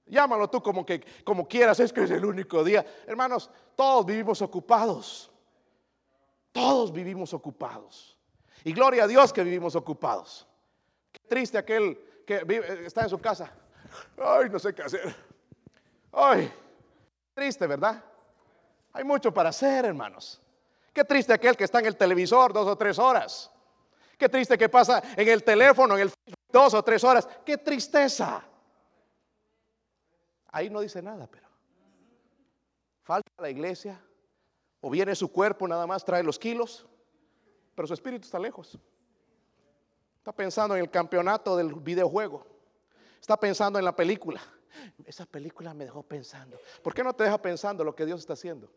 Llámalo 0.05 0.51
tú 0.51 0.63
como 0.63 0.85
que 0.85 1.03
como 1.25 1.49
quieras, 1.49 1.81
es 1.81 1.95
que 1.95 2.03
es 2.03 2.11
el 2.11 2.27
único 2.27 2.63
día. 2.63 2.85
Hermanos, 3.07 3.51
todos 3.75 4.05
vivimos 4.05 4.43
ocupados. 4.43 5.31
Todos 6.53 6.93
vivimos 6.93 7.33
ocupados. 7.33 8.19
Y 8.65 8.75
gloria 8.75 9.05
a 9.05 9.07
Dios 9.07 9.33
que 9.33 9.43
vivimos 9.43 9.75
ocupados. 9.77 10.47
Triste 11.29 11.59
aquel 11.59 12.23
que 12.27 12.45
vive, 12.45 12.87
está 12.87 13.03
en 13.03 13.09
su 13.09 13.18
casa. 13.18 13.53
Ay, 14.18 14.49
no 14.51 14.59
sé 14.59 14.75
qué 14.75 14.83
hacer. 14.83 15.14
Ay, 16.12 16.53
triste, 17.35 17.66
¿verdad? 17.66 18.03
Hay 18.93 19.05
mucho 19.05 19.33
para 19.33 19.49
hacer, 19.49 19.85
hermanos. 19.85 20.41
Qué 20.93 21.05
triste 21.05 21.33
aquel 21.33 21.57
que 21.57 21.64
está 21.64 21.79
en 21.81 21.87
el 21.87 21.97
televisor 21.97 22.53
dos 22.53 22.66
o 22.68 22.77
tres 22.77 22.99
horas. 22.99 23.51
Qué 24.18 24.29
triste 24.29 24.59
que 24.59 24.68
pasa 24.68 25.03
en 25.16 25.29
el 25.29 25.43
teléfono, 25.43 25.95
en 25.95 26.03
el 26.03 26.11
Facebook, 26.11 26.49
dos 26.53 26.75
o 26.75 26.83
tres 26.83 27.03
horas. 27.03 27.27
Qué 27.45 27.57
tristeza. 27.59 28.45
Ahí 30.49 30.68
no 30.68 30.81
dice 30.81 31.01
nada, 31.01 31.27
pero 31.31 31.49
falta 33.03 33.31
la 33.39 33.49
iglesia. 33.51 34.01
O 34.81 34.91
viene 34.91 35.14
su 35.14 35.33
cuerpo, 35.33 35.66
nada 35.66 35.87
más 35.87 36.05
trae 36.05 36.23
los 36.23 36.39
kilos, 36.39 36.87
pero 37.75 37.87
su 37.87 37.95
espíritu 37.95 38.27
está 38.27 38.39
lejos. 38.39 38.79
Está 40.23 40.31
pensando 40.31 40.77
en 40.77 40.83
el 40.83 40.89
campeonato 40.89 41.57
del 41.57 41.75
videojuego. 41.75 42.47
Está 43.20 43.37
pensando 43.37 43.81
en 43.81 43.85
la 43.85 43.97
película. 43.97 44.41
Esa 45.05 45.27
película 45.27 45.75
me 45.75 45.83
dejó 45.83 46.05
pensando. 46.05 46.61
¿Por 46.81 46.95
qué 46.95 47.03
no 47.03 47.12
te 47.12 47.25
deja 47.25 47.43
pensando 47.43 47.83
lo 47.83 47.93
que 47.97 48.07
Dios 48.07 48.20
está 48.20 48.35
haciendo? 48.35 48.70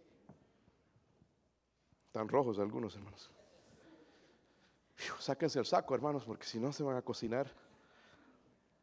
Están 2.08 2.28
rojos 2.28 2.58
algunos 2.58 2.96
hermanos. 2.96 3.30
sáquense 5.20 5.60
el 5.60 5.68
saco, 5.68 5.94
hermanos, 5.94 6.26
porque 6.26 6.48
si 6.48 6.60
no 6.60 6.74
se 6.74 6.82
van 6.82 6.98
a 6.98 7.04
cocinar. 7.04 7.54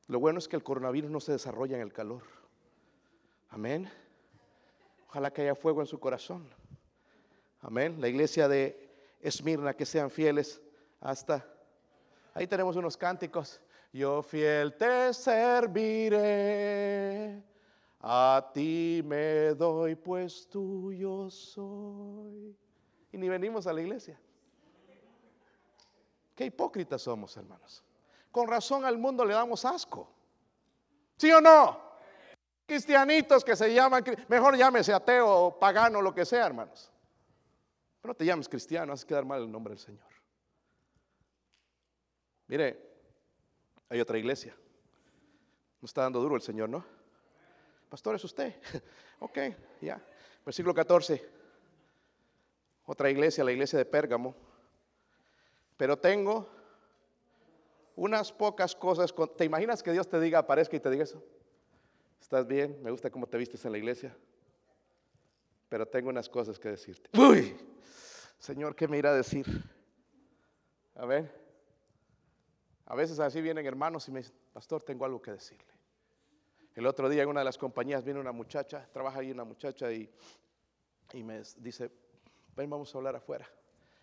Lo 0.07 0.21
bueno 0.21 0.39
es 0.39 0.47
que 0.47 0.55
el 0.55 0.63
coronavirus 0.63 1.11
no 1.11 1.19
se 1.19 1.33
desarrolla 1.33 1.75
en 1.75 1.83
el 1.83 1.93
calor. 1.93 2.23
Amén. 3.51 3.91
Ojalá 5.09 5.33
que 5.33 5.43
haya 5.43 5.57
fuego 5.57 5.81
en 5.81 5.89
su 5.89 5.99
corazón. 5.99 6.49
Amén. 7.61 8.01
La 8.01 8.07
iglesia 8.07 8.47
de 8.47 8.89
Esmirna, 9.21 9.75
que 9.75 9.85
sean 9.85 10.13
fieles 10.13 10.63
hasta 11.01 11.52
Ahí 12.35 12.47
tenemos 12.47 12.77
unos 12.77 12.97
cánticos. 12.97 13.61
Yo 13.93 14.23
fiel 14.23 14.75
te 14.77 15.13
serviré, 15.13 16.23
a 18.01 18.51
ti 18.55 19.03
me 19.05 19.55
doy, 19.55 19.95
pues 19.97 20.49
tuyo 20.49 21.29
soy. 21.29 22.57
Y 23.13 23.19
ni 23.19 23.29
venimos 23.29 23.67
a 23.67 23.73
la 23.73 23.83
iglesia. 23.83 24.19
Qué 26.35 26.47
hipócritas 26.47 27.03
somos, 27.03 27.37
hermanos. 27.37 27.85
Con 28.31 28.49
razón 28.49 28.87
al 28.87 28.97
mundo 28.97 29.27
le 29.27 29.35
damos 29.35 29.65
asco. 29.67 30.09
¿Sí 31.19 31.31
o 31.31 31.41
no? 31.43 31.93
Cristianitos 32.67 33.45
que 33.45 33.55
se 33.55 33.75
llaman, 33.75 34.03
mejor 34.29 34.57
llámese 34.57 34.95
ateo 34.95 35.59
pagano, 35.61 36.01
lo 36.01 36.15
que 36.15 36.25
sea, 36.25 36.47
hermanos. 36.47 36.91
Pero 38.01 38.13
no 38.13 38.17
te 38.17 38.25
llames 38.25 38.49
cristiano, 38.49 38.95
haces 38.95 39.05
quedar 39.05 39.27
mal 39.27 39.43
el 39.43 39.53
nombre 39.53 39.75
del 39.75 39.79
Señor. 39.79 40.12
Mire, 42.47 42.79
hay 43.89 44.01
otra 44.01 44.19
iglesia. 44.19 44.55
No 45.81 45.87
está 45.87 46.03
dando 46.03 46.21
duro 46.21 46.37
el 46.37 46.43
Señor, 46.43 46.69
¿no? 46.69 46.85
Pastor, 47.89 48.15
es 48.15 48.25
usted. 48.25 48.55
ok, 49.21 49.39
ya. 49.81 50.03
Versículo 50.45 50.75
14. 50.75 51.29
Otra 52.87 53.11
iglesia, 53.11 53.45
la 53.45 53.53
iglesia 53.53 53.79
de 53.79 53.85
Pérgamo. 53.85 54.35
Pero 55.77 55.99
tengo 55.99 56.49
unas 57.97 58.33
pocas 58.33 58.75
cosas. 58.75 59.13
¿Te 59.37 59.45
imaginas 59.45 59.83
que 59.83 59.93
Dios 59.93 60.09
te 60.09 60.21
diga, 60.21 60.39
aparezca 60.39 60.77
y 60.77 60.81
te 60.81 60.91
diga 60.91 61.05
eso? 61.05 61.23
¿Estás 62.21 62.47
bien? 62.47 62.81
Me 62.83 62.91
gusta 62.91 63.11
cómo 63.11 63.27
te 63.27 63.37
vistes 63.37 63.65
en 63.65 63.73
la 63.73 63.79
iglesia. 63.79 64.17
Pero 65.69 65.87
tengo 65.87 66.09
unas 66.09 66.29
cosas 66.29 66.59
que 66.59 66.71
decirte. 66.71 67.11
Uy, 67.19 67.57
Señor, 68.39 68.77
¿qué 68.77 68.87
me 68.89 68.99
irá 68.99 69.11
a 69.11 69.17
decir? 69.17 69.47
A 70.95 71.07
ver. 71.07 71.42
A 72.87 72.95
veces 72.95 73.19
así 73.21 73.41
vienen 73.41 73.67
hermanos 73.67 74.09
y 74.09 74.13
me 74.13 74.21
dicen, 74.21 74.35
pastor, 74.53 74.83
tengo 74.83 75.05
algo 75.05 75.21
que 75.23 75.33
decirle. 75.33 75.73
El 76.75 76.87
otro 76.87 77.09
día 77.09 77.23
en 77.23 77.29
una 77.29 77.41
de 77.41 77.45
las 77.45 77.59
compañías 77.59 78.03
viene 78.03 78.19
una 78.19 78.33
muchacha, 78.33 78.89
trabaja 78.93 79.21
ahí 79.21 79.31
una 79.31 79.45
muchacha 79.45 79.93
y, 79.93 80.11
y 81.13 81.23
me 81.23 81.43
dice, 81.59 81.91
ven, 82.57 82.71
vamos 82.71 82.95
a 82.95 82.99
hablar 82.99 83.17
afuera. 83.17 83.47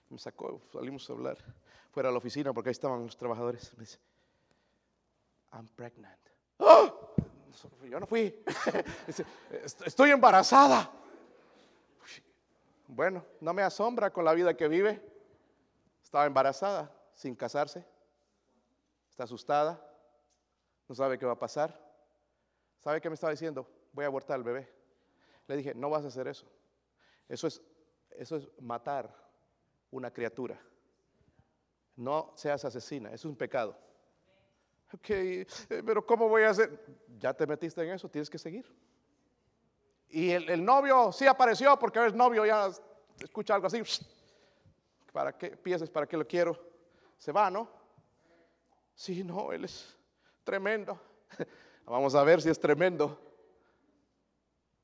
me 0.09 0.17
sacó, 0.17 0.61
salimos 0.71 1.09
a 1.09 1.13
hablar 1.13 1.38
fuera 1.91 2.09
de 2.09 2.13
la 2.13 2.19
oficina 2.19 2.53
porque 2.53 2.69
ahí 2.69 2.71
estaban 2.71 3.03
los 3.03 3.17
trabajadores. 3.17 3.73
Me 3.73 3.82
dice, 3.82 3.99
I'm 5.51 5.67
pregnant. 5.69 6.19
¡Oh! 6.57 7.13
Yo 7.89 7.99
no 7.99 8.05
fui. 8.05 8.43
Estoy 9.86 10.11
embarazada. 10.11 10.91
Bueno, 12.88 13.25
no 13.41 13.53
me 13.53 13.63
asombra 13.63 14.11
con 14.11 14.23
la 14.23 14.34
vida 14.34 14.55
que 14.55 14.67
vive. 14.67 15.01
Estaba 16.01 16.25
embarazada 16.25 16.91
sin 17.13 17.36
casarse 17.36 17.86
está 19.20 19.26
asustada, 19.26 19.86
no 20.88 20.95
sabe 20.95 21.20
qué 21.20 21.26
va 21.26 21.34
a 21.34 21.39
pasar. 21.39 21.78
¿Sabe 22.78 23.01
qué 23.01 23.09
me 23.09 23.15
estaba 23.15 23.32
diciendo? 23.32 23.70
Voy 23.91 24.05
a 24.05 24.07
abortar 24.07 24.36
al 24.36 24.45
bebé. 24.45 24.72
Le 25.45 25.57
dije, 25.57 25.76
no 25.76 25.89
vas 25.89 26.05
a 26.05 26.07
hacer 26.07 26.30
eso. 26.30 26.47
Eso 27.28 27.47
es, 27.47 27.61
eso 28.11 28.38
es 28.38 28.47
matar 28.61 29.13
una 29.91 30.09
criatura. 30.09 30.57
No 31.97 32.32
seas 32.38 32.63
asesina, 32.63 33.11
es 33.11 33.26
un 33.26 33.36
pecado. 33.36 33.78
Ok, 34.93 35.09
eh, 35.09 35.45
pero 35.67 36.05
¿cómo 36.05 36.30
voy 36.30 36.43
a 36.43 36.51
hacer? 36.51 36.80
Ya 37.17 37.34
te 37.34 37.45
metiste 37.45 37.84
en 37.84 37.91
eso, 37.91 38.07
tienes 38.07 38.30
que 38.30 38.38
seguir. 38.38 38.74
Y 40.07 40.32
el, 40.32 40.63
novio 40.63 41.11
sí 41.11 41.28
apareció 41.28 41.78
porque 41.78 41.99
el 41.99 42.15
novio 42.15 42.45
ya 42.45 42.70
escucha 43.20 43.53
algo 43.53 43.67
así. 43.67 43.84
¿Para 45.11 45.38
qué 45.38 45.57
piensas? 45.57 45.89
¿Para 45.89 46.07
qué 46.07 46.15
lo 46.15 46.26
quiero? 46.26 46.57
Se 47.17 47.34
va, 47.34 47.51
¿no? 47.51 47.78
Sí, 49.00 49.24
no, 49.24 49.54
él 49.54 49.64
es 49.64 49.97
tremendo. 50.43 51.00
Vamos 51.86 52.16
a 52.16 52.24
ver 52.26 52.41
si 52.41 52.50
es 52.50 52.60
tremendo. 52.60 53.18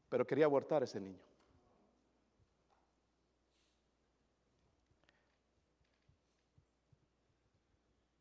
Pero 0.07 0.25
quería 0.25 0.45
abortar 0.45 0.81
a 0.81 0.85
ese 0.85 1.01
niño. 1.01 1.19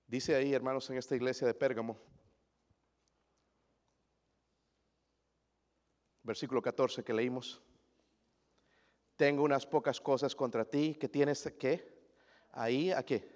Dice 0.09 0.34
ahí, 0.34 0.53
hermanos, 0.53 0.90
en 0.90 0.97
esta 0.97 1.14
iglesia 1.14 1.47
de 1.47 1.55
Pérgamo, 1.55 1.97
versículo 6.24 6.61
14 6.61 7.05
que 7.05 7.14
leímos. 7.14 7.62
Tengo 9.14 9.45
unas 9.45 9.64
pocas 9.64 10.01
cosas 10.01 10.34
contra 10.34 10.64
ti 10.64 10.97
que 10.97 11.09
tienes 11.09 11.45
que 11.57 12.03
ahí 12.51 12.90
a 12.90 13.05
qué? 13.05 13.34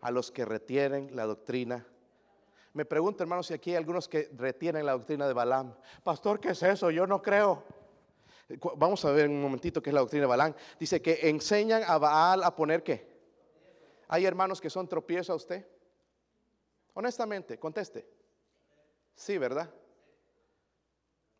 A 0.00 0.10
los 0.10 0.30
que 0.30 0.44
retienen 0.44 1.14
la 1.14 1.26
doctrina. 1.26 1.86
Me 2.72 2.84
pregunto, 2.84 3.22
hermanos, 3.22 3.48
si 3.48 3.54
aquí 3.54 3.70
hay 3.70 3.76
algunos 3.76 4.08
que 4.08 4.30
retienen 4.36 4.86
la 4.86 4.92
doctrina 4.92 5.26
de 5.26 5.32
Balaam. 5.32 5.74
Pastor, 6.04 6.38
¿qué 6.40 6.50
es 6.50 6.62
eso? 6.62 6.90
Yo 6.90 7.06
no 7.06 7.20
creo. 7.20 7.64
Vamos 8.76 9.04
a 9.04 9.10
ver 9.12 9.28
un 9.28 9.40
momentito 9.40 9.82
qué 9.82 9.90
es 9.90 9.94
la 9.94 10.00
doctrina 10.00 10.22
de 10.22 10.28
Balaam. 10.28 10.54
Dice 10.78 11.02
que 11.02 11.28
enseñan 11.28 11.82
a 11.86 11.98
Baal 11.98 12.42
a 12.42 12.54
poner 12.54 12.82
qué. 12.82 13.10
¿Hay 14.08 14.24
hermanos 14.24 14.60
que 14.60 14.70
son 14.70 14.88
tropiezo 14.88 15.32
a 15.32 15.36
usted? 15.36 15.66
Honestamente, 16.94 17.58
conteste. 17.58 18.08
Sí, 19.14 19.38
¿verdad? 19.38 19.70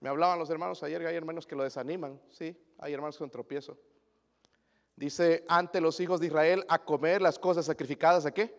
Me 0.01 0.09
hablaban 0.09 0.39
los 0.39 0.49
hermanos 0.51 0.83
ayer, 0.83 1.05
hay 1.07 1.17
hermanos 1.17 1.47
que 1.47 1.55
lo 1.55 1.63
desaniman, 1.63 2.21
sí, 2.31 2.57
hay 2.79 2.93
hermanos 2.93 3.19
con 3.19 3.31
tropiezo. 3.31 3.77
Dice, 5.01 5.47
ante 5.49 5.81
los 5.81 5.99
hijos 5.99 6.21
de 6.21 6.27
Israel 6.27 6.63
a 6.69 6.79
comer 6.79 7.23
las 7.23 7.39
cosas 7.39 7.65
sacrificadas, 7.65 8.27
¿a 8.27 8.33
qué? 8.33 8.55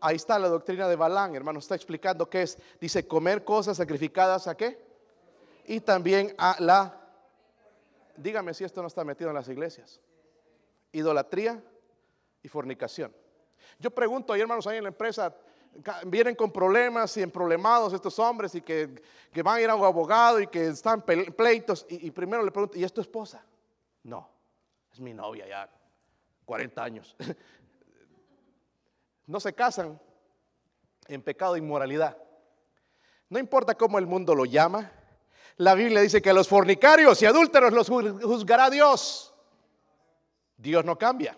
Ahí 0.00 0.16
está 0.16 0.36
la 0.36 0.48
doctrina 0.48 0.88
de 0.88 0.96
Balán, 0.96 1.32
hermano, 1.36 1.60
está 1.60 1.76
explicando 1.76 2.28
qué 2.28 2.42
es. 2.42 2.58
Dice, 2.80 3.06
comer 3.06 3.44
cosas 3.44 3.76
sacrificadas, 3.76 4.48
¿a 4.48 4.56
qué? 4.56 4.84
Y 5.64 5.78
también 5.78 6.34
a 6.38 6.56
la, 6.58 7.00
dígame 8.16 8.52
si 8.52 8.64
esto 8.64 8.82
no 8.82 8.88
está 8.88 9.04
metido 9.04 9.30
en 9.30 9.36
las 9.36 9.48
iglesias, 9.48 10.00
idolatría 10.90 11.62
y 12.42 12.48
fornicación. 12.48 13.14
Yo 13.78 13.92
pregunto, 13.92 14.32
hay 14.32 14.40
hermanos 14.40 14.66
ahí 14.66 14.78
en 14.78 14.82
la 14.82 14.88
empresa, 14.88 15.32
vienen 16.06 16.34
con 16.34 16.50
problemas 16.50 17.16
y 17.16 17.22
en 17.22 17.30
problemados 17.30 17.92
estos 17.92 18.18
hombres 18.18 18.56
y 18.56 18.60
que, 18.60 19.00
van 19.44 19.58
a 19.58 19.60
ir 19.60 19.70
a 19.70 19.76
un 19.76 19.84
abogado 19.84 20.40
y 20.40 20.48
que 20.48 20.66
están 20.66 21.00
pleitos. 21.00 21.86
Y, 21.88 22.10
primero 22.10 22.42
le 22.42 22.50
pregunto, 22.50 22.76
¿y 22.76 22.82
es 22.82 22.92
tu 22.92 23.00
esposa? 23.00 23.44
No, 24.02 24.28
es 24.92 25.00
mi 25.00 25.12
novia 25.12 25.46
ya, 25.46 25.70
40 26.44 26.82
años. 26.82 27.16
no 29.26 29.40
se 29.40 29.52
casan 29.52 30.00
en 31.06 31.22
pecado 31.22 31.56
e 31.56 31.58
inmoralidad. 31.58 32.16
No 33.28 33.38
importa 33.38 33.74
cómo 33.74 33.98
el 33.98 34.06
mundo 34.06 34.34
lo 34.34 34.44
llama, 34.44 34.90
la 35.56 35.74
Biblia 35.74 36.00
dice 36.00 36.22
que 36.22 36.30
a 36.30 36.34
los 36.34 36.48
fornicarios 36.48 37.20
y 37.20 37.26
adúlteros 37.26 37.72
los 37.72 37.88
juzgará 37.88 38.70
Dios. 38.70 39.34
Dios 40.56 40.84
no 40.84 40.96
cambia. 40.96 41.36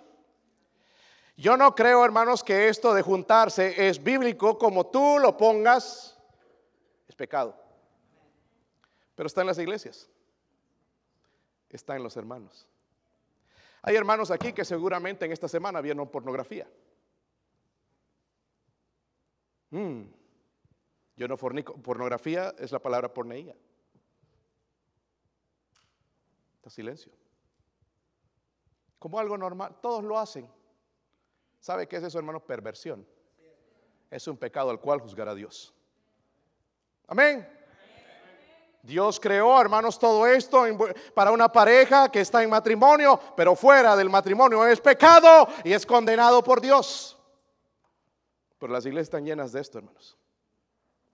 Yo 1.37 1.57
no 1.57 1.75
creo, 1.75 2.05
hermanos, 2.05 2.45
que 2.45 2.69
esto 2.69 2.93
de 2.93 3.01
juntarse 3.01 3.89
es 3.89 4.03
bíblico 4.03 4.59
como 4.59 4.89
tú 4.89 5.19
lo 5.19 5.39
pongas, 5.39 6.19
es 7.09 7.15
pecado. 7.15 7.57
Pero 9.15 9.27
está 9.27 9.41
en 9.41 9.47
las 9.47 9.59
iglesias, 9.59 10.11
está 11.71 11.97
en 11.97 12.03
los 12.03 12.17
hermanos. 12.19 12.69
Hay 13.83 13.97
hermanos 13.97 14.31
aquí 14.31 14.53
que 14.53 14.65
seguramente 14.65 15.25
en 15.25 15.33
esta 15.33 15.49
semana 15.49 15.81
vieron 15.81 16.09
pornografía. 16.09 16.69
Mm. 19.71 20.03
Yo 21.17 21.29
no 21.29 21.37
fornico. 21.37 21.75
Pornografía 21.75 22.55
es 22.59 22.73
la 22.73 22.79
palabra 22.79 23.13
porneía. 23.13 23.55
Está 26.57 26.71
silencio. 26.71 27.13
Como 28.99 29.19
algo 29.19 29.39
normal. 29.39 29.77
Todos 29.81 30.05
lo 30.05 30.19
hacen. 30.19 30.49
¿Sabe 31.59 31.87
qué 31.87 31.97
es 31.97 32.03
eso, 32.03 32.19
hermano? 32.19 32.45
Perversión. 32.45 33.07
Es 34.11 34.27
un 34.27 34.37
pecado 34.37 34.71
al 34.71 34.81
cual 34.81 35.01
juzgará 35.01 35.35
Dios. 35.35 35.75
Amén. 37.07 37.49
Dios 38.83 39.21
creó, 39.21 39.61
hermanos, 39.61 39.99
todo 39.99 40.27
esto 40.27 40.65
para 41.15 41.33
una 41.33 41.53
pareja 41.53 42.11
que 42.11 42.21
está 42.21 42.43
en 42.43 42.49
matrimonio, 42.49 43.21
pero 43.37 43.55
fuera 43.55 43.95
del 43.95 44.09
matrimonio 44.09 44.67
es 44.67 44.81
pecado 44.81 45.49
y 45.65 45.73
es 45.73 45.85
condenado 45.85 46.43
por 46.43 46.61
Dios. 46.61 47.19
Pero 48.59 48.73
las 48.73 48.87
iglesias 48.87 49.09
están 49.09 49.25
llenas 49.25 49.53
de 49.53 49.61
esto, 49.61 49.79
hermanos. 49.79 50.17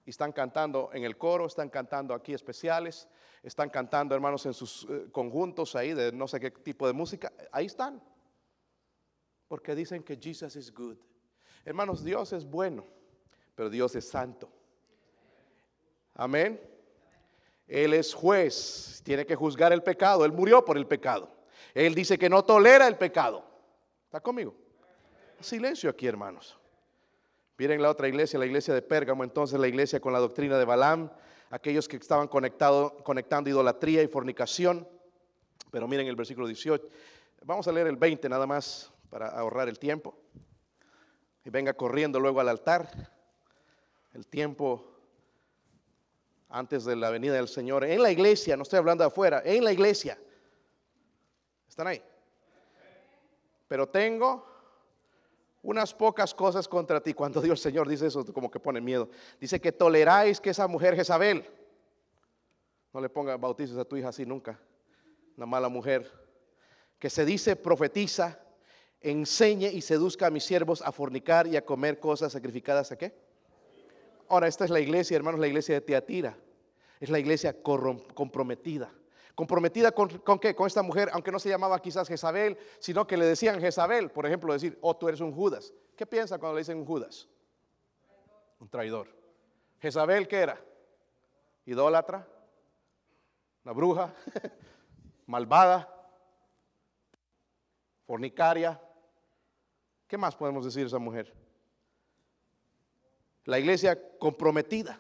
Y 0.05 0.11
están 0.11 0.33
cantando 0.33 0.91
en 0.93 1.03
el 1.03 1.17
coro, 1.17 1.47
están 1.47 1.69
cantando 1.69 2.15
aquí 2.15 2.33
especiales, 2.33 3.09
están 3.43 3.71
cantando, 3.71 4.15
hermanos, 4.15 4.47
en 4.47 4.55
sus 4.55 4.87
eh, 4.89 5.09
conjuntos 5.11 5.75
ahí 5.75 5.93
de 5.93 6.13
no 6.13 6.29
sé 6.29 6.39
qué 6.39 6.53
tipo 6.53 6.87
de 6.87 6.93
música. 6.93 7.33
Ahí 7.51 7.67
están. 7.67 8.01
Porque 9.49 9.75
dicen 9.75 10.05
que 10.05 10.17
Jesus 10.17 10.55
is 10.55 10.73
good. 10.73 10.97
Hermanos, 11.65 12.05
Dios 12.05 12.33
es 12.33 12.45
bueno, 12.45 12.85
pero 13.57 13.69
Dios 13.69 13.97
es 13.97 14.09
santo. 14.09 14.49
Amén. 16.15 16.76
Él 17.67 17.95
es 17.95 18.15
juez, 18.15 19.01
tiene 19.05 19.27
que 19.27 19.35
juzgar 19.35 19.73
el 19.73 19.83
pecado. 19.83 20.25
Él 20.25 20.33
murió 20.33 20.65
por 20.65 20.77
el 20.77 20.87
pecado. 20.87 21.29
Él 21.75 21.95
dice 21.95 22.19
que 22.19 22.29
no 22.29 22.45
tolera 22.45 22.87
el 22.87 22.97
pecado. 22.97 23.45
¿Está 24.05 24.21
conmigo? 24.21 24.55
Silencio 25.41 25.91
aquí, 25.91 26.07
hermanos. 26.07 26.59
Miren 27.59 27.83
la 27.83 27.91
otra 27.91 28.09
iglesia, 28.09 28.39
la 28.39 28.47
iglesia 28.47 28.75
de 28.75 28.83
Pérgamo, 28.83 29.25
entonces 29.25 29.59
la 29.59 29.69
iglesia 29.69 30.01
con 30.01 30.13
la 30.13 30.19
doctrina 30.19 30.59
de 30.59 30.65
Balaam, 30.65 31.11
aquellos 31.51 31.89
que 31.89 31.97
estaban 31.97 32.29
conectado, 32.29 32.97
conectando 33.03 33.51
idolatría 33.51 34.03
y 34.03 34.09
fornicación. 34.09 34.87
Pero 35.71 35.89
miren 35.89 36.07
el 36.07 36.17
versículo 36.17 36.47
18. 36.47 36.87
Vamos 37.45 37.67
a 37.67 37.73
leer 37.73 37.87
el 37.87 37.97
20 37.97 38.29
nada 38.29 38.47
más 38.47 38.93
para 39.11 39.29
ahorrar 39.29 39.69
el 39.69 39.79
tiempo. 39.79 40.19
Y 41.45 41.51
venga 41.51 41.75
corriendo 41.75 42.21
luego 42.21 42.41
al 42.41 42.49
altar. 42.49 42.91
El 44.13 44.27
tiempo 44.27 44.96
antes 46.57 46.87
de 46.87 46.97
la 46.97 47.11
venida 47.11 47.35
del 47.35 47.49
Señor. 47.49 47.85
En 47.85 48.03
la 48.03 48.11
iglesia, 48.11 48.57
no 48.57 48.63
estoy 48.63 48.79
hablando 48.79 49.05
de 49.05 49.09
afuera, 49.09 49.43
en 49.45 49.63
la 49.63 49.73
iglesia. 49.73 50.19
¿Están 51.69 51.87
ahí? 51.87 52.03
Pero 53.69 53.87
tengo 53.87 54.47
unas 55.63 55.93
pocas 55.93 56.33
cosas 56.33 56.67
contra 56.67 57.03
ti. 57.03 57.13
Cuando 57.13 57.43
Dios 57.43 57.61
Señor 57.61 57.87
dice 57.87 58.07
eso, 58.07 58.25
como 58.33 58.51
que 58.51 58.59
pone 58.59 58.81
miedo. 58.81 59.11
Dice 59.39 59.61
que 59.61 59.71
toleráis 59.71 60.41
que 60.41 60.51
esa 60.51 60.67
mujer 60.67 60.97
Jezabel, 60.97 61.45
no 62.95 63.03
le 63.03 63.11
ponga 63.11 63.37
bautizos 63.37 63.77
a 63.77 63.85
tu 63.85 63.97
hija 63.99 64.09
así 64.09 64.25
nunca, 64.25 64.59
una 65.37 65.45
mala 65.45 65.69
mujer, 65.69 66.11
que 66.99 67.11
se 67.11 67.27
dice 67.27 67.57
profetiza, 67.57 68.41
enseñe 69.03 69.71
y 69.71 69.83
seduzca 69.83 70.29
a 70.29 70.31
mis 70.31 70.45
siervos 70.45 70.81
a 70.81 70.91
fornicar 70.91 71.47
y 71.47 71.57
a 71.59 71.67
comer 71.67 72.01
cosas 72.01 72.33
sacrificadas 72.33 72.93
a 72.93 72.97
qué? 72.97 73.15
Ahora, 74.29 74.49
esta 74.49 74.65
es 74.65 74.71
la 74.71 74.81
iglesia, 74.81 75.17
hermanos, 75.17 75.39
la 75.39 75.47
iglesia 75.47 75.75
de 75.75 75.83
Teatira. 75.83 76.37
Es 77.01 77.11
la 77.11 77.19
iglesia 77.19 77.63
comprometida. 77.63 78.93
¿Comprometida 79.35 79.93
con, 79.93 80.09
qué? 80.41 80.55
Con 80.55 80.67
esta 80.67 80.83
mujer, 80.83 81.11
aunque 81.13 81.31
no 81.31 81.39
se 81.39 81.49
llamaba 81.51 81.81
quizás 81.81 82.09
Jezabel, 82.09 82.57
sino 82.79 83.07
que 83.07 83.17
le 83.17 83.27
decían 83.27 83.61
Jezabel, 83.61 84.11
por 84.11 84.25
ejemplo, 84.27 84.53
decir, 84.53 84.79
oh, 84.81 84.97
tú 84.97 85.09
eres 85.09 85.21
un 85.21 85.33
Judas. 85.33 85.75
¿Qué 85.95 86.07
piensa 86.07 86.39
cuando 86.39 86.55
le 86.55 86.61
dicen 86.61 86.79
un 86.79 86.87
Judas? 86.87 87.29
Un 88.59 88.69
traidor. 88.69 89.09
Jezabel, 89.81 90.27
¿qué 90.27 90.39
era? 90.39 90.59
Idólatra, 91.67 92.27
una 93.65 93.73
bruja, 93.73 94.15
malvada, 95.27 95.93
fornicaria, 98.07 98.81
¿Qué 100.07 100.17
más 100.17 100.37
podemos 100.37 100.65
decir 100.65 100.83
de 100.83 100.89
esa 100.89 100.99
mujer? 100.99 101.33
La 103.45 103.59
iglesia 103.59 103.99
comprometida. 104.19 104.99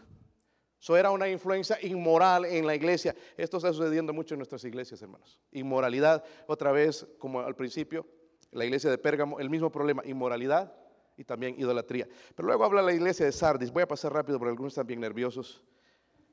Eso 0.80 0.96
era 0.96 1.10
una 1.10 1.28
influencia 1.28 1.78
inmoral 1.82 2.44
en 2.44 2.66
la 2.66 2.74
iglesia. 2.74 3.14
Esto 3.36 3.56
está 3.56 3.72
sucediendo 3.72 4.12
mucho 4.12 4.34
en 4.34 4.38
nuestras 4.38 4.64
iglesias, 4.64 5.00
hermanos. 5.02 5.40
Inmoralidad, 5.52 6.24
otra 6.46 6.72
vez, 6.72 7.06
como 7.18 7.40
al 7.40 7.56
principio, 7.56 8.06
la 8.52 8.64
iglesia 8.64 8.90
de 8.90 8.98
Pérgamo, 8.98 9.40
el 9.40 9.50
mismo 9.50 9.70
problema, 9.70 10.02
inmoralidad 10.04 10.72
y 11.16 11.24
también 11.24 11.58
idolatría. 11.58 12.06
Pero 12.34 12.46
luego 12.46 12.64
habla 12.64 12.82
la 12.82 12.92
iglesia 12.92 13.26
de 13.26 13.32
Sardis. 13.32 13.70
Voy 13.70 13.82
a 13.82 13.88
pasar 13.88 14.12
rápido 14.12 14.38
porque 14.38 14.50
algunos 14.50 14.72
están 14.72 14.86
bien 14.86 15.00
nerviosos. 15.00 15.64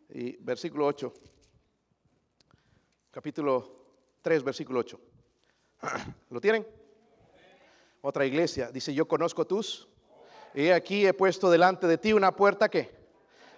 Y 0.10 0.38
versículo 0.38 0.86
8. 0.86 1.14
Capítulo 3.12 3.84
3, 4.22 4.44
versículo 4.44 4.80
8. 4.80 5.00
¿Lo 6.30 6.41
tienen? 6.41 6.68
Otra 8.02 8.26
iglesia 8.26 8.70
dice, 8.72 8.94
yo 8.94 9.08
conozco 9.08 9.46
tus. 9.46 9.88
Y 10.54 10.70
aquí 10.70 11.06
he 11.06 11.14
puesto 11.14 11.50
delante 11.50 11.88
de 11.88 11.98
ti 11.98 12.14
una 12.14 12.36
puerta 12.36 12.70
que, 12.70 13.03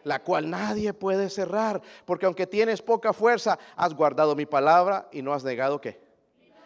la 0.06 0.22
cual 0.22 0.52
nadie 0.52 0.94
puede 0.94 1.32
cerrar, 1.32 1.82
porque 2.06 2.28
aunque 2.28 2.46
tienes 2.46 2.82
poca 2.82 3.12
fuerza, 3.12 3.58
has 3.76 3.96
guardado 3.96 4.36
mi 4.36 4.46
palabra 4.46 5.10
y 5.12 5.24
no 5.24 5.34
has 5.34 5.44
negado 5.44 5.82
que. 5.82 6.00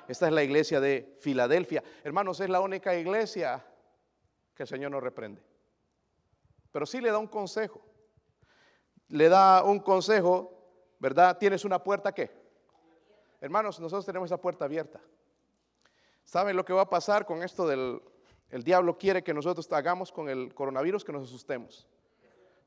Esta 0.09 0.27
es 0.27 0.33
la 0.33 0.43
iglesia 0.43 0.81
de 0.81 1.15
Filadelfia. 1.21 1.81
Hermanos, 2.03 2.41
es 2.41 2.49
la 2.49 2.59
única 2.59 2.93
iglesia 2.95 3.65
que 4.53 4.63
el 4.63 4.67
Señor 4.67 4.91
nos 4.91 5.01
reprende. 5.01 5.41
Pero 6.71 6.85
sí 6.85 6.99
le 6.99 7.11
da 7.11 7.17
un 7.17 7.27
consejo. 7.27 7.81
Le 9.07 9.29
da 9.29 9.63
un 9.63 9.79
consejo, 9.79 10.51
¿verdad? 10.99 11.37
Tienes 11.37 11.63
una 11.63 11.81
puerta 11.81 12.11
que. 12.11 12.29
Hermanos, 13.39 13.79
nosotros 13.79 14.05
tenemos 14.05 14.27
esa 14.27 14.41
puerta 14.41 14.65
abierta. 14.65 14.99
¿Saben 16.25 16.57
lo 16.57 16.65
que 16.65 16.73
va 16.73 16.81
a 16.81 16.89
pasar 16.89 17.25
con 17.25 17.41
esto 17.41 17.65
del 17.65 18.01
El 18.49 18.63
diablo 18.63 18.97
quiere 18.97 19.23
que 19.23 19.33
nosotros 19.33 19.71
hagamos 19.71 20.11
con 20.11 20.27
el 20.27 20.53
coronavirus 20.53 21.05
que 21.05 21.13
nos 21.13 21.23
asustemos. 21.23 21.87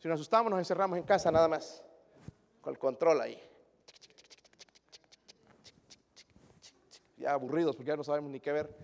Si 0.02 0.08
nos 0.08 0.16
asustamos, 0.16 0.50
nos 0.50 0.58
encerramos 0.58 0.98
en 0.98 1.04
casa 1.04 1.30
nada 1.30 1.46
más, 1.46 1.80
con 2.60 2.72
el 2.72 2.78
control 2.80 3.20
ahí. 3.20 3.40
Ya 7.18 7.34
aburridos 7.34 7.76
porque 7.76 7.90
ya 7.90 7.96
no 7.96 8.02
sabemos 8.02 8.28
ni 8.32 8.40
qué 8.40 8.50
ver. 8.50 8.76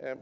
Eh, 0.00 0.16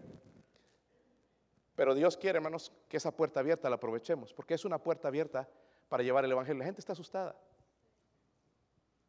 pero 1.75 1.95
Dios 1.95 2.19
quiere, 2.19 2.37
hermanos, 2.37 2.71
que 2.87 2.99
esa 2.99 3.17
puerta 3.17 3.41
abierta 3.41 3.71
la 3.71 3.77
aprovechemos, 3.77 4.35
porque 4.35 4.53
es 4.53 4.67
una 4.67 4.77
puerta 4.77 5.09
abierta 5.09 5.49
para 5.89 6.03
llevar 6.03 6.27
el 6.27 6.33
Evangelio. 6.33 6.59
La 6.59 6.67
gente 6.67 6.83
está 6.83 6.93
asustada. 6.93 7.35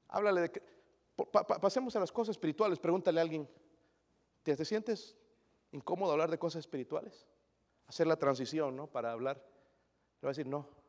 Háblale 0.08 0.40
de 0.44 0.50
que, 0.50 0.64
pasemos 1.60 1.94
a 1.98 2.00
las 2.00 2.14
cosas 2.14 2.38
espirituales. 2.38 2.80
Pregúntale 2.80 3.20
a 3.20 3.24
alguien, 3.24 3.50
¿te, 4.44 4.56
¿te 4.56 4.64
sientes 4.64 5.18
incómodo 5.74 6.14
hablar 6.14 6.32
de 6.32 6.40
cosas 6.40 6.62
espirituales? 6.62 7.28
Hacer 7.88 8.08
la 8.08 8.16
transición, 8.16 8.78
¿no? 8.78 8.88
Para 8.88 9.12
hablar. 9.12 9.44
Le 10.22 10.26
va 10.26 10.30
a 10.30 10.32
decir, 10.32 10.48
no, 10.48 10.83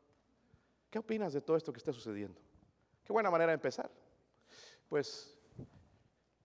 ¿Qué 0.95 0.99
opinas 0.99 1.33
de 1.33 1.41
todo 1.41 1.57
esto 1.57 1.73
que 1.73 1.79
está 1.79 1.91
sucediendo? 1.91 2.39
Qué 3.03 3.11
buena 3.11 3.29
manera 3.29 3.51
de 3.51 3.55
empezar. 3.55 3.91
Pues 4.87 5.37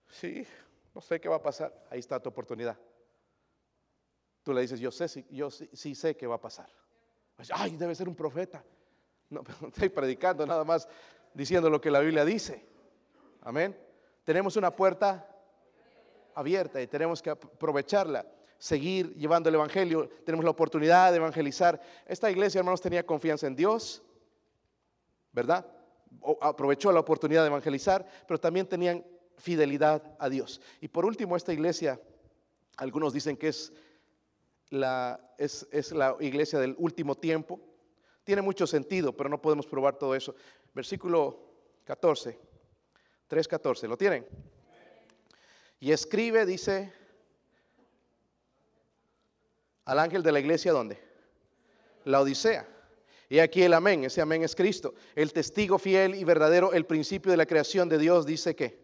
sí, 0.09 0.45
no 0.93 0.99
sé 0.99 1.21
qué 1.21 1.29
va 1.29 1.37
a 1.37 1.41
pasar. 1.41 1.87
Ahí 1.89 1.99
está 1.99 2.19
tu 2.19 2.27
oportunidad. 2.27 2.77
Tú 4.43 4.51
le 4.51 4.59
dices, 4.59 4.77
yo 4.81 4.91
sé, 4.91 5.25
yo 5.29 5.49
sí, 5.49 5.95
sé 5.95 6.17
qué 6.17 6.27
va 6.27 6.35
a 6.35 6.41
pasar. 6.41 6.67
Pues, 7.37 7.49
Ay, 7.53 7.77
debe 7.77 7.95
ser 7.95 8.09
un 8.09 8.15
profeta. 8.15 8.61
No, 9.29 9.41
estoy 9.69 9.87
predicando 9.87 10.45
nada 10.45 10.65
más 10.65 10.85
diciendo 11.33 11.69
lo 11.69 11.79
que 11.79 11.89
la 11.89 12.01
Biblia 12.01 12.25
dice. 12.25 12.65
Amén. 13.43 13.73
Tenemos 14.25 14.57
una 14.57 14.75
puerta 14.75 15.33
abierta 16.35 16.81
y 16.81 16.87
tenemos 16.87 17.21
que 17.21 17.29
aprovecharla, 17.29 18.25
seguir 18.57 19.15
llevando 19.15 19.47
el 19.47 19.55
Evangelio. 19.55 20.09
Tenemos 20.25 20.43
la 20.43 20.51
oportunidad 20.51 21.11
de 21.11 21.19
evangelizar. 21.19 21.81
Esta 22.05 22.29
iglesia, 22.29 22.59
hermanos, 22.59 22.81
tenía 22.81 23.05
confianza 23.05 23.47
en 23.47 23.55
Dios 23.55 24.03
¿verdad? 25.31 25.65
aprovechó 26.41 26.91
la 26.91 26.99
oportunidad 26.99 27.41
de 27.41 27.47
evangelizar, 27.47 28.05
pero 28.27 28.39
también 28.39 28.67
tenían 28.67 29.05
fidelidad 29.37 30.15
a 30.19 30.29
Dios. 30.29 30.61
Y 30.81 30.87
por 30.87 31.05
último, 31.05 31.35
esta 31.35 31.53
iglesia, 31.53 31.99
algunos 32.77 33.13
dicen 33.13 33.37
que 33.37 33.47
es 33.47 33.73
la, 34.69 35.33
es, 35.37 35.67
es 35.71 35.91
la 35.91 36.15
iglesia 36.19 36.59
del 36.59 36.75
último 36.77 37.15
tiempo. 37.15 37.59
Tiene 38.23 38.41
mucho 38.41 38.67
sentido, 38.67 39.15
pero 39.15 39.29
no 39.29 39.41
podemos 39.41 39.65
probar 39.65 39.97
todo 39.97 40.15
eso. 40.15 40.35
Versículo 40.73 41.39
14, 41.85 42.37
3.14, 43.29 43.87
¿lo 43.87 43.97
tienen? 43.97 44.25
Y 45.79 45.91
escribe, 45.91 46.45
dice, 46.45 46.93
al 49.85 49.99
ángel 49.99 50.21
de 50.21 50.31
la 50.31 50.39
iglesia, 50.39 50.71
¿dónde? 50.71 50.99
La 52.05 52.21
Odisea. 52.21 52.67
Y 53.31 53.39
aquí 53.39 53.63
el 53.63 53.73
amén, 53.73 54.03
ese 54.03 54.19
amén 54.19 54.43
es 54.43 54.53
Cristo. 54.53 54.93
El 55.15 55.31
testigo 55.31 55.79
fiel 55.79 56.15
y 56.15 56.25
verdadero, 56.25 56.73
el 56.73 56.85
principio 56.85 57.31
de 57.31 57.37
la 57.37 57.45
creación 57.45 57.87
de 57.87 57.97
Dios 57.97 58.25
dice 58.25 58.57
que, 58.57 58.77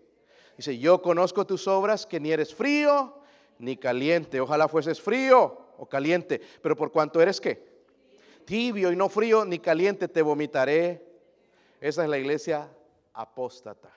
dice, 0.56 0.78
yo 0.78 1.02
conozco 1.02 1.46
tus 1.46 1.68
obras, 1.68 2.06
que 2.06 2.18
ni 2.18 2.32
eres 2.32 2.56
frío 2.56 3.20
ni 3.60 3.76
caliente. 3.76 4.40
Ojalá 4.40 4.70
fueses 4.70 5.02
frío 5.02 5.68
o 5.78 5.86
caliente, 5.86 6.40
pero 6.62 6.78
por 6.78 6.94
cuanto 6.94 7.22
eres 7.22 7.42
qué? 7.42 7.84
Tibio 8.46 8.90
y 8.90 8.96
no 8.96 9.10
frío 9.10 9.44
ni 9.44 9.60
caliente, 9.60 10.08
te 10.08 10.22
vomitaré. 10.22 11.06
Esa 11.82 12.04
es 12.04 12.10
la 12.10 12.18
iglesia 12.18 12.70
apóstata, 13.12 13.92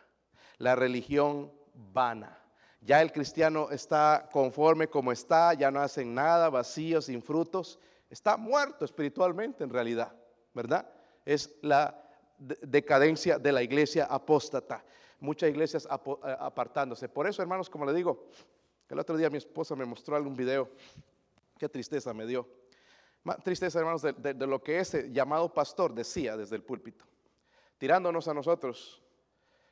la 0.58 0.74
religión 0.74 1.52
vana. 1.92 2.36
Ya 2.80 3.00
el 3.00 3.12
cristiano 3.12 3.70
está 3.70 4.28
conforme 4.32 4.88
como 4.88 5.12
está, 5.12 5.54
ya 5.54 5.70
no 5.70 5.80
hacen 5.80 6.12
nada, 6.12 6.50
vacío, 6.50 7.00
sin 7.00 7.22
frutos. 7.22 7.78
Está 8.10 8.36
muerto 8.36 8.84
espiritualmente 8.84 9.62
en 9.62 9.70
realidad. 9.70 10.12
¿Verdad? 10.54 10.90
Es 11.24 11.54
la 11.62 12.10
decadencia 12.38 13.38
de 13.38 13.52
la 13.52 13.62
iglesia 13.62 14.06
apóstata. 14.06 14.84
Muchas 15.20 15.50
iglesias 15.50 15.86
eh, 15.86 16.36
apartándose. 16.38 17.08
Por 17.08 17.26
eso, 17.26 17.42
hermanos, 17.42 17.68
como 17.68 17.84
le 17.84 17.92
digo, 17.92 18.28
el 18.88 18.98
otro 18.98 19.16
día 19.16 19.28
mi 19.28 19.36
esposa 19.36 19.76
me 19.76 19.84
mostró 19.84 20.16
algún 20.16 20.34
video. 20.34 20.70
Qué 21.58 21.68
tristeza 21.68 22.14
me 22.14 22.26
dio. 22.26 22.48
tristeza, 23.44 23.78
hermanos, 23.78 24.02
de, 24.02 24.34
lo 24.46 24.62
que 24.62 24.78
ese 24.78 25.12
llamado 25.12 25.52
pastor 25.52 25.94
decía 25.94 26.36
desde 26.36 26.56
el 26.56 26.62
púlpito, 26.62 27.04
tirándonos 27.76 28.26
a 28.28 28.34
nosotros. 28.34 29.02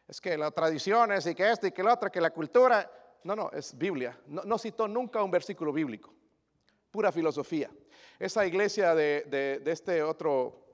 Es 0.06 0.20
que 0.20 0.36
las 0.36 0.54
tradiciones 0.54 1.26
y 1.26 1.34
que 1.34 1.50
esto 1.50 1.66
y 1.66 1.72
que 1.72 1.82
lo 1.82 1.92
otro, 1.92 2.10
que 2.10 2.20
la 2.20 2.30
cultura. 2.30 2.90
No, 3.24 3.34
no, 3.34 3.50
es 3.50 3.76
Biblia. 3.76 4.18
No, 4.26 4.42
no 4.42 4.58
citó 4.58 4.86
nunca 4.86 5.22
un 5.22 5.30
versículo 5.30 5.72
bíblico. 5.72 6.14
Pura 6.90 7.10
filosofía. 7.10 7.70
Esa 8.18 8.46
iglesia 8.46 8.94
de, 8.94 9.60
de 9.62 9.72
este 9.72 10.02
otro 10.02 10.67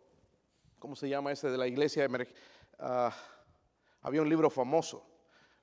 ¿cómo 0.85 0.97
se 0.97 1.09
llama 1.09 1.33
ese 1.33 1.49
de 1.49 1.57
la 1.57 1.67
iglesia? 1.67 2.07
Uh, 2.07 3.11
había 4.03 4.21
un 4.21 4.29
libro 4.29 4.51
famoso, 4.51 5.03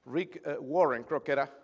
Rick 0.03 0.41
eh, 0.43 0.57
Warren 0.57 1.03
creo 1.03 1.23
que 1.23 1.31
era. 1.31 1.63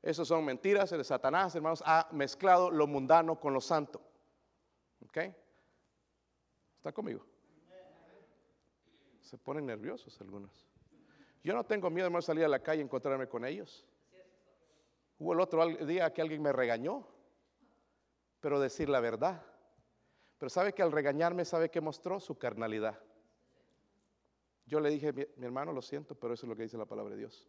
Esos 0.00 0.28
son 0.28 0.44
mentiras, 0.44 0.92
el 0.92 0.98
de 0.98 1.04
Satanás, 1.04 1.56
hermanos, 1.56 1.82
ha 1.84 2.06
mezclado 2.12 2.70
lo 2.70 2.86
mundano 2.86 3.40
con 3.40 3.52
lo 3.52 3.60
santo. 3.60 4.00
¿Ok? 5.04 5.16
¿Está 6.76 6.92
conmigo? 6.92 7.26
Se 9.22 9.38
ponen 9.38 9.66
nerviosos 9.66 10.20
algunos. 10.20 10.64
Yo 11.42 11.52
no 11.52 11.64
tengo 11.64 11.90
miedo, 11.90 12.06
hermano, 12.06 12.22
salir 12.22 12.44
a 12.44 12.48
la 12.48 12.62
calle 12.62 12.80
y 12.80 12.84
encontrarme 12.84 13.26
con 13.26 13.44
ellos. 13.44 13.84
Hubo 15.18 15.32
el 15.32 15.40
otro 15.40 15.66
día 15.84 16.12
que 16.12 16.22
alguien 16.22 16.42
me 16.42 16.52
regañó, 16.52 17.04
pero 18.38 18.60
decir 18.60 18.88
la 18.88 19.00
verdad. 19.00 19.42
Pero 20.38 20.50
sabe 20.50 20.72
que 20.72 20.82
al 20.82 20.92
regañarme, 20.92 21.44
¿sabe 21.44 21.70
que 21.70 21.80
mostró? 21.80 22.20
Su 22.20 22.36
carnalidad. 22.38 22.98
Yo 24.66 24.80
le 24.80 24.90
dije, 24.90 25.12
mi, 25.12 25.44
hermano, 25.44 25.72
lo 25.72 25.82
siento, 25.82 26.14
pero 26.14 26.34
eso 26.34 26.46
es 26.46 26.48
lo 26.48 26.56
que 26.56 26.62
dice 26.62 26.78
la 26.78 26.86
palabra 26.86 27.14
de 27.14 27.20
Dios. 27.20 27.46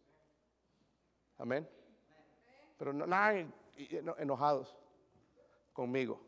Amén. 1.38 1.68
Pero 2.78 2.92
no, 2.92 3.06
enojados 4.18 4.76
conmigo. 5.72 6.20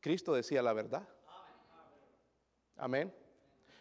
Cristo 0.00 0.34
decía 0.34 0.62
la 0.62 0.72
verdad. 0.72 1.06
Amén. 2.76 3.14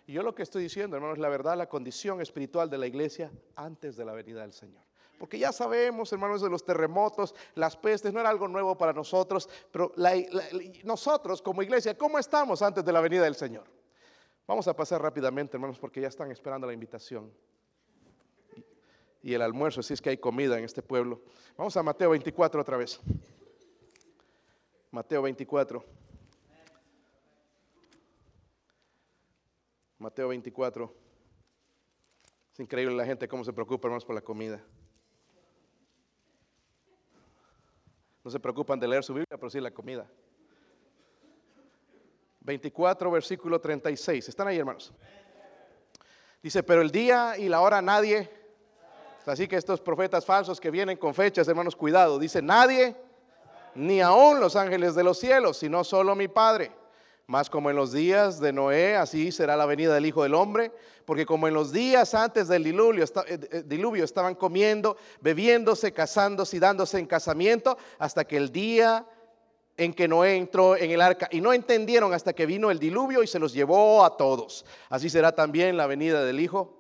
Y 0.06 0.14
yo 0.14 0.24
lo 0.24 0.36
que 0.36 0.44
estoy 0.44 0.64
diciendo, 0.64 0.96
hermano, 0.96 1.14
es 1.14 1.20
la 1.20 1.30
verdad, 1.30 1.58
la 1.58 1.70
condición 1.70 2.22
espiritual 2.22 2.70
de 2.70 2.78
la 2.78 2.88
iglesia 2.88 3.32
antes 3.56 3.96
de 3.96 4.06
la 4.06 4.14
venida 4.14 4.42
del 4.42 4.54
Señor. 4.54 4.84
Porque 5.18 5.40
ya 5.40 5.52
sabemos, 5.52 6.12
hermanos, 6.12 6.42
de 6.42 6.50
los 6.50 6.66
terremotos, 6.66 7.34
las 7.56 7.78
pestes, 7.78 8.12
no 8.12 8.20
era 8.20 8.30
algo 8.30 8.48
nuevo 8.48 8.78
para 8.78 8.94
nosotros, 8.94 9.50
pero 9.72 9.94
nosotros 10.84 11.42
como 11.42 11.62
iglesia, 11.62 11.98
¿cómo 11.98 12.20
estamos 12.20 12.62
antes 12.62 12.84
de 12.84 12.92
la 12.92 13.00
venida 13.00 13.24
del 13.24 13.36
Señor? 13.36 13.66
Vamos 14.46 14.68
a 14.68 14.76
pasar 14.76 15.02
rápidamente, 15.02 15.56
hermanos, 15.56 15.80
porque 15.80 16.02
ya 16.02 16.10
están 16.10 16.30
esperando 16.32 16.68
la 16.68 16.74
invitación 16.74 17.32
y 19.22 19.34
el 19.34 19.42
almuerzo, 19.42 19.82
si 19.82 19.94
es 19.94 20.02
que 20.02 20.10
hay 20.10 20.18
comida 20.18 20.58
en 20.58 20.66
este 20.66 20.82
pueblo. 20.82 21.22
Vamos 21.56 21.76
a 21.78 21.84
Mateo 21.84 22.10
24 22.10 22.62
otra 22.62 22.76
vez. 22.76 23.00
Mateo 24.92 25.22
24. 25.22 25.84
Mateo 29.98 30.28
24. 30.28 30.94
Es 32.52 32.60
increíble 32.60 32.94
la 32.96 33.06
gente 33.06 33.30
cómo 33.30 33.46
se 33.46 33.54
preocupa, 33.54 33.88
hermanos, 33.88 34.04
por 34.04 34.14
la 34.14 34.22
comida. 34.22 34.62
No 38.24 38.32
se 38.32 38.40
preocupan 38.40 38.80
de 38.80 38.88
leer 38.88 39.04
su 39.04 39.14
Biblia, 39.14 39.38
pero 39.38 39.50
sí 39.50 39.60
la 39.60 39.72
comida. 39.72 40.08
24, 42.42 43.12
versículo 43.12 43.60
36. 43.60 44.30
¿Están 44.30 44.48
ahí, 44.48 44.58
hermanos? 44.58 44.94
Dice, 46.42 46.64
pero 46.64 46.82
el 46.82 46.92
día 46.92 47.38
y 47.38 47.50
la 47.50 47.62
hora 47.62 47.82
nadie. 47.82 48.30
Así 49.26 49.48
que 49.48 49.56
estos 49.56 49.80
profetas 49.80 50.26
falsos 50.26 50.60
que 50.60 50.70
vienen 50.70 50.98
con 50.98 51.14
fechas, 51.14 51.48
hermanos, 51.48 51.76
cuidado. 51.76 52.20
Dice, 52.20 52.42
nadie, 52.42 52.96
ni 53.76 54.02
aún 54.02 54.40
los 54.40 54.56
ángeles 54.56 54.96
de 54.96 55.04
los 55.04 55.18
cielos, 55.18 55.58
sino 55.58 55.84
solo 55.84 56.16
mi 56.16 56.28
Padre. 56.28 56.72
Más 57.28 57.50
como 57.50 57.70
en 57.70 57.78
los 57.78 57.94
días 57.94 58.42
de 58.42 58.52
Noé, 58.52 58.98
así 58.98 59.32
será 59.32 59.56
la 59.56 59.66
venida 59.66 59.94
del 59.94 60.06
Hijo 60.06 60.24
del 60.24 60.34
Hombre, 60.34 60.72
porque 61.06 61.26
como 61.26 61.48
en 61.48 61.54
los 61.54 61.72
días 61.72 62.14
antes 62.14 62.50
del 62.50 62.66
diluvio, 62.66 63.06
eh, 63.06 63.10
eh, 63.28 63.64
diluvio 63.66 64.04
estaban 64.04 64.36
comiendo, 64.36 64.98
bebiéndose, 65.22 65.94
casándose 65.94 66.58
y 66.58 66.60
dándose 66.60 67.00
en 67.00 67.06
casamiento, 67.06 67.78
hasta 67.98 68.26
que 68.26 68.36
el 68.36 68.52
día 68.52 69.06
en 69.78 69.94
que 69.94 70.08
Noé 70.08 70.36
entró 70.36 70.76
en 70.76 70.92
el 70.92 71.02
arca 71.02 71.30
y 71.32 71.40
no 71.40 71.54
entendieron 71.54 72.14
hasta 72.14 72.34
que 72.34 72.46
vino 72.46 72.70
el 72.70 72.78
diluvio 72.78 73.24
y 73.24 73.28
se 73.28 73.40
los 73.40 73.54
llevó 73.54 74.04
a 74.04 74.18
todos. 74.18 74.66
Así 74.90 75.10
será 75.10 75.34
también 75.34 75.78
la 75.78 75.88
venida 75.88 76.26
del 76.26 76.42
Hijo. 76.42 76.78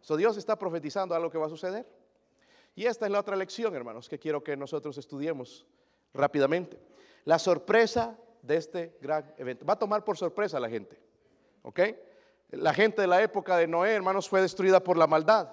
So 0.00 0.16
Dios 0.16 0.36
está 0.36 0.58
profetizando 0.58 1.14
algo 1.14 1.30
que 1.30 1.38
va 1.38 1.46
a 1.46 1.50
suceder. 1.50 1.86
Y 2.74 2.86
esta 2.86 3.06
es 3.06 3.12
la 3.12 3.20
otra 3.20 3.36
lección, 3.36 3.74
hermanos, 3.76 4.08
que 4.08 4.18
quiero 4.18 4.42
que 4.42 4.56
nosotros 4.56 4.98
estudiemos 4.98 5.64
rápidamente. 6.12 6.80
La 7.24 7.38
sorpresa 7.38 8.18
de 8.42 8.56
este 8.56 8.98
gran 9.00 9.32
evento. 9.38 9.64
Va 9.64 9.74
a 9.74 9.78
tomar 9.78 10.04
por 10.04 10.18
sorpresa 10.18 10.58
a 10.58 10.60
la 10.60 10.68
gente. 10.68 11.00
¿Ok? 11.62 11.80
La 12.50 12.74
gente 12.74 13.00
de 13.00 13.08
la 13.08 13.22
época 13.22 13.56
de 13.56 13.66
Noé, 13.66 13.92
hermanos, 13.92 14.28
fue 14.28 14.42
destruida 14.42 14.82
por 14.82 14.98
la 14.98 15.06
maldad. 15.06 15.50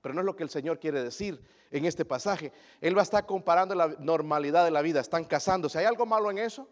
pero 0.00 0.14
no 0.14 0.20
es 0.20 0.26
lo 0.26 0.36
que 0.36 0.44
el 0.44 0.50
Señor 0.50 0.78
quiere 0.78 1.02
decir 1.02 1.42
en 1.72 1.84
este 1.84 2.04
pasaje. 2.04 2.52
Él 2.80 2.96
va 2.96 3.00
a 3.00 3.02
estar 3.02 3.26
comparando 3.26 3.74
la 3.74 3.88
normalidad 3.98 4.64
de 4.64 4.70
la 4.70 4.82
vida. 4.82 5.00
Están 5.00 5.24
casándose. 5.24 5.78
¿Hay 5.78 5.84
algo 5.84 6.06
malo 6.06 6.30
en 6.30 6.38
eso? 6.38 6.68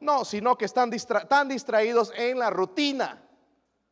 No, 0.00 0.24
sino 0.24 0.58
que 0.58 0.64
están 0.64 0.90
tan 1.28 1.48
distraídos 1.48 2.12
en 2.16 2.38
la 2.38 2.50
rutina, 2.50 3.22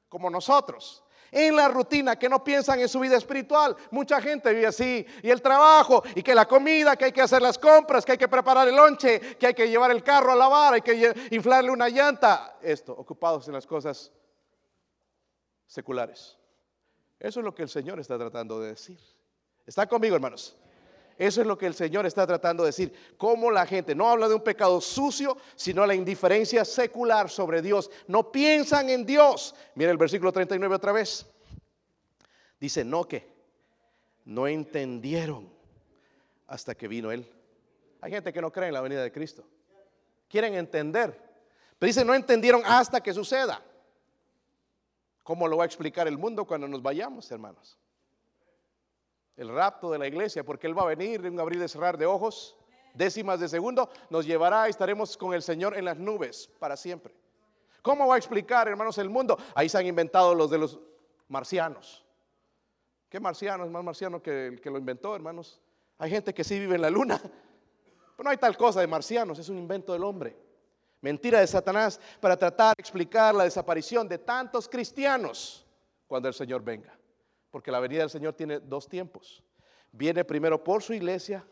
como 0.08 0.30
nosotros 0.30 1.05
en 1.36 1.54
la 1.54 1.68
rutina, 1.68 2.18
que 2.18 2.30
no 2.30 2.42
piensan 2.42 2.80
en 2.80 2.88
su 2.88 2.98
vida 2.98 3.16
espiritual. 3.16 3.76
Mucha 3.90 4.22
gente 4.22 4.54
vive 4.54 4.66
así. 4.66 5.06
Y 5.22 5.30
el 5.30 5.42
trabajo, 5.42 6.02
y 6.14 6.22
que 6.22 6.34
la 6.34 6.48
comida, 6.48 6.96
que 6.96 7.04
hay 7.04 7.12
que 7.12 7.20
hacer 7.20 7.42
las 7.42 7.58
compras, 7.58 8.06
que 8.06 8.12
hay 8.12 8.18
que 8.18 8.26
preparar 8.26 8.66
el 8.66 8.74
lonche, 8.74 9.36
que 9.36 9.48
hay 9.48 9.54
que 9.54 9.68
llevar 9.68 9.90
el 9.90 10.02
carro 10.02 10.32
a 10.32 10.34
lavar, 10.34 10.74
hay 10.74 10.80
que 10.80 11.14
inflarle 11.30 11.70
una 11.70 11.90
llanta. 11.90 12.56
Esto, 12.62 12.92
ocupados 12.92 13.46
en 13.48 13.54
las 13.54 13.66
cosas 13.66 14.10
seculares. 15.66 16.38
Eso 17.20 17.40
es 17.40 17.44
lo 17.44 17.54
que 17.54 17.64
el 17.64 17.68
Señor 17.68 18.00
está 18.00 18.16
tratando 18.16 18.58
de 18.60 18.68
decir. 18.68 18.98
¿Está 19.66 19.86
conmigo, 19.86 20.14
hermanos? 20.14 20.56
Eso 21.18 21.40
es 21.40 21.46
lo 21.46 21.56
que 21.56 21.66
el 21.66 21.74
Señor 21.74 22.04
está 22.04 22.26
tratando 22.26 22.62
de 22.62 22.68
decir. 22.68 22.92
Cómo 23.16 23.50
la 23.50 23.66
gente 23.66 23.94
no 23.94 24.08
habla 24.08 24.28
de 24.28 24.34
un 24.34 24.42
pecado 24.42 24.80
sucio, 24.80 25.36
sino 25.54 25.86
la 25.86 25.94
indiferencia 25.94 26.64
secular 26.64 27.30
sobre 27.30 27.62
Dios. 27.62 27.90
No 28.06 28.30
piensan 28.30 28.90
en 28.90 29.06
Dios. 29.06 29.54
Mira 29.74 29.90
el 29.90 29.96
versículo 29.96 30.30
39 30.32 30.74
otra 30.74 30.92
vez. 30.92 31.26
Dice, 32.60 32.84
no 32.84 33.04
que 33.04 33.26
no 34.26 34.46
entendieron 34.46 35.48
hasta 36.46 36.74
que 36.74 36.88
vino 36.88 37.10
Él. 37.10 37.30
Hay 38.00 38.10
gente 38.10 38.32
que 38.32 38.40
no 38.42 38.52
cree 38.52 38.68
en 38.68 38.74
la 38.74 38.80
venida 38.82 39.02
de 39.02 39.10
Cristo. 39.10 39.44
Quieren 40.28 40.54
entender. 40.54 41.18
Pero 41.78 41.86
dice, 41.88 42.04
no 42.04 42.14
entendieron 42.14 42.62
hasta 42.64 43.00
que 43.00 43.14
suceda. 43.14 43.62
¿Cómo 45.22 45.48
lo 45.48 45.56
va 45.56 45.64
a 45.64 45.66
explicar 45.66 46.06
el 46.06 46.18
mundo 46.18 46.44
cuando 46.44 46.68
nos 46.68 46.82
vayamos, 46.82 47.30
hermanos? 47.30 47.78
El 49.36 49.48
rapto 49.48 49.90
de 49.90 49.98
la 49.98 50.06
iglesia, 50.06 50.44
porque 50.44 50.66
Él 50.66 50.78
va 50.78 50.82
a 50.82 50.86
venir 50.86 51.24
en 51.24 51.34
un 51.34 51.40
abrir 51.40 51.62
y 51.62 51.68
cerrar 51.68 51.98
de 51.98 52.06
ojos, 52.06 52.56
décimas 52.94 53.38
de 53.38 53.48
segundo, 53.48 53.88
nos 54.08 54.26
llevará, 54.26 54.68
estaremos 54.68 55.16
con 55.16 55.34
el 55.34 55.42
Señor 55.42 55.76
en 55.76 55.84
las 55.84 55.98
nubes 55.98 56.48
para 56.58 56.76
siempre. 56.76 57.14
¿Cómo 57.82 58.06
va 58.06 58.14
a 58.16 58.18
explicar, 58.18 58.66
hermanos, 58.66 58.98
el 58.98 59.10
mundo? 59.10 59.38
Ahí 59.54 59.68
se 59.68 59.78
han 59.78 59.86
inventado 59.86 60.34
los 60.34 60.50
de 60.50 60.58
los 60.58 60.80
marcianos. 61.28 62.04
¿Qué 63.08 63.20
marciano 63.20 63.64
es 63.64 63.70
más 63.70 63.84
marciano 63.84 64.20
que 64.20 64.48
el 64.48 64.60
que 64.60 64.70
lo 64.70 64.78
inventó, 64.78 65.14
hermanos? 65.14 65.60
Hay 65.98 66.10
gente 66.10 66.34
que 66.34 66.42
sí 66.42 66.58
vive 66.58 66.74
en 66.74 66.82
la 66.82 66.90
luna. 66.90 67.20
Pero 67.22 68.24
no 68.24 68.30
hay 68.30 68.38
tal 68.38 68.56
cosa 68.56 68.80
de 68.80 68.86
marcianos, 68.86 69.38
es 69.38 69.48
un 69.48 69.58
invento 69.58 69.92
del 69.92 70.02
hombre. 70.02 70.36
Mentira 71.02 71.40
de 71.40 71.46
Satanás 71.46 72.00
para 72.20 72.36
tratar 72.36 72.74
de 72.74 72.80
explicar 72.80 73.34
la 73.34 73.44
desaparición 73.44 74.08
de 74.08 74.18
tantos 74.18 74.68
cristianos 74.68 75.64
cuando 76.08 76.26
el 76.26 76.34
Señor 76.34 76.62
venga. 76.62 76.95
Porque 77.50 77.70
la 77.70 77.80
venida 77.80 78.00
del 78.00 78.10
Señor 78.10 78.34
tiene 78.34 78.60
dos 78.60 78.88
tiempos. 78.88 79.42
Viene 79.92 80.24
primero 80.24 80.62
por 80.62 80.82
su 80.82 80.92
iglesia 80.92 81.44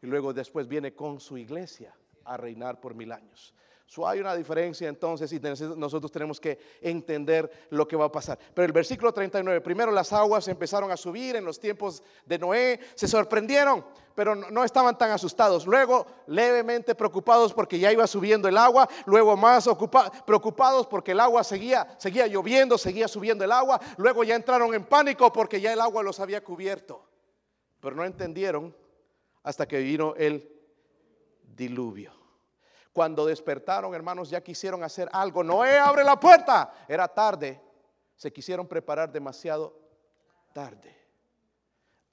y 0.00 0.06
luego 0.06 0.32
después 0.32 0.68
viene 0.68 0.94
con 0.94 1.20
su 1.20 1.38
iglesia 1.38 1.94
a 2.24 2.36
reinar 2.36 2.80
por 2.80 2.94
mil 2.94 3.12
años. 3.12 3.54
So, 3.92 4.08
hay 4.08 4.20
una 4.20 4.34
diferencia 4.34 4.88
entonces 4.88 5.30
y 5.34 5.38
nosotros 5.76 6.10
tenemos 6.10 6.40
que 6.40 6.58
entender 6.80 7.66
lo 7.68 7.86
que 7.86 7.94
va 7.94 8.06
a 8.06 8.10
pasar. 8.10 8.38
Pero 8.54 8.64
el 8.64 8.72
versículo 8.72 9.12
39, 9.12 9.60
primero 9.60 9.92
las 9.92 10.14
aguas 10.14 10.48
empezaron 10.48 10.90
a 10.90 10.96
subir 10.96 11.36
en 11.36 11.44
los 11.44 11.60
tiempos 11.60 12.02
de 12.24 12.38
Noé, 12.38 12.80
se 12.94 13.06
sorprendieron, 13.06 13.84
pero 14.14 14.34
no 14.34 14.64
estaban 14.64 14.96
tan 14.96 15.10
asustados. 15.10 15.66
Luego 15.66 16.06
levemente 16.26 16.94
preocupados 16.94 17.52
porque 17.52 17.78
ya 17.78 17.92
iba 17.92 18.06
subiendo 18.06 18.48
el 18.48 18.56
agua, 18.56 18.88
luego 19.04 19.36
más 19.36 19.68
preocupados 20.24 20.86
porque 20.86 21.12
el 21.12 21.20
agua 21.20 21.44
seguía, 21.44 21.94
seguía 21.98 22.26
lloviendo, 22.26 22.78
seguía 22.78 23.08
subiendo 23.08 23.44
el 23.44 23.52
agua, 23.52 23.78
luego 23.98 24.24
ya 24.24 24.36
entraron 24.36 24.72
en 24.72 24.86
pánico 24.86 25.30
porque 25.30 25.60
ya 25.60 25.70
el 25.70 25.80
agua 25.82 26.02
los 26.02 26.18
había 26.18 26.42
cubierto. 26.42 27.04
Pero 27.78 27.94
no 27.94 28.06
entendieron 28.06 28.74
hasta 29.42 29.68
que 29.68 29.80
vino 29.80 30.14
el 30.16 30.50
diluvio. 31.42 32.21
Cuando 32.92 33.24
despertaron, 33.24 33.94
hermanos, 33.94 34.28
ya 34.28 34.42
quisieron 34.42 34.82
hacer 34.84 35.08
algo. 35.12 35.42
Noé, 35.42 35.78
abre 35.78 36.04
la 36.04 36.18
puerta. 36.20 36.72
Era 36.86 37.08
tarde. 37.08 37.60
Se 38.16 38.32
quisieron 38.32 38.66
preparar 38.66 39.10
demasiado 39.10 39.78
tarde. 40.52 40.94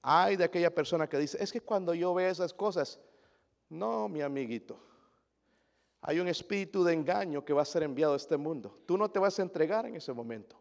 Hay 0.02 0.36
de 0.36 0.44
aquella 0.44 0.74
persona 0.74 1.06
que 1.06 1.18
dice, 1.18 1.42
es 1.42 1.52
que 1.52 1.60
cuando 1.60 1.92
yo 1.92 2.14
veo 2.14 2.30
esas 2.30 2.54
cosas, 2.54 2.98
no, 3.68 4.08
mi 4.08 4.22
amiguito. 4.22 4.80
Hay 6.02 6.18
un 6.18 6.28
espíritu 6.28 6.82
de 6.82 6.94
engaño 6.94 7.44
que 7.44 7.52
va 7.52 7.62
a 7.62 7.66
ser 7.66 7.82
enviado 7.82 8.14
a 8.14 8.16
este 8.16 8.38
mundo. 8.38 8.80
Tú 8.86 8.96
no 8.96 9.10
te 9.10 9.18
vas 9.18 9.38
a 9.38 9.42
entregar 9.42 9.84
en 9.84 9.96
ese 9.96 10.12
momento. 10.14 10.58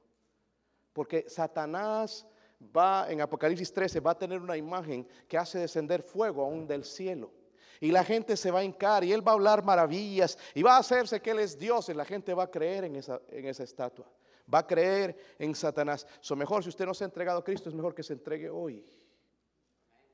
Porque 0.92 1.26
Satanás 1.30 2.28
va, 2.76 3.10
en 3.10 3.22
Apocalipsis 3.22 3.72
13, 3.72 4.02
va 4.02 4.12
a 4.12 4.18
tener 4.18 4.42
una 4.42 4.58
imagen 4.58 5.08
que 5.30 5.38
hace 5.38 5.60
descender 5.60 6.04
fuego 6.04 6.44
aún 6.44 6.68
del 6.68 6.84
cielo. 6.84 7.32
Y 7.80 7.92
la 7.92 8.04
gente 8.04 8.36
se 8.36 8.52
va 8.52 8.60
a 8.60 8.64
hincar 8.64 9.04
y 9.04 9.14
Él 9.14 9.26
va 9.26 9.32
a 9.32 9.36
hablar 9.36 9.64
maravillas 9.64 10.38
y 10.54 10.62
va 10.62 10.76
a 10.76 10.80
hacerse 10.80 11.22
que 11.22 11.32
Él 11.32 11.40
es 11.40 11.58
Dios 11.58 11.88
y 11.90 11.94
la 11.94 12.04
gente 12.04 12.34
va 12.34 12.44
a 12.44 12.52
creer 12.52 12.84
en 12.84 12.98
esa, 12.98 13.22
en 13.30 13.46
esa 13.46 13.64
estatua. 13.64 14.06
Va 14.54 14.60
a 14.60 14.68
creer 14.68 15.36
en 15.38 15.56
Satanás. 15.56 16.06
So 16.20 16.36
mejor 16.36 16.64
si 16.64 16.70
usted 16.70 16.86
no 16.86 16.94
se 16.94 17.04
ha 17.04 17.06
entregado 17.06 17.40
a 17.40 17.44
Cristo, 17.44 17.70
es 17.70 17.76
mejor 17.76 17.96
que 17.96 18.04
se 18.04 18.14
entregue 18.14 18.50
hoy. 18.50 18.86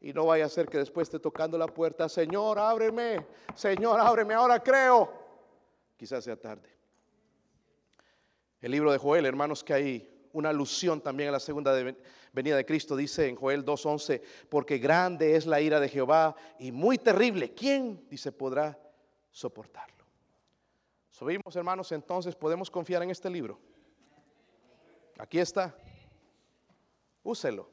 Y 0.02 0.14
no 0.14 0.26
vaya 0.26 0.46
a 0.46 0.50
ser 0.50 0.68
que 0.68 0.78
después 0.78 1.08
esté 1.08 1.20
tocando 1.20 1.58
la 1.58 1.68
puerta, 1.68 2.08
Señor, 2.08 2.60
ábreme, 2.60 3.26
Señor, 3.56 4.00
ábreme, 4.00 4.36
ahora 4.36 4.62
creo. 4.62 5.12
Quizás 5.98 6.24
sea 6.24 6.40
tarde. 6.40 6.70
El 8.62 8.72
libro 8.72 8.92
de 8.92 8.98
Joel, 8.98 9.26
hermanos, 9.26 9.64
que 9.64 9.74
hay 9.74 10.15
una 10.36 10.50
alusión 10.50 11.00
también 11.00 11.30
a 11.30 11.32
la 11.32 11.40
segunda 11.40 11.74
venida 12.34 12.58
de 12.58 12.66
Cristo, 12.66 12.96
dice 12.96 13.30
en 13.30 13.38
Joel 13.38 13.66
2.11, 13.66 14.22
porque 14.50 14.78
grande 14.78 15.36
es 15.36 15.46
la 15.46 15.62
ira 15.62 15.80
de 15.80 15.88
Jehová 15.88 16.36
y 16.60 16.74
muy 16.74 16.98
terrible. 16.98 17.54
¿Quién, 17.54 18.06
dice, 18.10 18.34
podrá 18.34 18.78
soportarlo? 19.32 20.04
Subimos, 21.10 21.56
hermanos, 21.56 21.90
entonces 21.94 22.36
podemos 22.36 22.70
confiar 22.70 23.02
en 23.02 23.12
este 23.12 23.30
libro. 23.30 23.58
Aquí 25.18 25.40
está. 25.40 25.74
Úselo. 27.24 27.70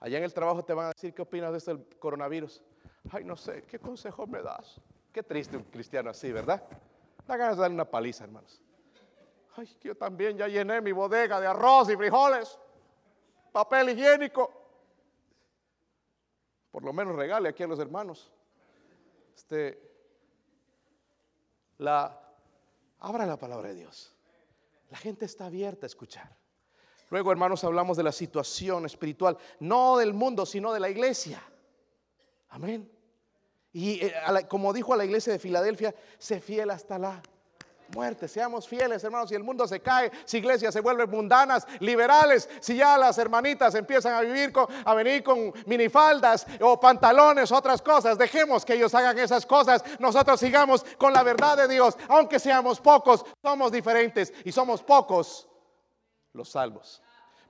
Allá 0.00 0.18
en 0.18 0.24
el 0.24 0.34
trabajo 0.34 0.64
te 0.64 0.74
van 0.74 0.86
a 0.86 0.92
decir 0.92 1.14
qué 1.14 1.22
opinas 1.22 1.52
de 1.52 1.58
este 1.58 1.98
coronavirus. 2.00 2.64
Ay, 3.12 3.22
no 3.22 3.36
sé, 3.36 3.62
¿qué 3.62 3.78
consejo 3.78 4.26
me 4.26 4.42
das? 4.42 4.80
Qué 5.12 5.22
triste 5.22 5.56
un 5.56 5.62
cristiano 5.62 6.10
así, 6.10 6.32
¿verdad? 6.32 6.64
Da 7.28 7.36
ganas 7.36 7.56
de 7.56 7.62
darle 7.62 7.74
una 7.76 7.88
paliza, 7.88 8.24
hermanos. 8.24 8.60
Ay, 9.56 9.68
yo 9.82 9.96
también 9.96 10.36
ya 10.36 10.48
llené 10.48 10.80
mi 10.80 10.92
bodega 10.92 11.40
de 11.40 11.46
arroz 11.46 11.88
y 11.90 11.96
frijoles, 11.96 12.58
papel 13.52 13.90
higiénico. 13.90 14.52
Por 16.70 16.84
lo 16.84 16.92
menos 16.92 17.16
regale 17.16 17.48
aquí 17.48 17.62
a 17.62 17.66
los 17.66 17.78
hermanos. 17.78 18.30
Este, 19.34 19.80
la, 21.78 22.20
abra 22.98 23.24
la 23.24 23.38
palabra 23.38 23.68
de 23.68 23.76
Dios. 23.76 24.14
La 24.90 24.98
gente 24.98 25.24
está 25.24 25.46
abierta 25.46 25.86
a 25.86 25.88
escuchar. 25.88 26.36
Luego, 27.08 27.30
hermanos, 27.32 27.64
hablamos 27.64 27.96
de 27.96 28.02
la 28.02 28.12
situación 28.12 28.84
espiritual, 28.84 29.38
no 29.60 29.96
del 29.96 30.12
mundo, 30.12 30.44
sino 30.44 30.72
de 30.72 30.80
la 30.80 30.90
iglesia. 30.90 31.42
Amén. 32.50 32.90
Y 33.72 34.04
eh, 34.04 34.14
como 34.48 34.72
dijo 34.72 34.92
a 34.92 34.96
la 34.96 35.04
iglesia 35.04 35.32
de 35.32 35.38
Filadelfia, 35.38 35.94
sé 36.18 36.40
fiel 36.40 36.70
hasta 36.70 36.98
la 36.98 37.22
muerte. 37.94 38.28
Seamos 38.28 38.66
fieles, 38.66 39.02
hermanos. 39.04 39.28
Si 39.28 39.34
el 39.34 39.42
mundo 39.42 39.66
se 39.66 39.80
cae, 39.80 40.10
si 40.24 40.38
iglesias 40.38 40.72
se 40.72 40.80
vuelven 40.80 41.10
mundanas, 41.10 41.66
liberales, 41.80 42.48
si 42.60 42.76
ya 42.76 42.98
las 42.98 43.18
hermanitas 43.18 43.74
empiezan 43.74 44.14
a 44.14 44.20
vivir 44.20 44.52
con, 44.52 44.66
a 44.84 44.94
venir 44.94 45.22
con 45.22 45.52
minifaldas 45.66 46.46
o 46.60 46.78
pantalones, 46.78 47.52
otras 47.52 47.82
cosas, 47.82 48.18
dejemos 48.18 48.64
que 48.64 48.74
ellos 48.74 48.94
hagan 48.94 49.18
esas 49.18 49.46
cosas. 49.46 49.82
Nosotros 49.98 50.40
sigamos 50.40 50.84
con 50.98 51.12
la 51.12 51.22
verdad 51.22 51.56
de 51.56 51.68
Dios. 51.68 51.96
Aunque 52.08 52.38
seamos 52.38 52.80
pocos, 52.80 53.24
somos 53.42 53.72
diferentes 53.72 54.32
y 54.44 54.52
somos 54.52 54.82
pocos 54.82 55.48
los 56.32 56.50
salvos. 56.50 57.02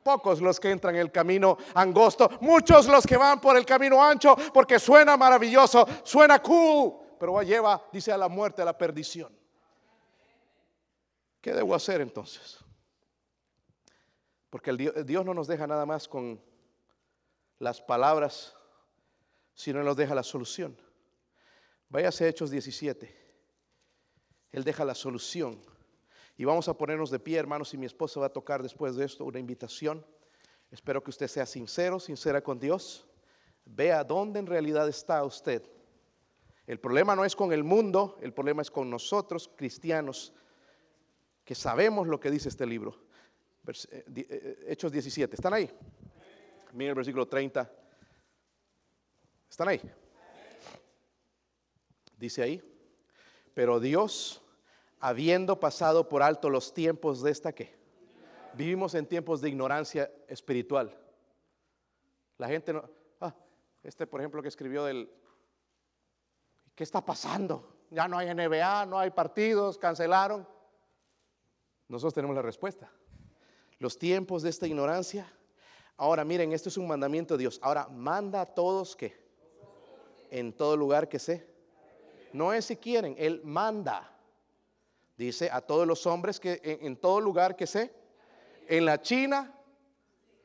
Pocos 0.03 0.41
los 0.41 0.61
que 0.61 0.71
entran 0.71 0.95
en 0.95 1.01
el 1.01 1.11
camino 1.11 1.59
angosto, 1.75 2.31
muchos 2.41 2.87
los 2.87 3.05
que 3.05 3.17
van 3.17 3.41
por 3.41 3.57
el 3.57 3.67
camino 3.67 4.03
ancho 4.03 4.37
porque 4.55 4.79
suena 4.79 5.17
maravilloso, 5.17 5.85
suena 6.05 6.41
cool, 6.41 6.95
pero 7.19 7.43
lleva, 7.43 7.83
dice, 7.93 8.13
a 8.13 8.17
la 8.17 8.29
muerte, 8.29 8.63
a 8.63 8.65
la 8.65 8.79
perdición. 8.79 9.37
¿Qué 11.47 11.55
debo 11.55 11.77
hacer 11.77 12.01
entonces? 12.01 12.59
Porque 14.51 14.71
el 14.71 15.07
Dios, 15.07 15.25
no 15.25 15.33
nos 15.33 15.47
deja 15.47 15.65
nada 15.69 15.87
más 15.87 16.09
con 16.09 16.43
las 17.61 17.81
palabras, 17.81 18.53
sino 19.55 19.81
nos 19.85 19.97
deja 19.97 20.13
la 20.17 20.25
solución. 20.25 20.77
Váyase 21.89 22.25
a 22.25 22.29
Hechos 22.31 22.51
17. 22.51 23.17
Él 24.51 24.65
deja 24.65 24.85
la 24.85 24.97
solución. 24.97 25.61
Y 26.37 26.45
vamos 26.45 26.67
a 26.67 26.77
ponernos 26.77 27.13
de 27.13 27.21
pie, 27.21 27.39
hermanos, 27.39 27.73
y 27.75 27.79
mi 27.79 27.87
esposa 27.87 28.19
va 28.19 28.27
a 28.27 28.33
tocar 28.33 28.61
después 28.61 28.97
de 28.97 29.05
esto 29.05 29.25
una 29.25 29.39
invitación. 29.39 30.05
Espero 30.73 31.01
que 31.01 31.11
usted 31.11 31.29
sea 31.29 31.47
sincero, 31.47 32.01
sincera 32.01 32.43
con 32.43 32.59
Dios. 32.59 33.07
Vea 33.65 34.03
dónde 34.03 34.41
en 34.41 34.49
realidad 34.49 34.89
está 34.89 35.23
usted. 35.23 35.63
El 36.67 36.81
problema 36.81 37.15
no 37.15 37.25
es 37.25 37.37
con 37.37 37.53
el 37.53 37.63
mundo, 37.63 38.19
el 38.21 38.33
problema 38.33 38.63
es 38.63 38.71
con 38.73 38.91
nosotros, 38.91 39.49
cristianos, 39.55 40.33
que 41.47 41.55
sabemos 41.55 42.09
lo 42.09 42.19
que 42.19 42.29
dice 42.29 42.49
este 42.49 42.67
libro. 42.67 42.99
Eh, 43.69 44.05
eh, 44.17 44.65
Hechos 44.67 44.91
17, 44.91 45.37
¿están 45.37 45.55
ahí? 45.55 45.71
Miren 46.73 46.91
el 46.91 46.95
versículo 46.97 47.29
30. 47.29 47.71
¿Están 49.49 49.69
ahí? 49.69 49.81
Dice 52.19 52.43
ahí, 52.43 52.61
pero 53.55 53.79
Dios, 53.79 54.43
habiendo 54.99 55.61
pasado 55.61 56.09
por 56.09 56.25
alto 56.25 56.51
los 56.51 56.75
tiempos 56.75 57.23
de 57.23 57.31
esta 57.31 57.53
que 57.53 57.77
vivimos 58.55 58.97
en 58.97 59.07
tiempos 59.07 59.41
de 59.41 59.51
ignorancia 59.51 60.11
espiritual. 60.27 60.99
La 62.39 62.49
gente 62.49 62.73
no, 62.73 62.91
ah, 63.21 63.35
este 63.85 64.07
por 64.09 64.21
ejemplo 64.21 64.43
que 64.43 64.49
escribió 64.49 64.85
del, 64.85 65.09
¿qué 66.75 66.83
está 66.83 67.05
pasando? 67.05 67.85
Ya 67.91 68.09
no 68.09 68.19
hay 68.19 68.35
NBA, 68.35 68.87
no 68.87 68.99
hay 68.99 69.11
partidos, 69.11 69.79
cancelaron. 69.79 70.56
Nosotros 71.89 72.15
tenemos 72.15 72.35
la 72.35 72.43
respuesta. 72.43 72.91
Los 73.79 73.99
tiempos 73.99 74.43
de 74.43 74.51
esta 74.51 74.67
ignorancia. 74.67 75.33
Ahora 75.97 76.25
miren, 76.25 76.53
esto 76.53 76.69
es 76.69 76.77
un 76.77 76.87
mandamiento 76.87 77.35
de 77.35 77.43
Dios. 77.43 77.59
Ahora 77.63 77.89
manda 77.89 78.41
a 78.41 78.47
todos 78.47 78.97
que 78.97 79.27
en 80.31 80.53
todo 80.53 80.77
lugar 80.77 81.09
que 81.09 81.19
sé. 81.19 81.47
No 82.33 82.53
es 82.53 82.67
si 82.67 82.77
quieren, 82.77 83.15
Él 83.19 83.41
manda. 83.45 84.13
Dice 85.17 85.49
a 85.51 85.61
todos 85.61 85.87
los 85.87 86.07
hombres 86.07 86.41
que 86.41 86.61
en, 86.63 86.87
en 86.87 86.97
todo 86.97 87.21
lugar 87.21 87.57
que 87.57 87.67
sé. 87.67 87.95
En 88.69 88.85
la 88.85 89.01
China, 89.01 89.55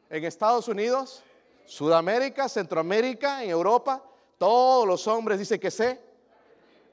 en 0.10 0.24
Estados 0.24 0.68
Unidos, 0.68 1.24
Sudamérica, 1.66 2.48
Centroamérica, 2.48 3.44
en 3.44 3.50
Europa, 3.50 4.04
todos 4.38 4.88
los 4.88 5.08
hombres 5.08 5.40
dice 5.40 5.60
que 5.60 5.72
sé. 5.72 6.00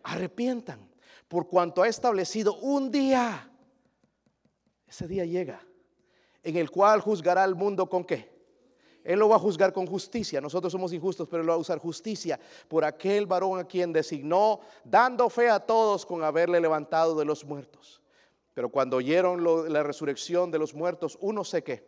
Arrepientan 0.02 0.88
por 1.28 1.48
cuanto 1.48 1.82
ha 1.82 1.88
establecido 1.88 2.54
un 2.58 2.90
día. 2.90 3.50
Ese 4.88 5.06
día 5.06 5.24
llega 5.24 5.60
en 6.42 6.56
el 6.56 6.70
cual 6.70 7.00
juzgará 7.00 7.44
al 7.44 7.54
mundo 7.54 7.88
con 7.88 8.04
qué? 8.04 8.38
Él 9.04 9.18
lo 9.18 9.28
va 9.28 9.36
a 9.36 9.38
juzgar 9.38 9.72
con 9.72 9.86
justicia. 9.86 10.40
Nosotros 10.40 10.72
somos 10.72 10.92
injustos, 10.92 11.28
pero 11.28 11.42
Él 11.42 11.48
va 11.48 11.54
a 11.54 11.58
usar 11.58 11.78
justicia 11.78 12.38
por 12.68 12.84
aquel 12.84 13.26
varón 13.26 13.58
a 13.58 13.64
quien 13.64 13.92
designó, 13.92 14.60
dando 14.84 15.30
fe 15.30 15.48
a 15.48 15.60
todos 15.60 16.04
con 16.04 16.22
haberle 16.22 16.60
levantado 16.60 17.14
de 17.18 17.24
los 17.24 17.44
muertos. 17.44 18.02
Pero 18.54 18.68
cuando 18.68 18.96
oyeron 18.96 19.72
la 19.72 19.82
resurrección 19.82 20.50
de 20.50 20.58
los 20.58 20.74
muertos, 20.74 21.16
uno 21.20 21.44
sé 21.44 21.62
qué. 21.62 21.86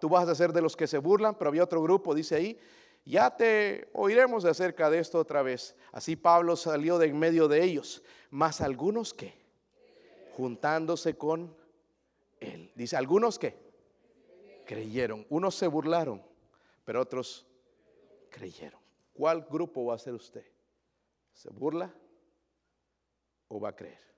Tú 0.00 0.08
vas 0.08 0.28
a 0.28 0.34
ser 0.34 0.52
de 0.52 0.62
los 0.62 0.76
que 0.76 0.86
se 0.86 0.98
burlan, 0.98 1.34
pero 1.34 1.48
había 1.48 1.64
otro 1.64 1.82
grupo, 1.82 2.14
dice 2.14 2.36
ahí, 2.36 2.58
ya 3.04 3.36
te 3.36 3.90
oiremos 3.92 4.44
acerca 4.44 4.88
de 4.90 5.00
esto 5.00 5.18
otra 5.18 5.42
vez. 5.42 5.76
Así 5.92 6.16
Pablo 6.16 6.56
salió 6.56 6.98
de 6.98 7.08
en 7.08 7.18
medio 7.18 7.48
de 7.48 7.62
ellos, 7.62 8.02
más 8.30 8.60
algunos 8.60 9.12
que, 9.12 9.34
juntándose 10.36 11.16
con 11.16 11.54
él. 12.42 12.72
Dice, 12.74 12.96
algunos 12.96 13.38
que 13.38 13.56
creyeron, 14.66 15.26
unos 15.28 15.54
se 15.54 15.66
burlaron, 15.66 16.22
pero 16.84 17.00
otros 17.00 17.46
creyeron. 18.30 18.80
¿Cuál 19.12 19.46
grupo 19.50 19.84
va 19.84 19.94
a 19.94 19.98
ser 19.98 20.14
usted? 20.14 20.44
¿Se 21.32 21.50
burla 21.50 21.94
o 23.48 23.60
va 23.60 23.70
a 23.70 23.76
creer? 23.76 24.11